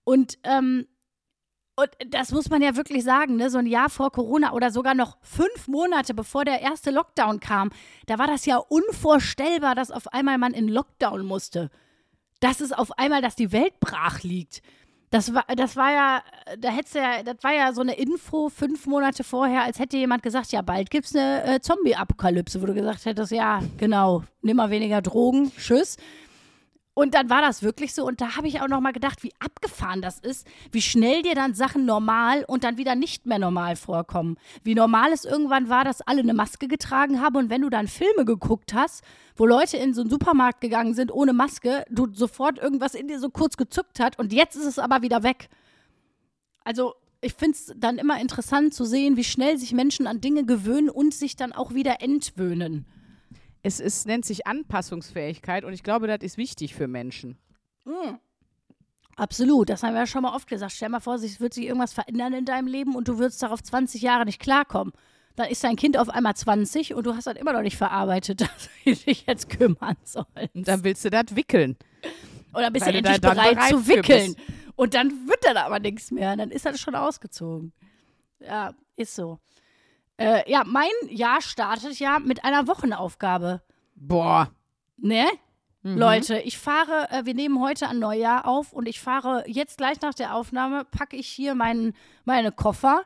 Und, 0.05 0.39
ähm, 0.45 0.87
und 1.75 1.91
das 2.11 2.31
muss 2.31 2.49
man 2.49 2.63
ja 2.63 2.77
wirklich 2.77 3.03
sagen, 3.03 3.35
ne? 3.35 3.51
so 3.51 3.59
ein 3.59 3.67
Jahr 3.67 3.91
vor 3.91 4.13
Corona 4.13 4.53
oder 4.53 4.71
sogar 4.71 4.95
noch 4.95 5.19
fünf 5.21 5.67
Monate 5.67 6.15
bevor 6.15 6.45
der 6.45 6.61
erste 6.61 6.93
Lockdown 6.93 7.41
kam, 7.41 7.71
da 8.07 8.19
war 8.19 8.29
das 8.29 8.47
ja 8.47 8.57
unvorstellbar, 8.57 9.75
dass 9.75 9.91
auf 9.91 10.13
einmal 10.13 10.39
man 10.39 10.55
in 10.55 10.69
Lockdown 10.69 11.27
musste. 11.27 11.71
Das 12.39 12.61
ist 12.61 12.77
auf 12.77 12.97
einmal, 12.99 13.21
dass 13.21 13.35
die 13.35 13.51
Welt 13.51 13.81
brach 13.81 14.23
liegt. 14.23 14.63
Das 15.11 15.33
war, 15.33 15.45
das 15.57 15.77
war 15.77 15.91
ja, 15.91 16.23
da 16.59 16.69
hättest 16.69 16.95
ja, 16.95 17.23
das 17.23 17.37
war 17.43 17.55
ja 17.55 17.73
so 17.73 17.81
eine 17.81 17.95
Info 17.95 18.51
fünf 18.51 18.87
Monate 18.87 19.25
vorher, 19.25 19.63
als 19.63 19.79
hätte 19.79 19.97
jemand 19.97 20.23
gesagt, 20.23 20.53
ja, 20.53 20.61
bald 20.61 20.91
gibt's 20.91 21.17
eine 21.17 21.45
äh, 21.45 21.61
Zombie-Apokalypse, 21.61 22.61
wo 22.61 22.67
du 22.67 22.75
gesagt 22.75 23.07
hättest, 23.07 23.33
ja, 23.33 23.63
genau, 23.79 24.25
nimm 24.43 24.59
mal 24.59 24.71
weniger 24.71 25.01
Drogen, 25.01 25.51
tschüss. 25.57 25.97
Und 26.99 27.15
dann 27.15 27.31
war 27.31 27.41
das 27.41 27.63
wirklich 27.63 27.95
so. 27.95 28.05
Und 28.05 28.21
da 28.21 28.35
habe 28.35 28.49
ich 28.49 28.61
auch 28.61 28.67
noch 28.67 28.81
mal 28.81 28.93
gedacht, 28.93 29.23
wie 29.23 29.33
abgefahren 29.39 30.03
das 30.03 30.19
ist, 30.19 30.49
wie 30.73 30.83
schnell 30.83 31.23
dir 31.23 31.37
dann 31.37 31.55
Sachen 31.55 31.87
normal 31.87 32.45
und 32.49 32.65
dann 32.65 32.77
wieder 32.77 32.97
nicht 32.97 33.25
mehr 33.25 33.39
normal 33.39 33.77
vorkommen. 33.77 34.37
Wie 34.65 34.75
normal 34.75 35.13
es 35.13 35.25
irgendwann 35.25 35.69
war, 35.69 35.85
dass 35.85 36.01
alle 36.01 36.23
eine 36.23 36.35
Maske 36.35 36.67
getragen 36.67 37.21
haben. 37.23 37.37
Und 37.37 37.51
wenn 37.51 37.63
du 37.63 37.71
dann 37.71 37.87
Filme 37.87 38.25
geguckt 38.25 38.75
hast, 38.75 39.05
wo 39.39 39.47
Leute 39.47 39.77
in 39.77 39.95
so 39.95 40.03
einen 40.03 40.11
Supermarkt 40.11 40.61
gegangen 40.61 40.95
sind 40.95 41.13
ohne 41.13 41.33
Maske, 41.33 41.85
du 41.89 42.13
sofort 42.13 42.59
irgendwas 42.59 42.95
in 42.95 43.09
dir 43.09 43.21
so 43.21 43.31
kurz 43.31 43.57
gezuckt 43.57 44.01
hat. 44.01 44.19
Und 44.19 44.33
jetzt 44.33 44.57
ist 44.57 44.67
es 44.67 44.79
aber 44.79 45.01
wieder 45.03 45.23
weg. 45.23 45.49
Also 46.65 46.95
ich 47.21 47.35
finde 47.35 47.57
es 47.57 47.73
dann 47.77 47.99
immer 47.99 48.21
interessant 48.21 48.75
zu 48.75 48.85
sehen, 48.85 49.17
wie 49.17 49.25
schnell 49.25 49.57
sich 49.57 49.73
Menschen 49.73 50.07
an 50.07 50.21
Dinge 50.21 50.45
gewöhnen 50.45 50.91
und 50.91 51.15
sich 51.15 51.37
dann 51.37 51.53
auch 51.53 51.73
wieder 51.73 52.03
entwöhnen. 52.03 52.87
Es 53.63 53.81
ist, 53.81 54.07
nennt 54.07 54.25
sich 54.25 54.47
Anpassungsfähigkeit 54.47 55.65
und 55.65 55.73
ich 55.73 55.83
glaube, 55.83 56.07
das 56.07 56.19
ist 56.21 56.37
wichtig 56.37 56.75
für 56.75 56.89
Menschen. 56.89 57.39
Absolut, 59.17 59.69
das 59.69 59.83
haben 59.83 59.95
wir 59.95 60.01
ja 60.01 60.07
schon 60.07 60.23
mal 60.23 60.35
oft 60.35 60.49
gesagt. 60.49 60.73
Stell 60.73 60.89
mal 60.91 61.01
vor, 61.01 61.15
es 61.15 61.41
wird 61.41 61.55
sich 61.55 61.67
irgendwas 61.67 61.93
verändern 61.93 62.33
in 62.35 62.45
deinem 62.45 62.69
Leben 62.69 62.95
und 62.95 63.09
du 63.09 63.19
würdest 63.19 63.43
darauf 63.43 63.63
20 63.63 64.03
Jahre 64.03 64.25
nicht 64.25 64.41
klarkommen. 64.41 64.93
Dann 65.39 65.51
ist 65.51 65.63
dein 65.63 65.77
Kind 65.77 65.97
auf 65.97 66.09
einmal 66.09 66.35
20 66.35 66.95
und 66.95 67.07
du 67.07 67.15
hast 67.15 67.29
dann 67.29 67.37
immer 67.37 67.53
noch 67.53 67.63
nicht 67.63 67.77
verarbeitet, 67.77 68.41
dass 68.41 68.69
du 68.85 68.93
dich 68.93 69.25
jetzt 69.25 69.49
kümmern 69.49 69.97
sollst. 70.03 70.53
Und 70.53 70.67
dann 70.67 70.83
willst 70.83 71.05
du 71.05 71.11
das 71.11 71.37
wickeln. 71.37 71.77
Oder 72.53 72.73
bist 72.73 72.85
Weil 72.85 72.95
du 72.95 72.99
endlich 72.99 73.21
da 73.21 73.31
bereit, 73.35 73.55
bereit 73.55 73.71
zu 73.71 73.87
wickeln. 73.87 74.35
Und 74.75 74.95
dann 74.95 75.29
wird 75.29 75.39
dann 75.45 75.57
aber 75.57 75.79
nichts 75.79 76.11
mehr. 76.11 76.37
Dann 76.37 76.51
ist 76.51 76.67
das 76.67 76.81
schon 76.81 76.97
ausgezogen. 76.97 77.73
Ja, 78.41 78.75
ist 78.97 79.15
so. 79.15 79.39
Äh, 80.17 80.51
ja, 80.51 80.65
mein 80.67 80.91
Jahr 81.09 81.41
startet 81.41 82.01
ja 82.01 82.19
mit 82.19 82.45
einer 82.45 82.67
Wochenaufgabe. 82.67 83.63
Boah. 83.95 84.51
Ne? 84.97 85.25
Mhm. 85.83 85.99
Leute, 85.99 86.41
ich 86.41 86.59
fahre, 86.59 87.09
äh, 87.13 87.27
wir 87.27 87.35
nehmen 87.35 87.61
heute 87.61 87.87
an 87.87 88.01
Neujahr 88.01 88.45
auf 88.45 88.73
und 88.73 88.89
ich 88.89 88.99
fahre 89.01 89.45
jetzt 89.47 89.79
gleich 89.79 90.01
nach 90.01 90.15
der 90.15 90.35
Aufnahme, 90.35 90.85
packe 90.85 91.17
ich 91.17 91.29
hier 91.29 91.55
meinen, 91.55 91.95
meine 92.25 92.51
Koffer 92.51 93.05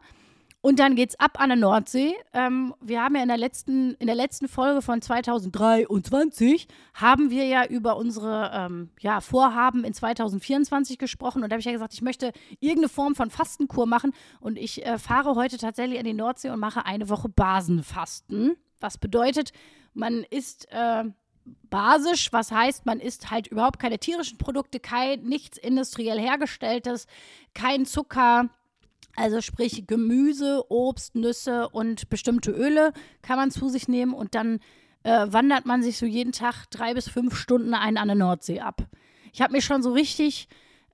und 0.62 0.79
dann 0.79 0.94
geht's 0.94 1.18
ab 1.18 1.40
an 1.40 1.51
der 1.51 1.59
Nordsee. 1.59 2.14
Ähm, 2.33 2.72
wir 2.81 3.03
haben 3.03 3.16
ja 3.16 3.22
in 3.22 3.29
der 3.29 3.37
letzten, 3.37 3.94
in 3.94 4.07
der 4.07 4.14
letzten 4.14 4.48
Folge 4.48 4.81
von 4.81 5.03
2023 5.03 6.68
haben 6.94 7.31
wir 7.31 7.44
ja 7.44 7.66
über 7.66 7.96
unsere 7.96 8.51
ähm, 8.55 8.90
ja, 9.01 9.20
Vorhaben 9.20 9.85
in 9.85 9.92
2024 9.92 10.98
gesprochen 10.98 11.42
und 11.42 11.51
da 11.51 11.55
habe 11.55 11.61
ich 11.61 11.66
ja 11.66 11.72
gesagt, 11.72 11.94
ich 11.94 12.03
möchte 12.03 12.33
irgendeine 12.61 12.88
Form 12.88 13.16
von 13.16 13.29
Fastenkur 13.29 13.87
machen 13.87 14.12
und 14.40 14.57
ich 14.57 14.87
äh, 14.87 14.98
fahre 14.98 15.35
heute 15.35 15.59
tatsächlich 15.59 15.98
an 15.98 16.05
die 16.05 16.14
Nordsee 16.14 16.51
und 16.51 16.61
mache 16.61 16.87
eine 16.87 17.09
Woche 17.09 17.29
Basenfasten. 17.29 18.57
Was 18.81 18.98
bedeutet, 18.98 19.53
man 19.94 20.25
isst 20.31 20.68
äh, 20.70 21.05
basisch, 21.44 22.33
was 22.33 22.53
heißt, 22.53 22.87
man 22.87 23.01
isst 23.01 23.33
halt 23.33 23.48
überhaupt 23.48 23.81
keine 23.81 23.98
tierischen 23.98 24.38
Produkte, 24.38 24.79
kein 24.79 25.22
nichts 25.25 25.59
industriell 25.59 26.20
hergestelltes, 26.20 27.09
kein 27.53 27.85
Zucker, 27.85 28.48
also 29.16 29.40
sprich 29.40 29.87
Gemüse, 29.87 30.64
Obst, 30.68 31.14
Nüsse 31.14 31.68
und 31.68 32.09
bestimmte 32.09 32.51
Öle 32.51 32.92
kann 33.20 33.37
man 33.37 33.51
zu 33.51 33.68
sich 33.68 33.88
nehmen 33.88 34.14
und 34.14 34.35
dann 34.35 34.61
äh, 35.03 35.27
wandert 35.29 35.66
man 35.66 35.83
sich 35.83 35.98
so 35.98 36.07
jeden 36.07 36.33
Tag 36.33 36.66
drei 36.70 36.94
bis 36.94 37.09
fünf 37.09 37.37
Stunden 37.37 37.75
einen 37.75 37.98
an 37.98 38.09
der 38.09 38.16
Nordsee 38.16 38.61
ab. 38.61 38.87
Ich 39.33 39.40
habe 39.40 39.53
mir 39.53 39.62
schon 39.62 39.83
so 39.83 39.92
richtig, 39.92 40.48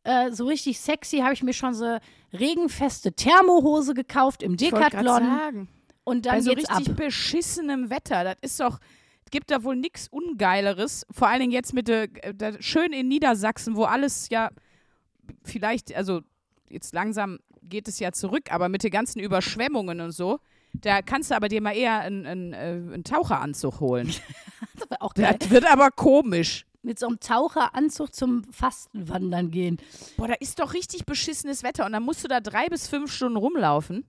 äh, 0.05 0.33
so 0.33 0.47
richtig 0.47 0.81
sexy, 0.81 1.19
habe 1.19 1.35
ich 1.35 1.43
mir 1.43 1.53
schon 1.53 1.75
so 1.75 1.99
regenfeste 2.33 3.13
Thermohose 3.13 3.95
gekauft 3.95 4.43
im 4.43 4.57
Decathlon 4.57 5.69
und 6.05 6.27
dann 6.27 6.37
Bei 6.37 6.41
so 6.41 6.55
geht's 6.55 6.69
ab. 6.71 6.79
richtig 6.79 6.97
beschissenem 6.97 7.91
Wetter. 7.91 8.25
Das 8.25 8.37
ist 8.41 8.61
doch, 8.61 8.79
gibt 9.31 9.51
da 9.51 9.63
wohl 9.63 9.77
nichts 9.77 10.09
Ungeileres. 10.09 11.07
Vor 11.11 11.29
allen 11.29 11.41
Dingen 11.41 11.53
jetzt 11.53 11.75
mit 11.75 11.89
der, 11.89 12.09
äh, 12.25 12.35
der 12.35 12.61
schön 12.63 12.93
in 12.93 13.09
Niedersachsen, 13.09 13.77
wo 13.77 13.85
alles 13.85 14.29
ja 14.31 14.51
vielleicht, 15.45 15.95
also 15.95 16.23
jetzt 16.71 16.95
langsam 16.95 17.39
geht 17.69 17.89
es 17.89 17.99
ja 17.99 18.13
zurück, 18.13 18.51
aber 18.51 18.69
mit 18.69 18.83
den 18.83 18.91
ganzen 18.91 19.21
Überschwemmungen 19.21 20.01
und 20.01 20.13
so, 20.13 20.41
da 20.75 21.03
kannst 21.03 21.31
du 21.31 21.37
aber 21.37 21.49
dir 21.49 21.61
mal 21.61 21.77
eher 21.77 22.01
einen, 22.01 22.27
einen, 22.27 22.53
äh, 22.53 22.95
einen 22.95 23.05
Taucheranzug 23.05 23.81
holen. 23.81 24.13
Das 24.75 25.01
auch 25.01 25.15
geil. 25.15 25.37
Das 25.39 25.51
wird 25.51 25.71
aber 25.71 25.91
komisch. 25.91 26.65
Mit 26.83 26.99
so 26.99 27.07
einem 27.07 27.21
Taucheranzug 27.21 28.15
zum 28.15 28.45
Fastenwandern 28.51 29.51
gehen. 29.51 29.79
Boah, 30.17 30.29
da 30.29 30.35
ist 30.35 30.59
doch 30.59 30.75
richtig 30.75 31.05
beschissenes 31.05 31.63
Wetter 31.63 31.87
und 31.87 31.93
dann 31.93 32.03
musst 32.03 32.25
du 32.25 32.29
da 32.29 32.41
drei 32.41 32.67
bis 32.67 32.89
fünf 32.89 33.13
Stunden 33.13 33.37
rumlaufen. 33.37 34.05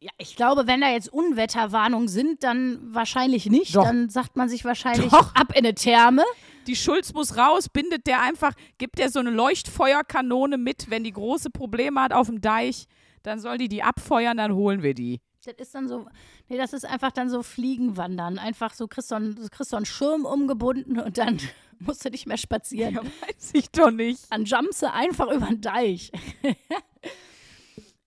Ja, 0.00 0.10
ich 0.18 0.36
glaube, 0.36 0.66
wenn 0.66 0.80
da 0.80 0.90
jetzt 0.90 1.12
Unwetterwarnungen 1.12 2.08
sind, 2.08 2.42
dann 2.44 2.80
wahrscheinlich 2.82 3.46
nicht. 3.46 3.74
Doch. 3.76 3.84
Dann 3.84 4.08
sagt 4.10 4.36
man 4.36 4.48
sich 4.48 4.64
wahrscheinlich 4.64 5.10
Doch. 5.10 5.34
ab 5.34 5.52
in 5.52 5.64
eine 5.64 5.74
Therme. 5.74 6.24
Die 6.66 6.76
Schulz 6.76 7.12
muss 7.12 7.36
raus, 7.36 7.68
bindet 7.68 8.06
der 8.06 8.22
einfach, 8.22 8.52
gibt 8.78 8.98
der 8.98 9.10
so 9.10 9.20
eine 9.20 9.30
Leuchtfeuerkanone 9.30 10.58
mit, 10.58 10.90
wenn 10.90 11.04
die 11.04 11.12
große 11.12 11.50
Probleme 11.50 12.00
hat 12.00 12.12
auf 12.12 12.26
dem 12.26 12.40
Deich, 12.40 12.86
dann 13.22 13.40
soll 13.40 13.58
die 13.58 13.68
die 13.68 13.82
abfeuern, 13.82 14.36
dann 14.36 14.54
holen 14.54 14.82
wir 14.82 14.94
die. 14.94 15.20
Das 15.44 15.54
ist 15.68 15.74
dann 15.74 15.88
so, 15.88 16.06
nee, 16.48 16.56
das 16.56 16.72
ist 16.72 16.84
einfach 16.84 17.12
dann 17.12 17.30
so 17.30 17.42
Fliegenwandern. 17.42 18.38
Einfach 18.38 18.74
so, 18.74 18.86
kriegst 18.86 19.10
du 19.10 19.14
einen, 19.14 19.48
kriegst 19.50 19.72
du 19.72 19.76
einen 19.76 19.86
Schirm 19.86 20.24
umgebunden 20.24 20.98
und 20.98 21.16
dann 21.16 21.38
musst 21.78 22.04
du 22.04 22.10
nicht 22.10 22.26
mehr 22.26 22.36
spazieren. 22.36 22.94
Ja, 22.94 23.02
weiß 23.02 23.50
ich 23.52 23.70
doch 23.70 23.90
nicht. 23.90 24.30
Dann 24.30 24.44
jumpst 24.44 24.82
du 24.82 24.92
einfach 24.92 25.30
über 25.30 25.46
den 25.46 25.60
Deich. 25.60 26.12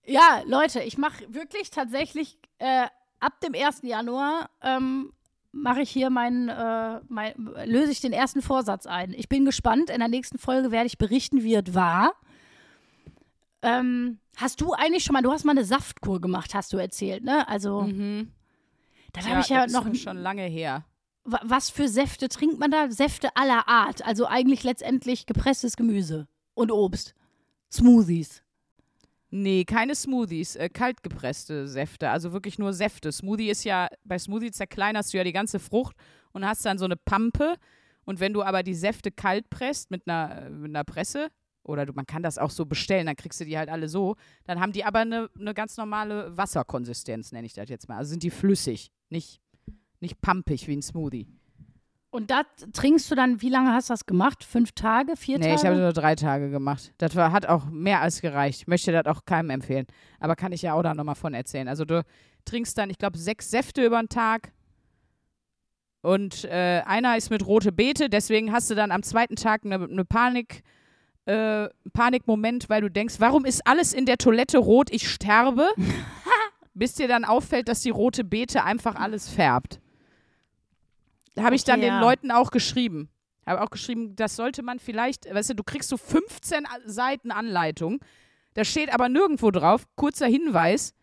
ja, 0.04 0.42
Leute, 0.46 0.82
ich 0.82 0.98
mache 0.98 1.24
wirklich 1.32 1.70
tatsächlich 1.70 2.38
äh, 2.58 2.86
ab 3.18 3.40
dem 3.40 3.54
1. 3.54 3.82
Januar 3.82 4.50
ähm, 4.62 5.12
mache 5.52 5.82
ich 5.82 5.90
hier 5.90 6.10
meinen, 6.10 6.48
äh, 6.48 7.00
mein, 7.08 7.34
löse 7.66 7.92
ich 7.92 8.00
den 8.00 8.12
ersten 8.12 8.42
Vorsatz 8.42 8.86
ein. 8.86 9.12
Ich 9.12 9.28
bin 9.28 9.44
gespannt. 9.44 9.90
In 9.90 9.98
der 10.00 10.08
nächsten 10.08 10.38
Folge 10.38 10.70
werde 10.70 10.86
ich 10.86 10.98
berichten, 10.98 11.42
wie 11.42 11.54
es 11.54 11.74
war. 11.74 12.12
Ähm, 13.62 14.18
hast 14.36 14.60
du 14.60 14.72
eigentlich 14.72 15.04
schon 15.04 15.12
mal, 15.12 15.22
du 15.22 15.30
hast 15.30 15.44
mal 15.44 15.52
eine 15.52 15.64
Saftkur 15.64 16.20
gemacht, 16.20 16.54
hast 16.54 16.72
du 16.72 16.78
erzählt, 16.78 17.22
ne? 17.22 17.46
Also, 17.48 17.82
Mhm. 17.82 18.32
dann 19.12 19.26
habe 19.28 19.40
ich 19.40 19.48
ja 19.48 19.58
das 19.58 19.66
ist 19.66 19.72
noch, 19.78 19.86
aber 19.86 19.94
schon 19.94 20.16
lange 20.16 20.42
her. 20.42 20.84
wa- 21.24 21.40
was 21.44 21.70
für 21.70 21.86
Säfte 21.88 22.28
trinkt 22.28 22.58
man 22.58 22.70
da? 22.72 22.90
Säfte 22.90 23.36
aller 23.36 23.68
Art. 23.68 24.04
Also 24.04 24.26
eigentlich 24.26 24.64
letztendlich 24.64 25.26
gepresstes 25.26 25.76
Gemüse 25.76 26.26
und 26.54 26.72
Obst. 26.72 27.14
Smoothies. 27.70 28.42
Nee, 29.34 29.64
keine 29.64 29.94
Smoothies, 29.94 30.56
äh, 30.56 30.68
kaltgepresste 30.68 31.66
Säfte, 31.66 32.10
also 32.10 32.34
wirklich 32.34 32.58
nur 32.58 32.74
Säfte. 32.74 33.10
Smoothie 33.10 33.48
ist 33.48 33.64
ja, 33.64 33.88
bei 34.04 34.18
Smoothie 34.18 34.50
zerkleinerst 34.50 35.10
du 35.10 35.16
ja 35.16 35.24
die 35.24 35.32
ganze 35.32 35.58
Frucht 35.58 35.96
und 36.32 36.44
hast 36.44 36.66
dann 36.66 36.76
so 36.76 36.84
eine 36.84 36.96
Pampe. 36.96 37.54
Und 38.04 38.20
wenn 38.20 38.34
du 38.34 38.42
aber 38.42 38.62
die 38.62 38.74
Säfte 38.74 39.10
kalt 39.10 39.48
presst 39.48 39.90
mit 39.90 40.06
einer, 40.06 40.42
äh, 40.42 40.50
mit 40.50 40.70
einer 40.70 40.84
Presse, 40.84 41.30
oder 41.62 41.86
du, 41.86 41.94
man 41.94 42.04
kann 42.04 42.22
das 42.22 42.36
auch 42.36 42.50
so 42.50 42.66
bestellen, 42.66 43.06
dann 43.06 43.16
kriegst 43.16 43.40
du 43.40 43.46
die 43.46 43.56
halt 43.56 43.70
alle 43.70 43.88
so, 43.88 44.16
dann 44.44 44.60
haben 44.60 44.72
die 44.72 44.84
aber 44.84 44.98
eine, 44.98 45.30
eine 45.38 45.54
ganz 45.54 45.78
normale 45.78 46.36
Wasserkonsistenz, 46.36 47.32
nenne 47.32 47.46
ich 47.46 47.54
das 47.54 47.70
jetzt 47.70 47.88
mal. 47.88 47.96
Also 47.96 48.10
sind 48.10 48.24
die 48.24 48.30
flüssig, 48.30 48.92
nicht, 49.08 49.40
nicht 50.00 50.20
pampig 50.20 50.68
wie 50.68 50.76
ein 50.76 50.82
Smoothie. 50.82 51.26
Und 52.12 52.30
das 52.30 52.44
trinkst 52.74 53.10
du 53.10 53.14
dann, 53.14 53.40
wie 53.40 53.48
lange 53.48 53.72
hast 53.72 53.88
du 53.88 53.94
das 53.94 54.04
gemacht? 54.04 54.44
Fünf 54.44 54.72
Tage? 54.72 55.16
Vier 55.16 55.38
Nee, 55.38 55.54
ich 55.54 55.62
Tage? 55.62 55.68
habe 55.68 55.80
nur 55.80 55.94
drei 55.94 56.14
Tage 56.14 56.50
gemacht. 56.50 56.92
Das 56.98 57.16
war, 57.16 57.32
hat 57.32 57.46
auch 57.46 57.64
mehr 57.70 58.02
als 58.02 58.20
gereicht. 58.20 58.60
Ich 58.60 58.66
möchte 58.66 58.92
das 58.92 59.06
auch 59.06 59.24
keinem 59.24 59.48
empfehlen. 59.48 59.86
Aber 60.20 60.36
kann 60.36 60.52
ich 60.52 60.60
ja 60.60 60.74
auch 60.74 60.82
da 60.82 60.92
nochmal 60.92 61.14
von 61.14 61.32
erzählen. 61.32 61.68
Also 61.68 61.86
du 61.86 62.04
trinkst 62.44 62.76
dann, 62.76 62.90
ich 62.90 62.98
glaube, 62.98 63.16
sechs 63.16 63.50
Säfte 63.50 63.82
über 63.82 63.98
den 63.98 64.10
Tag. 64.10 64.52
Und 66.02 66.44
äh, 66.44 66.82
einer 66.84 67.16
ist 67.16 67.30
mit 67.30 67.46
rote 67.46 67.72
Beete. 67.72 68.10
Deswegen 68.10 68.52
hast 68.52 68.68
du 68.68 68.74
dann 68.74 68.90
am 68.90 69.02
zweiten 69.02 69.36
Tag 69.36 69.64
eine 69.64 69.78
ne 69.78 70.04
Panik, 70.04 70.62
äh, 71.24 71.70
Panikmoment, 71.94 72.68
weil 72.68 72.82
du 72.82 72.90
denkst, 72.90 73.14
warum 73.20 73.46
ist 73.46 73.66
alles 73.66 73.94
in 73.94 74.04
der 74.04 74.18
Toilette 74.18 74.58
rot? 74.58 74.90
Ich 74.92 75.08
sterbe. 75.08 75.66
Bis 76.74 76.92
dir 76.92 77.08
dann 77.08 77.24
auffällt, 77.24 77.68
dass 77.68 77.80
die 77.80 77.90
rote 77.90 78.22
Beete 78.22 78.64
einfach 78.64 78.96
alles 78.96 79.30
färbt. 79.30 79.80
Da 81.34 81.44
habe 81.44 81.54
ich 81.54 81.64
dann 81.64 81.80
Okay, 81.80 81.88
den 81.88 81.94
ja. 81.94 82.00
Leuten 82.00 82.30
auch 82.30 82.50
geschrieben. 82.50 83.08
Habe 83.46 83.62
auch 83.62 83.70
geschrieben, 83.70 84.14
das 84.16 84.36
sollte 84.36 84.62
man 84.62 84.78
vielleicht, 84.78 85.32
weißt 85.32 85.50
du, 85.50 85.54
du 85.54 85.64
kriegst 85.64 85.88
so 85.88 85.96
15 85.96 86.66
A- 86.66 86.68
Seiten 86.86 87.30
Anleitung. 87.32 88.00
Da 88.54 88.64
steht 88.64 88.92
aber 88.92 89.08
nirgendwo 89.08 89.50
drauf, 89.50 89.86
kurzer 89.96 90.26
Hinweis, 90.26 90.94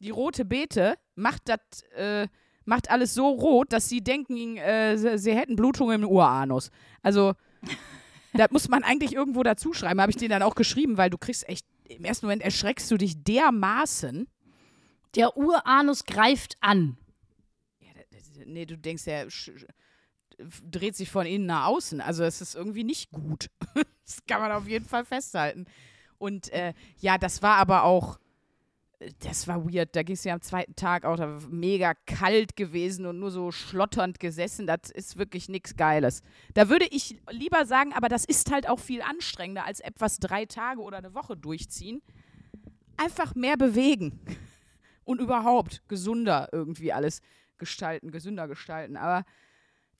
die 0.00 0.10
rote 0.10 0.44
Beete 0.44 0.94
macht 1.14 1.42
das, 1.48 1.58
äh, 1.96 2.28
macht 2.66 2.90
alles 2.90 3.14
so 3.14 3.26
rot, 3.28 3.72
dass 3.72 3.88
sie 3.88 4.02
denken, 4.02 4.58
äh, 4.58 4.96
sie, 4.98 5.16
sie 5.18 5.34
hätten 5.34 5.56
Blutung 5.56 5.90
im 5.90 6.04
Uranus. 6.06 6.70
Also, 7.02 7.32
das 8.34 8.50
muss 8.50 8.68
man 8.68 8.84
eigentlich 8.84 9.14
irgendwo 9.14 9.42
dazu 9.42 9.72
schreiben, 9.72 10.00
habe 10.00 10.10
ich 10.10 10.16
denen 10.18 10.30
dann 10.30 10.42
auch 10.42 10.54
geschrieben, 10.54 10.98
weil 10.98 11.08
du 11.10 11.16
kriegst 11.18 11.48
echt, 11.48 11.66
im 11.88 12.04
ersten 12.04 12.26
Moment 12.26 12.42
erschreckst 12.42 12.90
du 12.90 12.98
dich 12.98 13.24
dermaßen. 13.24 14.28
Der 15.16 15.38
Uranus 15.38 16.04
greift 16.04 16.58
an. 16.60 16.97
Nee, 18.48 18.66
du 18.66 18.76
denkst 18.76 19.06
ja, 19.06 19.26
dreht 20.70 20.96
sich 20.96 21.10
von 21.10 21.26
innen 21.26 21.46
nach 21.46 21.66
außen. 21.66 22.00
Also 22.00 22.24
es 22.24 22.40
ist 22.40 22.54
irgendwie 22.54 22.84
nicht 22.84 23.10
gut. 23.10 23.50
das 24.04 24.24
kann 24.26 24.40
man 24.40 24.52
auf 24.52 24.68
jeden 24.68 24.84
Fall 24.84 25.04
festhalten. 25.04 25.66
Und 26.18 26.52
äh, 26.52 26.74
ja, 26.98 27.18
das 27.18 27.42
war 27.42 27.56
aber 27.56 27.84
auch, 27.84 28.18
das 29.20 29.46
war 29.46 29.64
weird. 29.64 29.94
Da 29.94 30.02
ging 30.02 30.14
es 30.14 30.24
ja 30.24 30.34
am 30.34 30.42
zweiten 30.42 30.74
Tag 30.74 31.04
auch 31.04 31.16
da 31.16 31.38
mega 31.48 31.94
kalt 32.06 32.56
gewesen 32.56 33.06
und 33.06 33.18
nur 33.18 33.30
so 33.30 33.52
schlotternd 33.52 34.18
gesessen. 34.18 34.66
Das 34.66 34.90
ist 34.92 35.16
wirklich 35.16 35.48
nichts 35.48 35.76
Geiles. 35.76 36.22
Da 36.54 36.68
würde 36.68 36.86
ich 36.90 37.20
lieber 37.30 37.64
sagen, 37.66 37.92
aber 37.92 38.08
das 38.08 38.24
ist 38.24 38.50
halt 38.50 38.68
auch 38.68 38.80
viel 38.80 39.02
anstrengender 39.02 39.64
als 39.64 39.80
etwas 39.80 40.18
drei 40.18 40.46
Tage 40.46 40.80
oder 40.80 40.98
eine 40.98 41.14
Woche 41.14 41.36
durchziehen. 41.36 42.02
Einfach 42.96 43.34
mehr 43.34 43.56
bewegen. 43.56 44.20
Und 45.04 45.20
überhaupt 45.20 45.82
gesunder 45.88 46.48
irgendwie 46.52 46.92
alles 46.92 47.22
gestalten, 47.58 48.10
gesünder 48.10 48.48
gestalten. 48.48 48.96
Aber 48.96 49.24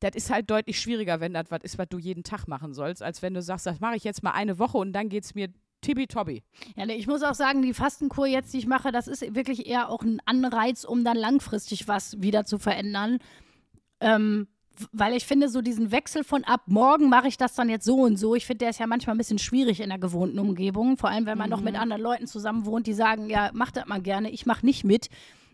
das 0.00 0.14
ist 0.14 0.30
halt 0.30 0.50
deutlich 0.50 0.80
schwieriger, 0.80 1.20
wenn 1.20 1.34
das 1.34 1.50
was 1.50 1.62
ist, 1.62 1.78
was 1.78 1.88
du 1.88 1.98
jeden 1.98 2.22
Tag 2.22 2.46
machen 2.46 2.72
sollst, 2.72 3.02
als 3.02 3.22
wenn 3.22 3.34
du 3.34 3.42
sagst, 3.42 3.66
das 3.66 3.80
mache 3.80 3.96
ich 3.96 4.04
jetzt 4.04 4.22
mal 4.22 4.32
eine 4.32 4.58
Woche 4.58 4.78
und 4.78 4.92
dann 4.92 5.08
geht 5.08 5.24
es 5.24 5.34
mir 5.34 5.48
Tibi-Tobi. 5.80 6.42
Ja, 6.76 6.86
ich 6.86 7.06
muss 7.06 7.22
auch 7.22 7.34
sagen, 7.34 7.62
die 7.62 7.74
Fastenkur 7.74 8.26
jetzt, 8.26 8.52
die 8.52 8.58
ich 8.58 8.66
mache, 8.66 8.92
das 8.92 9.08
ist 9.08 9.34
wirklich 9.34 9.66
eher 9.66 9.90
auch 9.90 10.02
ein 10.02 10.20
Anreiz, 10.24 10.84
um 10.84 11.04
dann 11.04 11.16
langfristig 11.16 11.88
was 11.88 12.20
wieder 12.20 12.44
zu 12.44 12.58
verändern. 12.58 13.18
Ähm, 14.00 14.48
weil 14.92 15.14
ich 15.14 15.26
finde, 15.26 15.48
so 15.48 15.60
diesen 15.60 15.90
Wechsel 15.90 16.22
von 16.22 16.44
ab 16.44 16.62
morgen 16.66 17.08
mache 17.08 17.28
ich 17.28 17.36
das 17.36 17.54
dann 17.54 17.68
jetzt 17.68 17.84
so 17.84 18.02
und 18.02 18.16
so, 18.16 18.34
ich 18.34 18.46
finde, 18.46 18.58
der 18.58 18.70
ist 18.70 18.78
ja 18.78 18.86
manchmal 18.86 19.16
ein 19.16 19.18
bisschen 19.18 19.38
schwierig 19.38 19.80
in 19.80 19.88
der 19.88 19.98
gewohnten 19.98 20.38
Umgebung. 20.38 20.96
Vor 20.96 21.10
allem, 21.10 21.26
wenn 21.26 21.38
man 21.38 21.50
noch 21.50 21.60
mit 21.60 21.78
anderen 21.78 22.02
Leuten 22.02 22.26
zusammen 22.26 22.64
wohnt, 22.64 22.86
die 22.86 22.92
sagen, 22.92 23.28
ja, 23.28 23.50
mach 23.52 23.72
das 23.72 23.86
mal 23.86 24.00
gerne, 24.00 24.30
ich 24.30 24.46
mach 24.46 24.62
nicht 24.62 24.84
mit. 24.84 25.08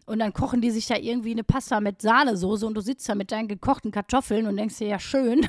Und 0.06 0.18
dann 0.18 0.32
kochen 0.32 0.60
die 0.60 0.70
sich 0.70 0.86
da 0.86 0.96
irgendwie 0.96 1.32
eine 1.32 1.44
Pasta 1.44 1.80
mit 1.80 2.02
Sahnesoße 2.02 2.66
und 2.66 2.74
du 2.74 2.80
sitzt 2.80 3.08
da 3.08 3.14
mit 3.14 3.32
deinen 3.32 3.48
gekochten 3.48 3.90
Kartoffeln 3.90 4.46
und 4.46 4.56
denkst 4.56 4.78
dir, 4.78 4.88
ja, 4.88 4.98
schön. 4.98 5.48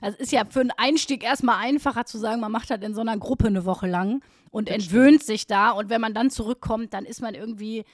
Das 0.00 0.14
ist 0.18 0.32
ja 0.32 0.44
für 0.44 0.60
einen 0.60 0.72
Einstieg 0.76 1.22
erstmal 1.22 1.58
einfacher 1.58 2.04
zu 2.04 2.18
sagen, 2.18 2.40
man 2.40 2.50
macht 2.50 2.70
das 2.70 2.80
in 2.80 2.94
so 2.94 3.00
einer 3.00 3.16
Gruppe 3.16 3.46
eine 3.46 3.64
Woche 3.64 3.86
lang 3.86 4.22
und 4.50 4.68
entwöhnt 4.68 5.22
sich 5.22 5.46
da. 5.46 5.70
Und 5.70 5.88
wenn 5.88 6.00
man 6.00 6.14
dann 6.14 6.30
zurückkommt, 6.30 6.94
dann 6.94 7.04
ist 7.04 7.22
man 7.22 7.34
irgendwie, 7.34 7.84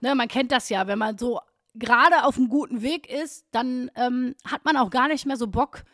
ne, 0.00 0.14
man 0.14 0.28
kennt 0.28 0.52
das 0.52 0.70
ja, 0.70 0.86
wenn 0.86 0.98
man 0.98 1.18
so 1.18 1.38
gerade 1.74 2.24
auf 2.24 2.38
einem 2.38 2.48
guten 2.48 2.80
Weg 2.82 3.10
ist, 3.10 3.46
dann 3.50 3.90
ähm, 3.94 4.34
hat 4.44 4.64
man 4.64 4.76
auch 4.76 4.90
gar 4.90 5.08
nicht 5.08 5.26
mehr 5.26 5.36
so 5.36 5.46
Bock 5.46 5.84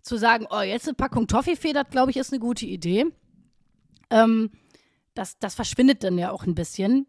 zu 0.00 0.16
sagen, 0.16 0.46
oh, 0.50 0.60
jetzt 0.60 0.88
eine 0.88 0.94
Packung 0.94 1.26
Toffifee, 1.26 1.72
das 1.72 1.90
glaube 1.90 2.10
ich 2.10 2.16
ist 2.16 2.32
eine 2.32 2.40
gute 2.40 2.66
Idee. 2.66 3.06
Ähm, 4.10 4.50
das, 5.14 5.38
das 5.38 5.54
verschwindet 5.54 6.02
dann 6.02 6.16
ja 6.16 6.30
auch 6.30 6.44
ein 6.46 6.54
bisschen. 6.54 7.06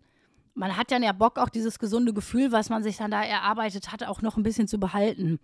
Man 0.60 0.76
hat 0.76 0.92
dann 0.92 1.04
ja 1.04 1.14
Bock, 1.14 1.40
auch 1.40 1.48
dieses 1.48 1.80
gesunde 1.80 2.14
Gefühl, 2.14 2.52
was 2.52 2.70
man 2.70 2.84
sich 2.84 2.98
dann 2.98 3.12
da 3.12 3.24
erarbeitet 3.24 3.94
hat, 3.94 4.04
auch 4.04 4.22
noch 4.22 4.36
ein 4.36 4.44
bisschen 4.44 4.68
zu 4.68 4.78
behalten. 4.78 5.40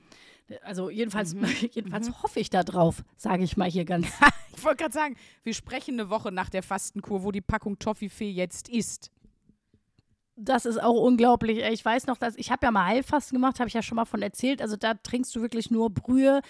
Also 0.62 0.90
jedenfalls, 0.90 1.34
jedenfalls 1.72 2.22
hoffe 2.22 2.42
ich 2.42 2.50
da 2.50 2.64
drauf, 2.64 3.02
sage 3.16 3.46
ich 3.46 3.56
mal 3.56 3.70
hier 3.70 3.86
ganz. 3.86 4.08
Ich 4.58 4.64
wollte 4.64 4.84
gerade 4.84 4.94
sagen, 4.94 5.18
wir 5.44 5.54
sprechen 5.54 6.00
eine 6.00 6.10
Woche 6.10 6.32
nach 6.32 6.50
der 6.50 6.64
Fastenkur, 6.64 7.24
wo 7.24 7.32
die 7.34 7.42
Packung 7.42 7.78
Toffifee 7.78 8.32
jetzt 8.32 8.70
ist. 8.70 9.12
Das 10.38 10.66
ist 10.66 10.82
auch 10.82 11.02
unglaublich. 11.02 11.60
Ich 11.60 11.84
weiß 11.84 12.08
noch, 12.08 12.18
dass 12.18 12.38
ich 12.38 12.52
habe 12.52 12.66
ja 12.66 12.72
mal 12.72 12.86
Heilfasten 12.86 13.36
gemacht, 13.36 13.60
habe 13.60 13.68
ich 13.68 13.74
ja 13.74 13.82
schon 13.82 13.98
mal 13.98 14.06
von 14.06 14.22
erzählt. 14.22 14.62
Also 14.62 14.78
da 14.78 14.94
trinkst 14.94 15.36
du 15.36 15.42
wirklich 15.42 15.72
nur 15.72 15.90
Brühe, 15.90 16.42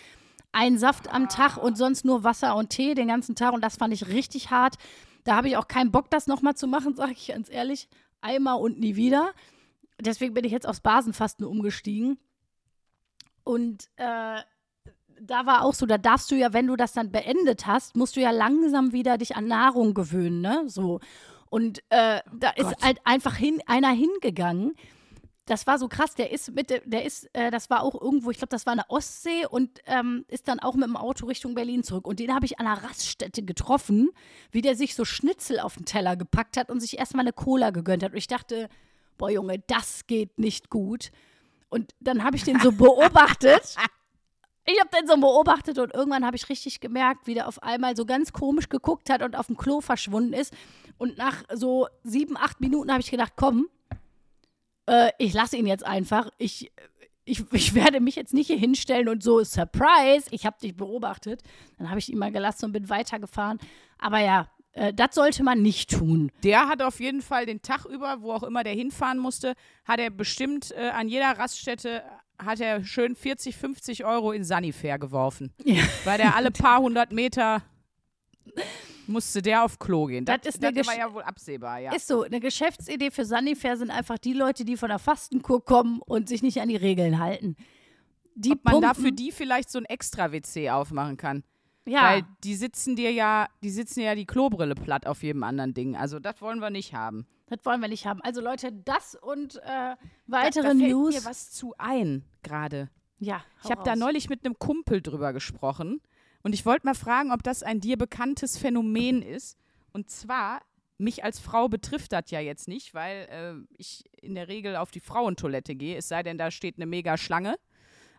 einen 0.51 0.77
Saft 0.77 1.11
am 1.11 1.29
Tag 1.29 1.57
und 1.57 1.77
sonst 1.77 2.05
nur 2.05 2.23
Wasser 2.23 2.55
und 2.55 2.69
Tee 2.69 2.93
den 2.93 3.07
ganzen 3.07 3.35
Tag. 3.35 3.53
Und 3.53 3.63
das 3.63 3.77
fand 3.77 3.91
ich 3.91 4.07
richtig 4.07 4.51
hart. 4.51 4.75
Da 5.23 5.35
habe 5.35 5.49
ich 5.49 5.57
auch 5.57 5.67
keinen 5.67 5.91
Bock, 5.91 6.11
das 6.11 6.27
nochmal 6.27 6.55
zu 6.55 6.67
machen, 6.67 6.95
sage 6.95 7.13
ich 7.13 7.27
ganz 7.27 7.49
ehrlich. 7.49 7.89
Einmal 8.25 8.59
und 8.59 8.79
nie 8.79 8.95
wieder. 8.95 9.33
Deswegen 9.99 10.33
bin 10.33 10.45
ich 10.45 10.51
jetzt 10.51 10.67
aufs 10.67 10.81
Basenfasten 10.81 11.45
umgestiegen. 11.45 12.17
Und 13.43 13.87
äh, 13.97 14.41
da 15.21 15.45
war 15.45 15.63
auch 15.63 15.75
so, 15.75 15.85
da 15.85 15.97
darfst 15.97 16.31
du 16.31 16.35
ja, 16.35 16.51
wenn 16.51 16.65
du 16.67 16.75
das 16.75 16.93
dann 16.93 17.11
beendet 17.11 17.67
hast, 17.67 17.95
musst 17.95 18.15
du 18.15 18.21
ja 18.21 18.31
langsam 18.31 18.91
wieder 18.91 19.19
dich 19.19 19.35
an 19.35 19.47
Nahrung 19.47 19.93
gewöhnen, 19.93 20.41
ne? 20.41 20.63
So. 20.65 20.99
Und 21.49 21.79
äh, 21.89 22.21
da 22.33 22.49
ist 22.55 22.69
Gott. 22.69 22.81
halt 22.81 22.99
einfach 23.05 23.35
hin, 23.35 23.61
einer 23.67 23.91
hingegangen. 23.91 24.75
Das 25.47 25.67
war 25.67 25.77
so 25.77 25.87
krass, 25.87 26.15
der 26.15 26.31
ist 26.31 26.51
mit, 26.55 26.71
de- 26.71 26.81
der 26.85 27.05
ist, 27.05 27.29
äh, 27.33 27.51
das 27.51 27.69
war 27.69 27.83
auch 27.83 27.99
irgendwo, 28.01 28.31
ich 28.31 28.37
glaube, 28.37 28.49
das 28.49 28.65
war 28.65 28.73
eine 28.73 28.89
Ostsee 28.89 29.45
und 29.45 29.79
ähm, 29.85 30.25
ist 30.27 30.47
dann 30.47 30.59
auch 30.59 30.73
mit 30.73 30.85
dem 30.85 30.97
Auto 30.97 31.27
Richtung 31.27 31.53
Berlin 31.53 31.83
zurück. 31.83 32.07
Und 32.07 32.19
den 32.19 32.33
habe 32.33 32.45
ich 32.45 32.59
an 32.59 32.65
einer 32.65 32.81
Raststätte 32.83 33.43
getroffen, 33.43 34.09
wie 34.51 34.61
der 34.61 34.75
sich 34.75 34.95
so 34.95 35.05
Schnitzel 35.05 35.59
auf 35.59 35.75
den 35.75 35.85
Teller 35.85 36.15
gepackt 36.15 36.57
hat 36.57 36.71
und 36.71 36.79
sich 36.79 36.97
erstmal 36.97 37.21
eine 37.25 37.33
Cola 37.33 37.69
gegönnt 37.69 38.01
hat. 38.03 38.11
Und 38.13 38.17
ich 38.17 38.25
dachte, 38.27 38.69
boah 39.17 39.29
Junge, 39.29 39.59
das 39.67 40.07
geht 40.07 40.39
nicht 40.39 40.71
gut. 40.71 41.11
Und 41.69 41.93
dann 41.99 42.23
habe 42.23 42.37
ich 42.37 42.43
den 42.43 42.59
so 42.59 42.71
beobachtet. 42.71 43.75
Ich 44.67 44.79
habe 44.79 44.89
den 44.99 45.07
so 45.07 45.15
beobachtet 45.17 45.77
und 45.77 45.93
irgendwann 45.93 46.25
habe 46.25 46.35
ich 46.35 46.49
richtig 46.49 46.79
gemerkt, 46.79 47.27
wie 47.27 47.35
der 47.35 47.47
auf 47.47 47.61
einmal 47.61 47.95
so 47.95 48.03
ganz 48.03 48.33
komisch 48.33 48.67
geguckt 48.67 49.11
hat 49.11 49.21
und 49.21 49.35
auf 49.35 49.45
dem 49.45 49.57
Klo 49.57 49.79
verschwunden 49.79 50.33
ist. 50.33 50.55
Und 50.97 51.19
nach 51.19 51.43
so 51.53 51.87
sieben, 52.03 52.35
acht 52.35 52.61
Minuten 52.61 52.89
habe 52.91 52.99
ich 53.01 53.11
gedacht, 53.11 53.33
komm, 53.35 53.67
äh, 54.87 55.11
ich 55.17 55.33
lasse 55.33 55.57
ihn 55.57 55.67
jetzt 55.67 55.85
einfach. 55.85 56.29
Ich, 56.37 56.71
ich, 57.25 57.43
ich 57.51 57.73
werde 57.73 57.99
mich 57.99 58.15
jetzt 58.15 58.33
nicht 58.33 58.47
hier 58.47 58.57
hinstellen 58.57 59.09
und 59.09 59.23
so, 59.23 59.43
Surprise, 59.43 60.27
ich 60.31 60.45
habe 60.45 60.57
dich 60.61 60.75
beobachtet. 60.75 61.41
Dann 61.77 61.89
habe 61.89 61.99
ich 61.99 62.09
ihn 62.11 62.17
mal 62.17 62.31
gelassen 62.31 62.65
und 62.65 62.71
bin 62.71 62.89
weitergefahren. 62.89 63.59
Aber 63.97 64.19
ja, 64.19 64.47
äh, 64.73 64.93
das 64.93 65.15
sollte 65.15 65.43
man 65.43 65.61
nicht 65.61 65.89
tun. 65.89 66.31
Der 66.43 66.67
hat 66.67 66.81
auf 66.81 66.99
jeden 66.99 67.21
Fall 67.21 67.45
den 67.45 67.61
Tag 67.61 67.85
über, 67.85 68.21
wo 68.21 68.31
auch 68.31 68.43
immer 68.43 68.63
der 68.63 68.73
hinfahren 68.73 69.17
musste, 69.17 69.55
hat 69.85 69.99
er 69.99 70.09
bestimmt 70.09 70.71
äh, 70.71 70.89
an 70.89 71.07
jeder 71.07 71.31
Raststätte 71.37 72.03
hat 72.37 72.59
er 72.59 72.83
schön 72.83 73.15
40, 73.15 73.55
50 73.55 74.05
Euro 74.05 74.31
in 74.31 74.43
Sanifair 74.43 74.99
geworfen. 74.99 75.53
Ja. 75.63 75.83
Weil 76.03 76.17
der 76.17 76.35
alle 76.35 76.51
paar 76.51 76.79
hundert 76.79 77.11
Meter 77.11 77.63
musste 79.07 79.41
der 79.41 79.63
auf 79.63 79.79
Klo 79.79 80.05
gehen. 80.05 80.25
Das, 80.25 80.37
Das 80.41 80.55
ist 80.55 80.63
das 80.63 80.69
eine 80.69 80.85
war 80.85 80.93
Gesch- 80.93 80.97
ja 80.97 81.13
wohl 81.13 81.23
absehbar, 81.23 81.79
ja. 81.79 81.93
Ist 81.93 82.07
so, 82.07 82.23
eine 82.23 82.39
Geschäftsidee 82.39 83.11
für 83.11 83.25
Sanifair 83.25 83.77
sind 83.77 83.91
einfach 83.91 84.17
die 84.17 84.33
Leute, 84.33 84.65
die 84.65 84.77
von 84.77 84.89
der 84.89 84.99
Fastenkur 84.99 85.63
kommen 85.63 86.01
und 86.01 86.27
sich 86.29 86.41
nicht 86.43 86.59
an 86.61 86.69
die 86.69 86.75
Regeln 86.75 87.19
halten. 87.19 87.55
Die 88.35 88.51
Ob 88.51 88.63
man 88.65 88.81
da 88.81 88.93
für 88.93 89.11
die 89.11 89.31
vielleicht 89.31 89.69
so 89.69 89.79
ein 89.79 89.85
extra 89.85 90.31
WC 90.31 90.69
aufmachen 90.71 91.15
kann. 91.17 91.43
ja, 91.85 92.03
Weil 92.03 92.23
die 92.43 92.55
sitzen 92.55 92.95
dir 92.95 93.11
ja, 93.11 93.47
die 93.63 93.69
sitzen 93.69 94.01
ja 94.01 94.13
die 94.15 94.25
Klobrille 94.25 94.75
platt 94.75 95.07
auf 95.07 95.23
jedem 95.23 95.43
anderen 95.43 95.73
Ding. 95.73 95.95
Also 95.95 96.19
das 96.19 96.41
wollen 96.41 96.59
wir 96.59 96.69
nicht 96.69 96.93
haben. 96.93 97.25
das 97.47 97.59
wollen 97.63 97.79
wir 97.79 97.87
nicht 97.87 98.05
haben. 98.05 98.19
Also 98.23 98.41
Leute, 98.41 98.71
das 98.73 99.15
und 99.15 99.55
äh, 99.57 99.61
Da, 99.65 99.97
weitere 100.27 100.63
da 100.63 100.69
fällt 100.71 100.81
News. 100.91 101.13
mir 101.15 101.25
was 101.25 101.51
zu 101.51 101.73
ein 101.77 102.25
gerade. 102.43 102.89
ja, 103.19 103.41
Ich 103.63 103.71
habe 103.71 103.83
da 103.85 103.95
neulich 103.95 104.27
mit 104.29 104.43
einem 104.43 104.59
Kumpel 104.59 105.01
drüber 105.01 105.31
gesprochen 105.31 106.01
und 106.45 106.53
ich 106.53 106.63
wollte 106.63 106.85
mal 106.85 106.93
fragen, 106.93 107.31
ob 107.31 107.41
das 107.41 107.63
ein 107.63 107.79
dir 107.79 107.97
bekanntes 107.97 108.55
Phänomen 108.55 109.23
ist. 109.23 109.57
Und 109.93 110.11
zwar, 110.11 110.61
mich 110.99 111.23
als 111.23 111.39
Frau 111.39 111.67
betrifft 111.69 112.11
das 112.11 112.29
ja 112.29 112.39
jetzt 112.39 112.67
nicht, 112.67 112.93
weil 112.93 113.27
äh, 113.31 113.75
ich 113.79 114.03
in 114.21 114.35
der 114.35 114.47
Regel 114.47 114.75
auf 114.75 114.91
die 114.91 114.99
Frauentoilette 114.99 115.73
gehe, 115.73 115.97
es 115.97 116.07
sei 116.07 116.21
denn, 116.21 116.37
da 116.37 116.51
steht 116.51 116.75
eine 116.77 116.85
mega 116.85 117.17
Schlange. 117.17 117.55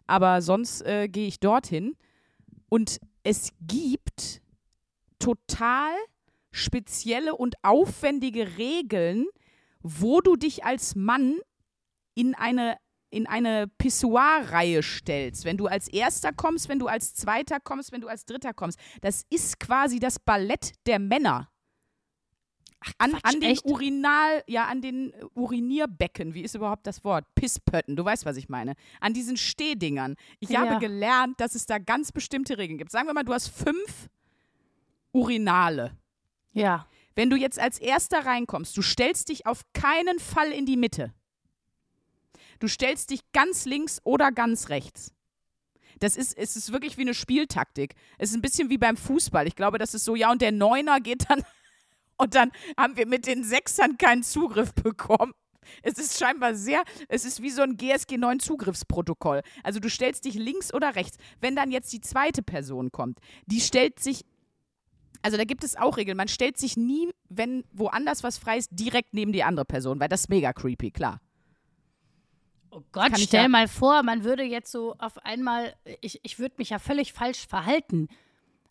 Aber 0.09 0.43
sonst 0.43 0.83
äh, 0.83 1.07
gehe 1.07 1.29
ich 1.29 1.39
dorthin. 1.39 1.97
Und 2.69 2.99
es 3.23 3.53
gibt 3.61 4.43
total 5.21 5.95
spezielle 6.51 7.37
und 7.37 7.55
aufwendige 7.63 8.59
Regeln, 8.59 9.27
wo 9.83 10.21
du 10.21 10.35
dich 10.35 10.65
als 10.65 10.97
Mann 10.97 11.39
in 12.17 12.35
eine 12.35 12.77
in 13.11 13.27
eine 13.27 13.67
Pissoir-Reihe 13.79 14.83
stellst. 14.83 15.45
Wenn 15.45 15.57
du 15.57 15.67
als 15.67 15.89
Erster 15.89 16.33
kommst, 16.33 16.69
wenn 16.69 16.79
du 16.79 16.87
als 16.89 17.15
Zweiter 17.15 17.61
kommst, 17.61 17.93
wenn 17.93 18.01
du 18.01 18.09
als 18.09 18.25
Dritter 18.25 18.53
kommst. 18.53 18.79
Das 19.01 19.25
ist 19.31 19.61
quasi 19.61 19.99
das 19.99 20.19
Ballett 20.19 20.73
der 20.87 20.99
Männer. 20.99 21.49
an, 22.99 23.13
Quatsch, 23.13 23.21
an 23.25 23.41
den 23.41 23.51
echt? 23.51 23.65
Urinal, 23.65 24.43
ja, 24.47 24.67
an 24.67 24.81
den 24.83 25.13
Urinierbecken, 25.35 26.35
wie 26.35 26.43
ist 26.43 26.55
überhaupt 26.55 26.87
das 26.87 27.03
Wort? 27.05 27.25
Pisspötten, 27.35 27.97
du 27.97 28.05
weißt, 28.05 28.27
was 28.27 28.37
ich 28.37 28.49
meine. 28.49 28.75
An 29.01 29.13
diesen 29.15 29.37
Stehdingern. 29.37 30.15
Ich 30.41 30.51
Ja. 30.51 30.61
habe 30.61 30.79
gelernt, 30.79 31.41
dass 31.41 31.55
es 31.55 31.67
da 31.67 31.79
ganz 31.79 32.13
bestimmte 32.13 32.59
Regeln 32.59 32.79
gibt. 32.79 32.93
Sagen 32.93 33.09
wir 33.09 33.15
mal, 33.15 33.25
du 33.25 33.33
hast 33.33 33.49
fünf 33.49 34.09
Urinale. 35.13 35.97
Ja, 36.53 36.87
Wenn 37.15 37.31
du 37.31 37.37
jetzt 37.37 37.59
als 37.59 37.79
Erster 37.79 38.27
reinkommst, 38.27 38.77
du 38.77 38.83
stellst 38.83 39.31
dich 39.31 39.47
auf 39.47 39.63
keinen 39.73 40.19
Fall 40.19 40.53
in 40.53 40.67
die 40.67 40.77
Mitte. 40.77 41.15
Du 42.59 42.69
stellst 42.69 43.11
dich 43.11 43.21
ganz 43.33 43.65
links 43.65 44.01
oder 44.05 44.33
ganz 44.33 44.69
rechts. 44.69 45.13
Das 45.99 46.17
ist, 46.17 46.37
es 46.37 46.57
ist 46.57 46.73
wirklich 46.73 46.99
wie 46.99 47.03
eine 47.03 47.15
Spieltaktik. 47.15 47.95
Es 48.19 48.31
ist 48.31 48.37
ein 48.37 48.43
bisschen 48.43 48.69
wie 48.71 48.79
beim 48.79 48.97
Fußball. 48.97 49.47
Ich 49.47 49.57
glaube, 49.57 49.79
das 49.79 49.95
ist 49.95 50.05
so, 50.05 50.15
ja, 50.15 50.31
und 50.31 50.43
der 50.43 50.53
Neuner 50.53 51.01
geht 51.01 51.31
dann 51.31 51.43
und 52.17 52.35
dann 52.35 52.51
haben 52.77 52.97
wir 52.97 53.07
mit 53.07 53.27
den 53.27 53.45
Sechsern 53.45 53.97
keinen 53.97 54.23
Zugriff 54.23 54.75
bekommen. 54.75 55.33
Es 55.83 55.99
ist 55.99 56.19
scheinbar 56.19 56.55
sehr, 56.55 56.85
es 57.09 57.25
ist 57.25 57.43
wie 57.43 57.51
so 57.51 57.63
ein 57.63 57.77
GSG 57.77 58.19
9 58.19 58.39
Zugriffsprotokoll. 58.41 59.43
Also 59.65 59.81
du 59.81 59.91
stellst 59.91 60.25
dich 60.25 60.35
links 60.35 60.73
oder 60.73 60.95
rechts. 60.95 61.17
Wenn 61.41 61.57
dann 61.57 61.73
jetzt 61.73 61.93
die 61.93 62.01
zweite 62.01 62.43
Person 62.43 62.93
kommt, 62.93 63.19
die 63.47 63.61
stellt 63.61 63.99
sich 63.99 64.25
also 65.23 65.37
da 65.39 65.45
gibt 65.45 65.65
es 65.65 65.75
auch 65.75 65.97
Regeln. 65.97 66.17
Man 66.17 66.29
stellt 66.29 66.57
sich 66.57 66.77
nie, 66.77 67.11
wenn 67.29 67.65
woanders 67.73 68.23
was 68.23 68.39
frei 68.39 68.59
ist, 68.59 68.69
direkt 68.71 69.13
neben 69.13 69.33
die 69.33 69.43
andere 69.43 69.65
Person, 69.65 69.99
weil 69.99 70.09
das 70.09 70.21
ist 70.21 70.29
mega 70.29 70.53
creepy, 70.53 70.93
klar. 70.93 71.21
Oh 72.77 72.83
Gott, 72.93 73.05
Kann 73.05 73.15
ich 73.15 73.25
stell 73.25 73.49
mal 73.49 73.69
vor, 73.69 74.03
man 74.03 74.23
würde 74.23 74.43
jetzt 74.43 74.71
so 74.71 74.95
auf 74.99 75.25
einmal, 75.25 75.75
ich, 76.03 76.21
ich 76.23 76.39
würde 76.39 76.57
mich 76.59 76.71
ja 76.71 76.79
völlig 76.79 77.15
falsch 77.15 77.47
verhalten. 77.47 78.09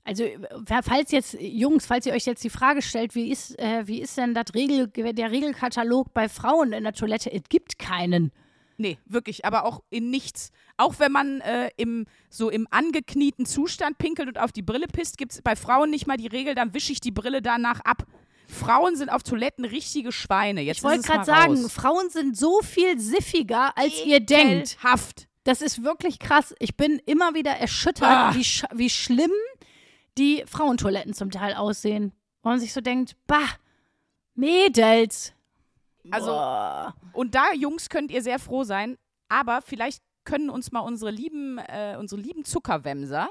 Also, 0.03 0.25
äh, 0.25 0.37
falls 0.83 1.09
jetzt, 1.09 1.35
Jungs, 1.39 1.87
falls 1.87 2.05
ihr 2.05 2.13
euch 2.13 2.27
jetzt 2.27 2.43
die 2.43 2.51
Frage 2.51 2.83
stellt, 2.83 3.15
wie 3.15 3.31
ist, 3.31 3.57
äh, 3.57 3.87
wie 3.87 3.99
ist 3.99 4.15
denn 4.15 4.35
das 4.35 4.53
Regel, 4.53 4.89
der 4.89 5.31
Regelkatalog 5.31 6.13
bei 6.13 6.29
Frauen 6.29 6.71
in 6.71 6.83
der 6.83 6.93
Toilette? 6.93 7.33
Es 7.33 7.49
gibt 7.49 7.79
keinen. 7.79 8.31
Nee, 8.77 8.99
wirklich, 9.07 9.43
aber 9.43 9.65
auch 9.65 9.81
in 9.89 10.11
nichts. 10.11 10.51
Auch 10.77 10.99
wenn 10.99 11.11
man 11.11 11.41
äh, 11.41 11.71
im, 11.75 12.05
so 12.29 12.51
im 12.51 12.67
angeknieten 12.69 13.47
Zustand 13.47 13.97
pinkelt 13.97 14.27
und 14.27 14.37
auf 14.37 14.51
die 14.51 14.61
Brille 14.61 14.85
pisst, 14.85 15.17
gibt 15.17 15.31
es 15.31 15.41
bei 15.41 15.55
Frauen 15.55 15.89
nicht 15.89 16.05
mal 16.05 16.17
die 16.17 16.27
Regel, 16.27 16.53
dann 16.53 16.75
wische 16.75 16.91
ich 16.91 16.99
die 16.99 17.11
Brille 17.11 17.41
danach 17.41 17.79
ab. 17.79 18.05
Frauen 18.47 18.95
sind 18.95 19.09
auf 19.09 19.23
Toiletten 19.23 19.65
richtige 19.65 20.11
Schweine. 20.11 20.61
Jetzt 20.61 20.77
Ich 20.77 20.83
wollte 20.83 21.01
gerade 21.03 21.25
sagen, 21.25 21.61
raus. 21.63 21.71
Frauen 21.73 22.09
sind 22.09 22.37
so 22.37 22.61
viel 22.61 22.99
siffiger, 22.99 23.77
als 23.77 24.03
ihr 24.05 24.19
denkt. 24.19 24.73
Ekelhaft. 24.73 25.27
Das 25.43 25.61
ist 25.61 25.83
wirklich 25.83 26.17
krass. 26.19 26.55
Ich 26.59 26.75
bin 26.75 26.99
immer 27.05 27.33
wieder 27.35 27.51
erschüttert, 27.51 28.03
Ah. 28.07 28.33
wie, 28.35 28.43
sch 28.43 28.63
wie 28.73 28.89
schlimm 28.89 29.31
die 30.17 30.43
Frauentoiletten 30.47 31.13
zum 31.13 31.29
Teil 31.31 31.53
aussehen. 31.53 32.13
wo 32.41 32.49
man 32.49 32.59
sich 32.59 32.73
so 32.73 32.81
denkt, 32.81 33.15
bah, 33.27 33.47
Mädels. 34.35 35.33
Also, 36.11 36.27
Boah. 36.27 36.93
und 37.13 37.33
da, 37.33 37.51
Jungs, 37.53 37.89
könnt 37.89 38.11
ihr 38.11 38.21
sehr 38.21 38.37
froh 38.37 38.63
sein, 38.63 38.97
aber 39.29 39.61
vielleicht 39.63 40.03
können 40.23 40.49
uns 40.51 40.71
mal 40.71 40.81
unsere 40.81 41.09
lieben, 41.11 41.57
äh, 41.57 41.95
unsere 41.99 42.21
lieben 42.21 42.45
Zuckerwämser 42.45 43.29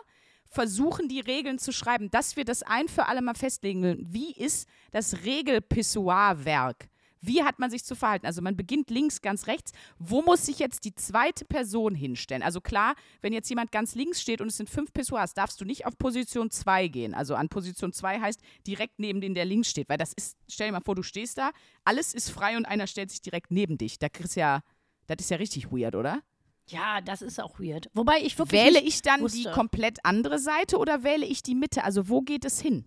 versuchen, 0.55 1.09
die 1.09 1.21
Regeln 1.21 1.59
zu 1.59 1.73
schreiben, 1.73 2.11
dass 2.11 2.37
wir 2.37 2.45
das 2.45 2.63
ein 2.63 2.89
für 2.89 3.07
alle 3.07 3.23
mal 3.23 3.35
festlegen. 3.35 3.99
Wie 4.09 4.33
ist 4.33 4.69
das 4.93 5.25
Regelpissoir-Werk? 5.25 6.89
Wie 7.27 7.43
hat 7.43 7.59
man 7.59 7.71
sich 7.71 7.85
zu 7.85 7.95
verhalten? 7.95 8.27
Also 8.27 8.43
man 8.43 8.55
beginnt 8.55 8.91
links, 8.91 9.23
ganz 9.23 9.47
rechts. 9.47 9.73
Wo 9.99 10.21
muss 10.21 10.45
sich 10.45 10.59
jetzt 10.59 10.85
die 10.85 10.95
zweite 10.95 11.47
Person 11.47 11.95
hinstellen? 11.95 12.43
Also 12.43 12.61
klar, 12.61 12.95
wenn 13.23 13.33
jetzt 13.33 13.49
jemand 13.49 13.73
ganz 13.73 13.95
links 13.95 14.21
steht 14.21 14.43
und 14.43 14.49
es 14.49 14.59
sind 14.59 14.69
fünf 14.69 14.93
Pissoirs, 14.93 15.33
darfst 15.33 15.59
du 15.59 15.65
nicht 15.65 15.87
auf 15.87 15.97
Position 15.97 16.51
2 16.51 16.89
gehen. 16.89 17.15
Also 17.15 17.35
an 17.35 17.49
Position 17.49 17.95
2 17.95 18.21
heißt 18.21 18.41
direkt 18.67 18.99
neben 18.99 19.23
den, 19.23 19.33
der 19.35 19.47
links 19.47 19.71
steht. 19.71 19.89
Weil 19.89 19.97
das 19.97 20.13
ist, 20.13 20.37
stell 20.49 20.69
dir 20.69 20.73
mal 20.73 20.83
vor, 20.85 20.97
du 20.97 21.03
stehst 21.03 21.39
da, 21.39 21.51
alles 21.85 22.13
ist 22.13 22.29
frei 22.29 22.59
und 22.59 22.67
einer 22.67 22.87
stellt 22.87 23.11
sich 23.11 23.23
direkt 23.23 23.51
neben 23.51 23.79
dich. 23.79 23.99
Da 23.99 24.11
kriegst 24.11 24.37
ja, 24.37 24.61
das 25.07 25.17
ist 25.21 25.31
ja 25.31 25.39
richtig 25.39 25.73
weird, 25.73 25.95
oder? 25.95 26.21
Ja, 26.67 27.01
das 27.03 27.21
ist 27.23 27.41
auch 27.41 27.59
weird. 27.61 27.91
Wobei 27.95 28.19
ich 28.23 28.39
wirklich. 28.39 28.61
Wähle 28.65 28.81
ich 28.81 29.03
dann 29.03 29.21
wusste. 29.21 29.39
die 29.39 29.45
komplett 29.51 29.99
andere 30.05 30.39
Seite 30.39 30.79
oder 30.79 31.03
wähle 31.05 31.27
ich 31.27 31.43
die 31.43 31.55
Mitte? 31.55 31.85
Also 31.85 32.09
wo 32.09 32.23
geht 32.23 32.45
es 32.45 32.61
hin? 32.61 32.85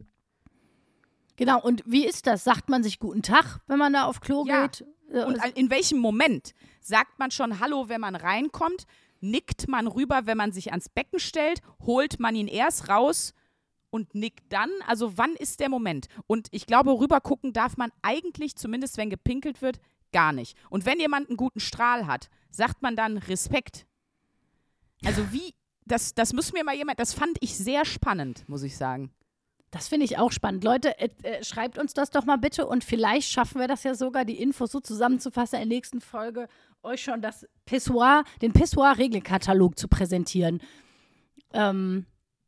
Genau, 1.36 1.62
und 1.62 1.84
wie 1.86 2.06
ist 2.06 2.26
das? 2.26 2.44
Sagt 2.44 2.70
man 2.70 2.84
sich 2.84 2.98
guten 3.00 3.22
Tag, 3.22 3.60
wenn 3.68 3.78
man 3.78 3.94
da 3.94 4.06
auf 4.06 4.22
Klo 4.22 4.44
Ja. 4.48 4.66
geht? 4.68 4.86
Äh, 5.12 5.24
Und 5.24 5.40
an- 5.40 5.52
in 5.54 5.70
welchem 5.70 6.00
Moment 6.00 6.54
sagt 6.82 7.20
man 7.20 7.30
schon 7.32 7.60
Hallo, 7.60 7.88
wenn 7.90 8.02
man 8.02 8.16
reinkommt? 8.16 8.86
Nickt 9.22 9.68
man 9.68 9.88
rüber, 9.88 10.22
wenn 10.26 10.38
man 10.38 10.52
sich 10.52 10.72
ans 10.72 10.90
Becken 10.90 11.20
stellt? 11.20 11.62
Holt 11.86 12.20
man 12.20 12.36
ihn 12.36 12.48
erst 12.48 12.90
raus 12.90 13.34
und 13.92 14.16
nickt 14.16 14.52
dann? 14.52 14.70
Also 14.88 15.18
wann 15.18 15.36
ist 15.36 15.60
der 15.60 15.70
Moment? 15.70 16.08
Und 16.26 16.48
ich 16.52 16.66
glaube, 16.66 16.92
rüber 17.00 17.22
gucken 17.22 17.54
darf 17.54 17.78
man 17.78 17.92
eigentlich, 18.02 18.56
zumindest 18.56 18.98
wenn 18.98 19.10
gepinkelt 19.12 19.62
wird, 19.62 19.80
gar 20.18 20.34
nicht. 20.34 20.58
Und 20.72 20.88
wenn 20.88 21.00
jemand 21.00 21.30
einen 21.30 21.38
guten 21.38 21.60
Strahl 21.60 22.08
hat, 22.08 22.32
sagt 22.50 22.82
man 22.82 22.96
dann 22.96 23.20
Respekt. 23.20 23.86
Also 25.06 25.32
wie, 25.32 25.54
das, 25.86 26.16
das 26.16 26.34
muss 26.34 26.54
mir 26.54 26.64
mal 26.64 26.74
jemand, 26.74 27.00
das 27.00 27.14
fand 27.14 27.38
ich 27.40 27.56
sehr 27.56 27.86
spannend, 27.86 28.50
muss 28.50 28.64
ich 28.64 28.78
sagen. 28.78 29.12
Das 29.70 29.88
finde 29.88 30.06
ich 30.06 30.18
auch 30.18 30.32
spannend. 30.32 30.64
Leute, 30.64 30.98
äh, 30.98 31.10
äh, 31.22 31.44
schreibt 31.44 31.78
uns 31.78 31.94
das 31.94 32.10
doch 32.10 32.26
mal 32.26 32.38
bitte 32.38 32.66
und 32.66 32.84
vielleicht 32.84 33.30
schaffen 33.30 33.62
wir 33.62 33.68
das 33.68 33.84
ja 33.84 33.94
sogar, 33.94 34.26
die 34.26 34.42
Infos 34.42 34.72
so 34.72 34.80
zusammenzufassen 34.80 35.62
in 35.62 35.70
der 35.70 35.78
nächsten 35.78 36.02
Folge, 36.02 36.48
euch 36.82 37.04
schon 37.04 37.22
das 37.22 37.46
Pissoir, 37.66 38.24
den 38.42 38.54
Pissoir-Regelkatalog 38.54 39.78
zu 39.78 39.88
präsentieren. 39.88 40.64
Ähm, 41.54 42.08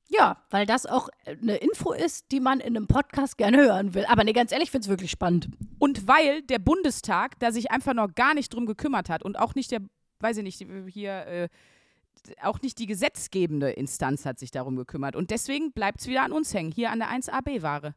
ja, 0.09 0.37
weil 0.49 0.65
das 0.65 0.85
auch 0.85 1.09
eine 1.25 1.57
Info 1.57 1.93
ist, 1.93 2.31
die 2.31 2.39
man 2.39 2.59
in 2.59 2.75
einem 2.75 2.87
Podcast 2.87 3.37
gerne 3.37 3.57
hören 3.57 3.93
will. 3.93 4.05
Aber 4.05 4.23
nee, 4.23 4.33
ganz 4.33 4.51
ehrlich, 4.51 4.67
ich 4.67 4.71
finde 4.71 4.85
es 4.85 4.89
wirklich 4.89 5.11
spannend. 5.11 5.49
Und 5.77 6.07
weil 6.07 6.41
der 6.41 6.59
Bundestag 6.59 7.39
da 7.39 7.51
sich 7.51 7.71
einfach 7.71 7.93
noch 7.93 8.13
gar 8.15 8.33
nicht 8.33 8.53
drum 8.53 8.65
gekümmert 8.65 9.09
hat 9.09 9.23
und 9.23 9.37
auch 9.37 9.53
nicht 9.53 9.71
der, 9.71 9.81
weiß 10.19 10.37
ich 10.37 10.43
nicht, 10.43 10.65
hier, 10.91 11.27
äh, 11.27 11.49
auch 12.41 12.59
nicht 12.61 12.79
die 12.79 12.87
gesetzgebende 12.87 13.69
Instanz 13.69 14.25
hat 14.25 14.39
sich 14.39 14.49
darum 14.49 14.75
gekümmert. 14.75 15.15
Und 15.15 15.29
deswegen 15.29 15.71
bleibt 15.71 16.01
es 16.01 16.07
wieder 16.07 16.23
an 16.23 16.31
uns 16.31 16.53
hängen, 16.53 16.71
hier 16.71 16.91
an 16.91 16.99
der 16.99 17.09
1AB-Ware. 17.09 17.93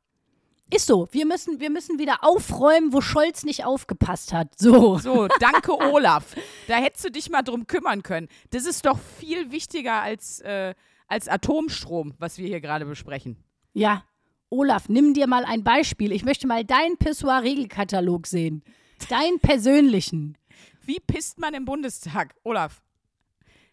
Ist 0.70 0.86
so. 0.86 1.08
Wir 1.12 1.26
müssen, 1.26 1.60
wir 1.60 1.70
müssen 1.70 1.98
wieder 1.98 2.18
aufräumen, 2.22 2.92
wo 2.92 3.00
Scholz 3.00 3.42
nicht 3.44 3.64
aufgepasst 3.64 4.32
hat. 4.32 4.48
So. 4.58 4.98
So, 4.98 5.28
danke 5.40 5.72
Olaf. 5.78 6.34
Da 6.66 6.76
hättest 6.76 7.04
du 7.04 7.10
dich 7.10 7.28
mal 7.30 7.42
drum 7.42 7.66
kümmern 7.66 8.02
können. 8.02 8.28
Das 8.50 8.64
ist 8.64 8.86
doch 8.86 8.98
viel 9.18 9.50
wichtiger 9.50 10.00
als, 10.00 10.40
äh, 10.40 10.74
als 11.08 11.28
Atomstrom, 11.28 12.14
was 12.18 12.38
wir 12.38 12.46
hier 12.48 12.60
gerade 12.60 12.84
besprechen. 12.86 13.36
Ja. 13.72 14.04
Olaf, 14.50 14.88
nimm 14.88 15.14
dir 15.14 15.26
mal 15.26 15.44
ein 15.44 15.64
Beispiel. 15.64 16.12
Ich 16.12 16.24
möchte 16.24 16.46
mal 16.46 16.64
deinen 16.64 16.98
Pissoir-Regelkatalog 16.98 18.26
sehen. 18.26 18.62
Deinen 19.08 19.38
persönlichen. 19.40 20.36
Wie 20.84 21.00
pisst 21.00 21.38
man 21.38 21.54
im 21.54 21.64
Bundestag? 21.64 22.34
Olaf, 22.44 22.82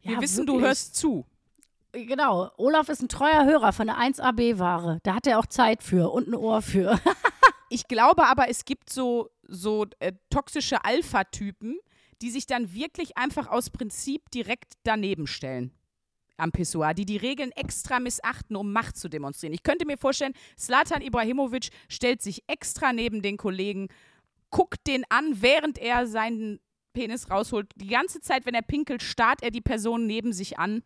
wir 0.02 0.14
Ja, 0.14 0.22
wissen, 0.22 0.46
du 0.46 0.54
wirklich. 0.54 0.68
hörst 0.68 0.96
zu. 0.96 1.26
Genau. 1.92 2.50
Olaf 2.58 2.88
ist 2.90 3.02
ein 3.02 3.10
treuer 3.10 3.46
Hörer 3.46 3.74
von 3.74 3.88
der 3.88 3.98
1AB-Ware. 3.98 5.00
Da 5.04 5.16
hat 5.16 5.28
er 5.28 5.40
auch 5.40 5.48
Zeit 5.48 5.84
für 5.84 6.12
und 6.12 6.28
ein 6.28 6.36
Ohr 6.36 6.62
für. 6.62 7.00
Ich 7.72 7.88
glaube 7.88 8.26
aber, 8.26 8.50
es 8.50 8.66
gibt 8.66 8.90
so, 8.90 9.30
so 9.48 9.86
äh, 10.00 10.14
toxische 10.32 10.84
Alpha-Typen, 10.86 11.78
die 12.20 12.32
sich 12.32 12.48
dann 12.48 12.74
wirklich 12.74 13.16
einfach 13.16 13.46
aus 13.48 13.70
Prinzip 13.70 14.32
direkt 14.32 14.74
daneben 14.82 15.28
stellen 15.28 15.72
am 16.40 16.52
Pissoir, 16.52 16.94
die 16.94 17.06
die 17.06 17.18
Regeln 17.18 17.52
extra 17.52 18.00
missachten, 18.00 18.56
um 18.56 18.72
Macht 18.72 18.98
zu 18.98 19.10
demonstrieren. 19.10 19.54
Ich 19.54 19.64
könnte 19.64 19.86
mir 19.86 19.98
vorstellen, 19.98 20.34
Slatan 20.58 21.02
Ibrahimovic 21.02 21.70
stellt 21.88 22.22
sich 22.22 22.44
extra 22.48 22.94
neben 22.94 23.22
den 23.22 23.38
Kollegen, 23.38 23.88
guckt 24.50 24.88
den 24.88 25.04
an, 25.10 25.42
während 25.42 25.78
er 25.78 26.08
seinen 26.08 26.60
Penis 26.94 27.30
rausholt. 27.30 27.72
Die 27.76 27.88
ganze 27.88 28.20
Zeit, 28.22 28.46
wenn 28.46 28.56
er 28.56 28.62
pinkelt, 28.62 29.04
starrt 29.04 29.44
er 29.44 29.52
die 29.52 29.62
Person 29.62 30.06
neben 30.06 30.34
sich 30.34 30.58
an. 30.60 30.84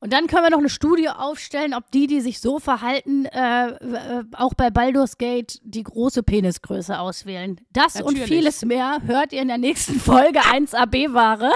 Und 0.00 0.12
dann 0.12 0.28
können 0.28 0.44
wir 0.44 0.50
noch 0.50 0.58
eine 0.58 0.68
Studie 0.68 1.08
aufstellen, 1.08 1.74
ob 1.74 1.90
die, 1.90 2.06
die 2.06 2.20
sich 2.20 2.38
so 2.38 2.60
verhalten, 2.60 3.24
äh, 3.26 3.70
äh, 3.70 4.24
auch 4.32 4.54
bei 4.54 4.70
Baldur's 4.70 5.18
Gate 5.18 5.58
die 5.64 5.82
große 5.82 6.22
Penisgröße 6.22 6.98
auswählen. 6.98 7.60
Das 7.72 7.96
und 7.96 8.04
Natürlich. 8.14 8.28
vieles 8.28 8.64
mehr 8.64 9.00
hört 9.04 9.32
ihr 9.32 9.42
in 9.42 9.48
der 9.48 9.58
nächsten 9.58 9.98
Folge 9.98 10.38
1AB-Ware. 10.40 11.50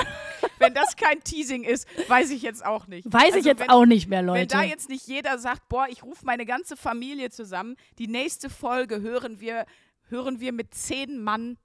Wenn 0.62 0.74
das 0.74 0.96
kein 0.96 1.22
Teasing 1.22 1.64
ist, 1.64 1.86
weiß 2.08 2.30
ich 2.30 2.42
jetzt 2.42 2.64
auch 2.64 2.86
nicht. 2.86 3.12
Weiß 3.12 3.30
ich 3.30 3.34
Also 3.36 3.48
jetzt 3.48 3.60
wenn, 3.60 3.70
auch 3.70 3.86
nicht 3.86 4.08
mehr, 4.08 4.20
Wenn 4.20 4.26
Leute. 4.26 4.46
da 4.46 4.62
jetzt 4.62 4.88
nicht 4.88 5.06
jeder 5.06 5.38
sagt, 5.38 5.68
boah, 5.68 5.86
ich 5.88 6.02
rufe 6.02 6.24
meine 6.24 6.46
ganze 6.46 6.76
Familie 6.76 7.30
zusammen, 7.30 7.76
die 7.98 8.08
nächste 8.08 8.48
Folge 8.50 9.00
hören 9.00 9.40
wir, 9.40 9.66
hören 10.08 10.40
wir 10.40 10.52
mit 10.52 10.74
zehn 10.74 11.22
Mann, 11.22 11.58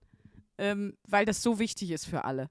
ähm, 0.57 0.97
weil 1.07 1.25
das 1.25 1.41
so 1.43 1.59
wichtig 1.59 1.91
ist 1.91 2.05
für 2.05 2.25
alle. 2.25 2.49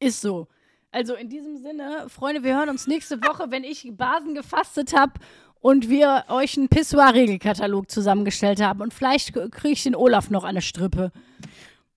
Ist 0.00 0.20
so. 0.20 0.46
Also 0.90 1.14
in 1.14 1.28
diesem 1.28 1.58
Sinne, 1.58 2.06
Freunde, 2.08 2.42
wir 2.44 2.56
hören 2.56 2.68
uns 2.70 2.86
nächste 2.86 3.22
Woche, 3.22 3.50
wenn 3.50 3.64
ich 3.64 3.88
Basen 3.92 4.34
gefastet 4.34 4.94
habe 4.96 5.12
und 5.60 5.88
wir 5.90 6.24
euch 6.28 6.56
einen 6.56 6.68
Pissoir-Regelkatalog 6.68 7.90
zusammengestellt 7.90 8.62
haben. 8.62 8.80
Und 8.80 8.94
vielleicht 8.94 9.32
kriege 9.34 9.72
ich 9.72 9.82
den 9.82 9.94
Olaf 9.96 10.30
noch 10.30 10.44
an 10.44 10.50
eine 10.50 10.62
Strippe. 10.62 11.12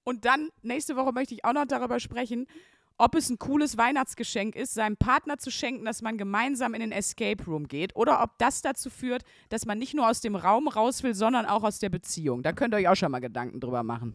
Und 0.04 0.26
dann, 0.26 0.50
nächste 0.62 0.96
Woche 0.96 1.12
möchte 1.14 1.34
ich 1.36 1.46
auch 1.46 1.54
noch 1.54 1.66
darüber 1.66 2.00
sprechen, 2.00 2.48
ob 3.02 3.16
es 3.16 3.30
ein 3.30 3.40
cooles 3.40 3.78
Weihnachtsgeschenk 3.78 4.56
ist, 4.56 4.76
seinem 4.76 4.96
Partner 4.96 5.40
zu 5.40 5.50
schenken, 5.50 5.86
dass 5.86 6.04
man 6.04 6.18
gemeinsam 6.18 6.76
in 6.76 6.82
den 6.82 6.92
Escape 6.92 7.44
Room 7.46 7.68
geht 7.68 7.96
oder 7.96 8.22
ob 8.22 8.38
das 8.38 8.62
dazu 8.62 8.92
führt, 8.92 9.24
dass 9.50 9.66
man 9.66 9.80
nicht 9.80 9.96
nur 9.96 10.08
aus 10.08 10.22
dem 10.22 10.36
Raum 10.36 10.68
raus 10.68 11.02
will, 11.02 11.16
sondern 11.16 11.48
auch 11.48 11.64
aus 11.64 11.80
der 11.80 11.90
Beziehung. 11.90 12.44
Da 12.44 12.52
könnt 12.52 12.76
ihr 12.76 12.78
euch 12.78 12.88
auch 12.88 12.96
schon 12.96 13.12
mal 13.12 13.20
Gedanken 13.20 13.60
drüber 13.60 13.82
machen. 13.82 14.14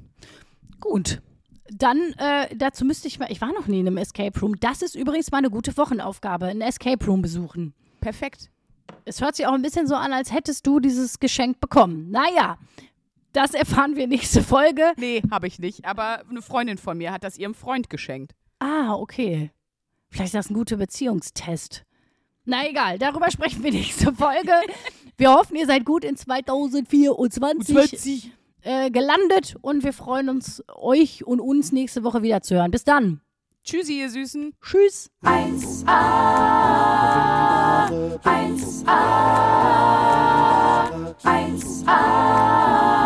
Gut. 0.81 1.21
Dann, 1.69 1.99
äh, 2.19 2.55
dazu 2.55 2.85
müsste 2.85 3.09
ich 3.09 3.19
mal, 3.19 3.31
ich 3.31 3.41
war 3.41 3.53
noch 3.53 3.67
nie 3.67 3.81
in 3.81 3.89
einem 3.89 3.97
Escape 3.97 4.39
Room. 4.39 4.55
Das 4.61 4.83
ist 4.83 4.95
übrigens 4.95 5.33
mal 5.33 5.39
eine 5.39 5.51
gute 5.51 5.77
Wochenaufgabe, 5.77 6.47
einen 6.47 6.61
Escape 6.61 7.05
Room 7.05 7.23
besuchen. 7.23 7.75
Perfekt. 8.01 8.51
Es 9.05 9.21
hört 9.21 9.35
sich 9.35 9.49
auch 9.49 9.53
ein 9.53 9.63
bisschen 9.63 9.89
so 9.89 9.97
an, 9.97 10.13
als 10.13 10.33
hättest 10.33 10.65
du 10.65 10.79
dieses 10.79 11.19
Geschenk 11.19 11.59
bekommen. 11.59 12.09
Naja, 12.13 12.57
das 13.33 13.53
erfahren 13.53 13.97
wir 13.97 14.07
nächste 14.07 14.45
Folge. 14.45 14.93
Nee, 14.97 15.23
habe 15.33 15.49
ich 15.49 15.59
nicht. 15.59 15.85
Aber 15.85 16.23
eine 16.31 16.41
Freundin 16.41 16.79
von 16.79 16.97
mir 16.97 17.11
hat 17.13 17.25
das 17.25 17.37
ihrem 17.37 17.55
Freund 17.55 17.91
geschenkt. 17.91 18.33
Ah, 18.59 18.95
okay. 18.95 19.51
Vielleicht 20.09 20.29
ist 20.29 20.35
das 20.35 20.51
ein 20.51 20.55
guter 20.55 20.77
Beziehungstest. 20.77 21.85
Na 22.45 22.69
egal, 22.69 22.99
darüber 22.99 23.31
sprechen 23.31 23.63
wir 23.63 23.73
nächste 23.73 24.13
Folge. 24.13 24.53
Wir 25.17 25.33
hoffen, 25.33 25.57
ihr 25.57 25.67
seid 25.67 25.85
gut 25.85 26.05
in 26.05 26.17
2024 26.17 28.33
äh, 28.63 28.91
gelandet 28.91 29.57
und 29.61 29.85
wir 29.85 29.93
freuen 29.93 30.29
uns, 30.29 30.63
euch 30.75 31.25
und 31.27 31.41
uns 31.41 31.73
nächste 31.73 32.05
Woche 32.05 32.23
wieder 32.23 32.43
zu 32.43 32.55
hören. 32.55 32.71
Bis 32.71 32.85
dann. 32.85 33.21
Tschüssi, 33.65 33.99
ihr 34.01 34.11
Süßen. 34.11 34.55
Tschüss. 34.63 35.11
1A, 35.25 35.87
1A, 38.23 38.93
1A, 41.25 43.06